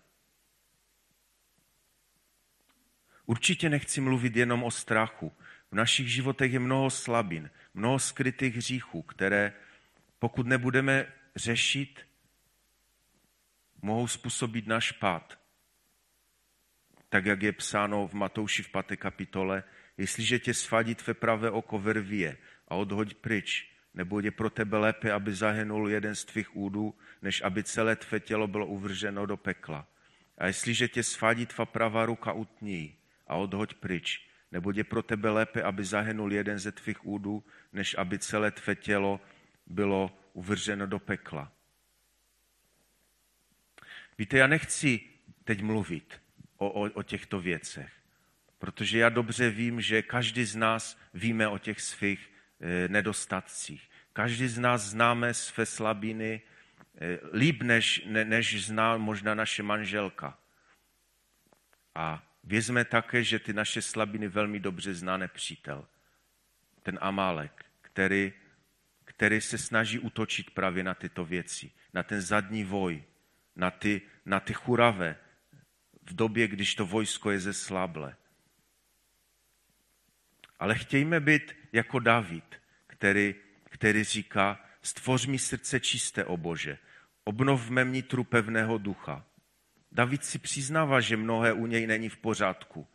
Určitě 3.26 3.70
nechci 3.70 4.02
mluvit 4.02 4.36
jenom 4.36 4.64
o 4.64 4.72
strachu. 4.72 5.34
V 5.72 5.76
našich 5.76 6.12
životech 6.14 6.54
je 6.54 6.60
mnoho 6.60 6.90
slabin, 6.90 7.50
mnoho 7.74 8.00
skrytých 8.00 8.56
hříchů, 8.56 9.02
které 9.02 9.54
pokud 10.20 10.48
nebudeme 10.48 11.14
řešit, 11.36 12.08
mohou 13.82 14.08
způsobit 14.08 14.68
náš 14.68 14.92
pád. 14.92 15.40
Tak, 17.10 17.26
jak 17.26 17.42
je 17.42 17.52
psáno 17.52 18.08
v 18.08 18.14
Matouši 18.14 18.64
v 18.64 18.72
5. 18.72 18.98
kapitole, 18.98 19.64
jestliže 19.98 20.40
tě 20.40 20.54
svadí 20.54 20.96
tvé 20.96 21.14
pravé 21.14 21.52
oko 21.52 21.80
vervie 21.80 22.38
a 22.68 22.76
odhoď 22.76 23.14
pryč, 23.14 23.72
nebo 23.94 24.20
je 24.20 24.32
pro 24.32 24.50
tebe 24.50 24.78
lépe, 24.78 25.12
aby 25.12 25.34
zahynul 25.34 25.90
jeden 25.90 26.16
z 26.16 26.26
tvých 26.26 26.56
údů, 26.56 26.96
než 27.22 27.42
aby 27.42 27.64
celé 27.64 27.96
tvé 27.96 28.20
tělo 28.20 28.48
bylo 28.48 28.66
uvrženo 28.66 29.26
do 29.26 29.38
pekla. 29.38 29.88
A 30.38 30.48
jestliže 30.48 30.88
tě 30.88 31.04
svadí 31.04 31.46
tvá 31.46 31.66
pravá 31.66 32.06
ruka, 32.06 32.32
utní 32.32 32.96
a 33.28 33.36
odhoď 33.36 33.74
pryč, 33.74 34.28
nebo 34.52 34.72
je 34.76 34.84
pro 34.84 35.04
tebe 35.04 35.30
lépe, 35.30 35.64
aby 35.64 35.84
zahynul 35.84 36.34
jeden 36.34 36.60
ze 36.60 36.72
tvých 36.72 37.06
údů, 37.06 37.44
než 37.74 37.96
aby 37.98 38.20
celé 38.20 38.52
tvé 38.52 38.76
tělo 38.76 39.22
bylo 39.68 40.18
uvrženo 40.34 40.88
do 40.88 41.00
pekla. 41.00 41.52
Víte, 44.18 44.38
já 44.38 44.48
nechci 44.48 45.00
teď 45.44 45.62
mluvit 45.62 46.22
o, 46.58 46.70
o, 46.70 46.92
o 46.92 47.04
těchto 47.04 47.40
věcech, 47.40 47.92
protože 48.60 49.00
já 49.00 49.10
dobře 49.10 49.50
vím, 49.50 49.82
že 49.82 50.02
každý 50.02 50.46
z 50.46 50.56
nás 50.56 51.00
víme 51.14 51.48
o 51.48 51.58
těch 51.58 51.82
svých 51.82 52.32
e, 52.60 52.88
nedostatcích. 52.88 53.90
Každý 54.14 54.48
z 54.48 54.60
nás 54.60 54.82
známe 54.82 55.34
své 55.34 55.66
slabiny 55.66 56.42
e, 57.02 57.20
líp, 57.38 57.62
než, 57.62 58.04
ne, 58.06 58.26
než 58.26 58.66
zná 58.66 58.98
možná 58.98 59.36
naše 59.36 59.64
manželka. 59.64 60.38
A 61.96 62.28
Vězme 62.48 62.86
také, 62.86 63.24
že 63.24 63.40
ty 63.40 63.54
naše 63.54 63.82
slabiny 63.82 64.28
velmi 64.28 64.60
dobře 64.60 64.94
zná 64.94 65.18
nepřítel. 65.18 65.88
Ten 66.84 66.98
Amálek, 67.02 67.66
který, 67.82 68.34
který 69.18 69.42
se 69.42 69.58
snaží 69.58 70.00
utočit 70.00 70.52
právě 70.52 70.84
na 70.84 70.94
tyto 70.94 71.26
věci, 71.26 71.72
na 71.94 72.04
ten 72.04 72.22
zadní 72.22 72.64
voj, 72.64 73.04
na 73.56 73.72
ty, 73.72 74.02
na 74.26 74.40
ty 74.40 74.54
churavé, 74.54 75.16
v 76.04 76.16
době, 76.16 76.48
když 76.48 76.76
to 76.76 76.86
vojsko 76.86 77.32
je 77.32 77.40
zeslable. 77.40 78.16
Ale 80.60 80.76
chtějme 80.76 81.20
být 81.20 81.56
jako 81.74 82.00
David, 82.00 82.56
který, 82.88 83.36
který 83.70 84.04
říká, 84.04 84.66
stvoř 84.82 85.26
mi 85.26 85.40
srdce 85.40 85.80
čisté, 85.80 86.26
o 86.26 86.38
Bože, 86.38 86.78
obnov 87.24 87.62
v 87.62 87.72
mém 87.72 87.94
nitru 87.94 88.24
pevného 88.24 88.78
ducha. 88.78 89.26
David 89.92 90.26
si 90.26 90.40
přiznává, 90.40 91.02
že 91.02 91.18
mnohé 91.18 91.54
u 91.54 91.66
něj 91.66 91.88
není 91.88 92.10
v 92.10 92.18
pořádku 92.18 92.88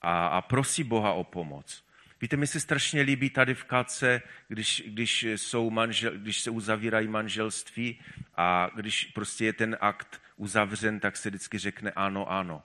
a, 0.00 0.26
a 0.26 0.40
prosí 0.40 0.84
Boha 0.84 1.12
o 1.12 1.24
pomoc. 1.24 1.89
Víte, 2.20 2.36
mi 2.36 2.46
se 2.46 2.60
strašně 2.60 3.02
líbí 3.02 3.30
tady 3.30 3.54
v 3.54 3.64
Kace, 3.64 4.22
když, 4.48 4.82
když, 4.86 5.22
jsou 5.22 5.70
manžel, 5.70 6.12
když 6.18 6.40
se 6.40 6.50
uzavírají 6.50 7.08
manželství 7.08 8.00
a 8.36 8.70
když 8.74 9.04
prostě 9.04 9.44
je 9.44 9.52
ten 9.52 9.76
akt 9.80 10.22
uzavřen, 10.36 11.00
tak 11.00 11.16
se 11.16 11.28
vždycky 11.28 11.58
řekne 11.58 11.90
ano, 11.90 12.30
ano. 12.30 12.62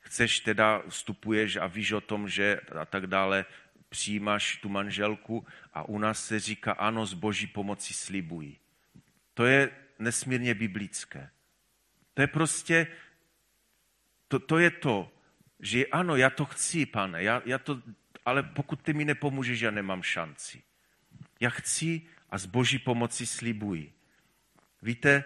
Chceš 0.00 0.40
teda, 0.40 0.82
vstupuješ 0.88 1.56
a 1.56 1.66
víš 1.66 1.92
o 1.92 2.00
tom, 2.00 2.28
že 2.28 2.60
a 2.80 2.84
tak 2.84 3.06
dále, 3.06 3.44
přijímáš 3.88 4.56
tu 4.56 4.68
manželku 4.68 5.46
a 5.72 5.88
u 5.88 5.98
nás 5.98 6.26
se 6.26 6.40
říká 6.40 6.72
ano, 6.72 7.06
s 7.06 7.14
boží 7.14 7.46
pomocí 7.46 7.94
slibují. 7.94 8.58
To 9.34 9.46
je 9.46 9.70
nesmírně 9.98 10.54
biblické. 10.54 11.30
To 12.14 12.22
je 12.22 12.26
prostě 12.26 12.86
to, 14.28 14.38
to 14.38 14.58
je 14.58 14.70
to, 14.70 15.12
že 15.60 15.86
ano, 15.86 16.16
já 16.16 16.30
to 16.30 16.44
chci, 16.44 16.86
pane, 16.86 17.22
já, 17.22 17.42
já 17.44 17.58
to, 17.58 17.82
ale 18.24 18.42
pokud 18.42 18.82
ty 18.82 18.92
mi 18.92 19.04
nepomůžeš, 19.04 19.60
já 19.60 19.70
nemám 19.70 20.02
šanci. 20.02 20.62
Já 21.40 21.50
chci 21.50 22.02
a 22.30 22.38
s 22.38 22.46
boží 22.46 22.78
pomoci 22.78 23.26
slibuji. 23.26 23.92
Víte, 24.82 25.24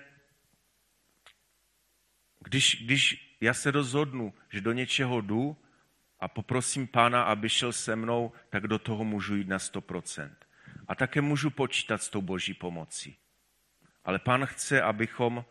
když, 2.40 2.84
když 2.84 3.36
já 3.40 3.54
se 3.54 3.70
rozhodnu, 3.70 4.34
že 4.48 4.60
do 4.60 4.72
něčeho 4.72 5.20
jdu 5.20 5.56
a 6.20 6.28
poprosím 6.28 6.86
pána, 6.86 7.22
aby 7.22 7.48
šel 7.48 7.72
se 7.72 7.96
mnou, 7.96 8.32
tak 8.50 8.66
do 8.66 8.78
toho 8.78 9.04
můžu 9.04 9.36
jít 9.36 9.48
na 9.48 9.58
100%. 9.58 10.30
A 10.88 10.94
také 10.94 11.20
můžu 11.20 11.50
počítat 11.50 12.02
s 12.02 12.08
tou 12.08 12.22
boží 12.22 12.54
pomocí. 12.54 13.16
Ale 14.04 14.18
pán 14.18 14.46
chce, 14.46 14.82
abychom, 14.82 15.44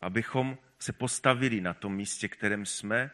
abychom 0.00 0.58
se 0.78 0.92
postavili 0.92 1.60
na 1.60 1.74
tom 1.74 1.94
místě, 1.94 2.28
kterém 2.28 2.66
jsme 2.66 3.10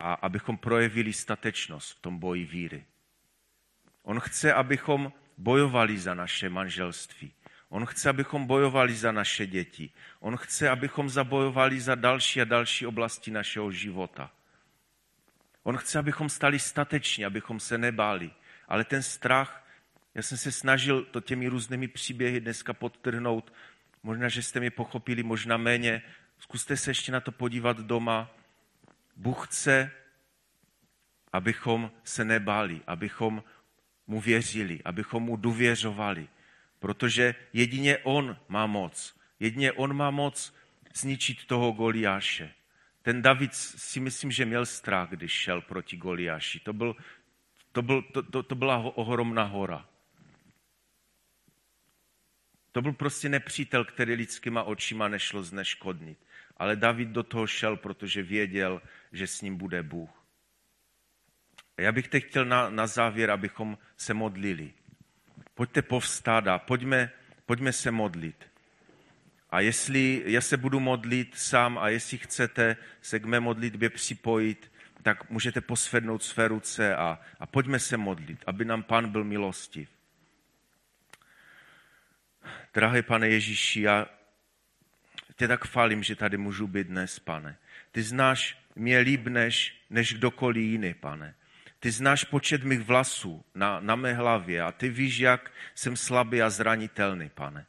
a 0.00 0.14
abychom 0.14 0.56
projevili 0.56 1.12
statečnost 1.12 1.96
v 1.96 2.00
tom 2.00 2.18
boji 2.18 2.44
víry. 2.44 2.84
On 4.02 4.20
chce, 4.20 4.52
abychom 4.52 5.12
bojovali 5.38 5.98
za 5.98 6.14
naše 6.14 6.48
manželství. 6.48 7.32
On 7.68 7.86
chce, 7.86 8.10
abychom 8.10 8.46
bojovali 8.46 8.94
za 8.94 9.12
naše 9.12 9.46
děti. 9.46 9.90
On 10.20 10.36
chce, 10.36 10.70
abychom 10.70 11.10
zabojovali 11.10 11.80
za 11.80 11.94
další 11.94 12.40
a 12.40 12.44
další 12.44 12.86
oblasti 12.86 13.30
našeho 13.30 13.70
života. 13.70 14.30
On 15.62 15.76
chce, 15.76 15.98
abychom 15.98 16.28
stali 16.28 16.58
stateční, 16.58 17.24
abychom 17.24 17.60
se 17.60 17.78
nebáli. 17.78 18.30
Ale 18.68 18.84
ten 18.84 19.02
strach, 19.02 19.66
já 20.14 20.22
jsem 20.22 20.38
se 20.38 20.52
snažil 20.52 21.04
to 21.04 21.20
těmi 21.20 21.48
různými 21.48 21.88
příběhy 21.88 22.40
dneska 22.40 22.72
podtrhnout, 22.72 23.52
možná, 24.02 24.28
že 24.28 24.42
jste 24.42 24.60
mě 24.60 24.70
pochopili, 24.70 25.22
možná 25.22 25.56
méně, 25.56 26.02
Zkuste 26.40 26.76
se 26.76 26.90
ještě 26.90 27.12
na 27.12 27.20
to 27.20 27.32
podívat 27.32 27.80
doma. 27.80 28.30
Bůh 29.20 29.46
chce, 29.46 29.90
abychom 31.32 31.90
se 32.04 32.24
nebáli, 32.24 32.80
abychom 32.86 33.44
mu 34.06 34.20
věřili, 34.20 34.80
abychom 34.84 35.22
mu 35.22 35.36
důvěřovali, 35.36 36.28
protože 36.78 37.34
jedině 37.52 37.98
on 37.98 38.36
má 38.48 38.66
moc. 38.66 39.16
Jedině 39.40 39.72
on 39.72 39.96
má 39.96 40.10
moc 40.10 40.54
zničit 40.94 41.44
toho 41.44 41.72
Goliáše. 41.72 42.52
Ten 43.02 43.22
David 43.22 43.54
si 43.54 44.00
myslím, 44.00 44.30
že 44.30 44.44
měl 44.44 44.66
strach, 44.66 45.08
když 45.10 45.32
šel 45.32 45.60
proti 45.60 45.96
Goliáši. 45.96 46.60
To, 46.60 46.72
byl, 46.72 46.96
to, 47.72 47.82
byl, 47.82 48.02
to, 48.02 48.22
to, 48.22 48.42
to 48.42 48.54
byla 48.54 48.76
ohromná 48.76 49.44
hora. 49.44 49.88
To 52.72 52.82
byl 52.82 52.92
prostě 52.92 53.28
nepřítel, 53.28 53.84
který 53.84 54.14
lidskýma 54.14 54.62
očima 54.62 55.08
nešlo 55.08 55.42
zneškodnit. 55.42 56.18
Ale 56.60 56.76
David 56.76 57.08
do 57.08 57.22
toho 57.22 57.46
šel, 57.46 57.76
protože 57.76 58.22
věděl, 58.22 58.82
že 59.12 59.26
s 59.26 59.40
ním 59.40 59.56
bude 59.56 59.82
Bůh. 59.82 60.10
Já 61.76 61.92
bych 61.92 62.08
teď 62.08 62.24
chtěl 62.24 62.44
na, 62.44 62.70
na 62.70 62.86
závěr, 62.86 63.30
abychom 63.30 63.78
se 63.96 64.14
modlili. 64.14 64.72
Pojďte 65.54 65.82
povstát 65.82 66.46
a 66.46 66.58
pojďme, 66.58 67.10
pojďme 67.46 67.72
se 67.72 67.90
modlit. 67.90 68.46
A 69.50 69.60
jestli 69.60 70.22
já 70.26 70.40
se 70.40 70.56
budu 70.56 70.80
modlit 70.80 71.38
sám 71.38 71.78
a 71.78 71.88
jestli 71.88 72.18
chcete 72.18 72.76
se 73.00 73.20
k 73.20 73.24
mé 73.24 73.40
modlitbě 73.40 73.90
připojit, 73.90 74.72
tak 75.02 75.30
můžete 75.30 75.60
posvednout 75.60 76.22
své 76.22 76.48
ruce 76.48 76.96
a, 76.96 77.20
a 77.38 77.46
pojďme 77.46 77.78
se 77.78 77.96
modlit, 77.96 78.44
aby 78.46 78.64
nám 78.64 78.82
Pán 78.82 79.08
byl 79.08 79.24
milostiv. 79.24 79.88
Drahý 82.74 83.02
pane 83.02 83.28
Ježíši, 83.28 83.80
já 83.80 84.06
tě 85.40 85.48
tak 85.48 85.68
chválím, 85.68 86.02
že 86.02 86.16
tady 86.16 86.36
můžu 86.36 86.66
být 86.66 86.86
dnes, 86.86 87.18
pane. 87.18 87.56
Ty 87.92 88.02
znáš 88.02 88.58
mě 88.76 88.98
líp 88.98 89.26
než, 89.26 89.80
než 89.90 90.14
kdokoliv 90.14 90.64
jiný, 90.64 90.94
pane. 90.94 91.34
Ty 91.78 91.90
znáš 91.90 92.24
počet 92.24 92.64
mých 92.64 92.80
vlasů 92.80 93.44
na, 93.54 93.80
na 93.80 93.96
mé 93.96 94.14
hlavě 94.14 94.62
a 94.62 94.72
ty 94.72 94.88
víš, 94.88 95.18
jak 95.18 95.50
jsem 95.74 95.96
slabý 95.96 96.42
a 96.42 96.50
zranitelný, 96.50 97.30
pane. 97.34 97.66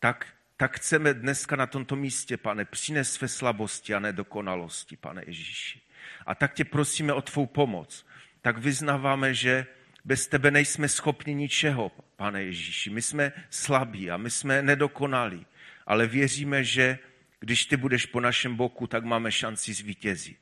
Tak, 0.00 0.26
tak 0.56 0.76
chceme 0.76 1.14
dneska 1.14 1.56
na 1.56 1.66
tomto 1.66 1.96
místě, 1.96 2.36
pane, 2.36 2.64
přines 2.64 3.12
své 3.12 3.28
slabosti 3.28 3.94
a 3.94 4.00
nedokonalosti, 4.00 4.96
pane 4.96 5.22
Ježíši. 5.26 5.80
A 6.26 6.34
tak 6.34 6.54
tě 6.54 6.64
prosíme 6.64 7.12
o 7.12 7.22
tvou 7.22 7.46
pomoc. 7.46 8.06
Tak 8.40 8.58
vyznáváme, 8.58 9.34
že 9.34 9.66
bez 10.04 10.26
tebe 10.26 10.50
nejsme 10.50 10.88
schopni 10.88 11.34
ničeho, 11.34 11.92
pane 12.16 12.42
Ježíši. 12.42 12.90
My 12.90 13.02
jsme 13.02 13.32
slabí 13.50 14.10
a 14.10 14.16
my 14.16 14.30
jsme 14.30 14.62
nedokonalí, 14.62 15.46
ale 15.86 16.06
věříme, 16.06 16.64
že 16.64 16.98
když 17.40 17.66
ty 17.66 17.76
budeš 17.76 18.06
po 18.06 18.20
našem 18.20 18.56
boku, 18.56 18.86
tak 18.86 19.04
máme 19.04 19.32
šanci 19.32 19.74
zvítězit. 19.74 20.38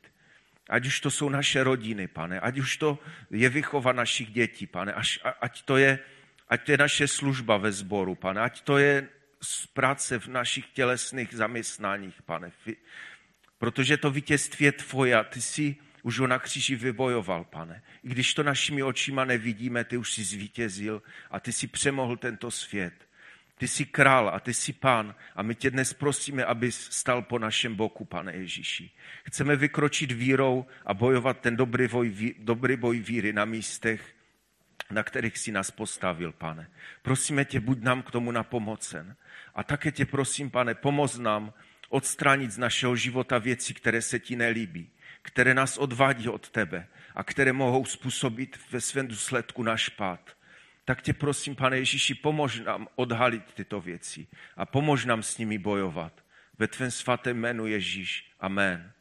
Ať 0.69 0.87
už 0.87 1.01
to 1.01 1.11
jsou 1.11 1.29
naše 1.29 1.65
rodiny, 1.65 2.09
pane, 2.09 2.41
ať 2.41 2.59
už 2.59 2.77
to 2.77 2.99
je 3.31 3.49
vychova 3.49 3.93
našich 3.93 4.31
dětí, 4.31 4.67
pane, 4.67 4.93
až, 4.93 5.21
ať, 5.41 5.63
to 5.63 5.77
je, 5.77 5.99
ať 6.49 6.65
to 6.65 6.73
je 6.73 6.79
naše 6.79 7.09
služba 7.09 7.57
ve 7.57 7.73
sboru, 7.73 8.15
pane, 8.15 8.41
ať 8.41 8.61
to 8.61 8.79
je 8.79 9.09
práce 9.73 10.19
v 10.19 10.27
našich 10.27 10.67
tělesných 10.67 11.35
zaměstnáních, 11.35 12.23
pane. 12.23 12.53
Protože 13.59 13.97
to 13.97 14.11
vítězství 14.11 14.65
je 14.65 14.73
tvoje 14.73 15.17
a 15.17 15.25
ty 15.25 15.43
si 15.43 15.77
už 16.03 16.19
ho 16.19 16.27
na 16.27 16.39
kříži 16.39 16.77
vybojoval, 16.77 17.45
pane. 17.45 17.83
I 18.05 18.09
když 18.09 18.35
to 18.35 18.43
našimi 18.43 18.83
očima 18.83 19.25
nevidíme, 19.25 19.85
ty 19.85 19.97
už 19.97 20.13
si 20.13 20.25
zvítězil 20.25 21.03
a 21.31 21.41
ty 21.41 21.53
si 21.53 21.67
přemohl 21.67 22.17
tento 22.17 22.51
svět. 22.51 22.95
Ty 23.59 23.69
jsi 23.69 23.85
král 23.85 24.29
a 24.29 24.41
ty 24.41 24.55
jsi 24.55 24.73
pán 24.73 25.15
a 25.37 25.43
my 25.43 25.55
tě 25.55 25.71
dnes 25.71 25.93
prosíme, 25.93 26.45
aby 26.45 26.73
stal 26.73 27.23
po 27.23 27.39
našem 27.39 27.75
boku, 27.75 28.05
pane 28.05 28.33
Ježíši. 28.33 28.91
Chceme 29.25 29.57
vykročit 29.57 30.13
vírou 30.13 30.67
a 30.87 30.95
bojovat 30.95 31.41
ten 31.41 31.57
dobrý 31.57 31.89
boj, 31.89 32.35
dobrý 32.39 32.77
boj 32.77 33.01
víry 33.01 33.33
na 33.33 33.45
místech, 33.45 34.15
na 34.91 35.03
kterých 35.03 35.39
si 35.39 35.53
nás 35.53 35.71
postavil, 35.71 36.33
pane. 36.33 36.71
Prosíme 37.03 37.45
tě, 37.45 37.61
buď 37.61 37.83
nám 37.83 38.03
k 38.03 38.11
tomu 38.11 38.31
napomocen. 38.31 39.17
A 39.55 39.65
také 39.65 39.93
tě 39.93 40.07
prosím, 40.07 40.51
pane, 40.51 40.75
pomoz 40.75 41.19
nám 41.19 41.53
odstranit 41.89 42.51
z 42.51 42.59
našeho 42.59 42.97
života 42.97 43.39
věci, 43.39 43.75
které 43.75 44.03
se 44.03 44.19
ti 44.19 44.37
nelíbí, 44.37 44.91
které 45.23 45.55
nás 45.55 45.79
odvádí 45.79 46.29
od 46.29 46.51
tebe 46.51 46.87
a 47.15 47.25
které 47.25 47.53
mohou 47.53 47.85
způsobit 47.85 48.59
ve 48.71 48.81
svém 48.81 49.09
důsledku 49.09 49.63
náš 49.63 49.89
pád 49.89 50.34
tak 50.85 51.03
tě 51.03 51.13
prosím, 51.13 51.57
pane 51.57 51.77
Ježíši, 51.79 52.15
pomož 52.15 52.61
nám 52.61 52.89
odhalit 52.95 53.55
tyto 53.55 53.81
věci 53.81 54.27
a 54.57 54.67
pomož 54.67 55.05
nám 55.05 55.23
s 55.23 55.39
nimi 55.39 55.59
bojovat. 55.59 56.25
Ve 56.59 56.69
tvém 56.69 56.91
svatém 56.91 57.37
jménu 57.37 57.67
Ježíš. 57.67 58.33
Amen. 58.41 58.93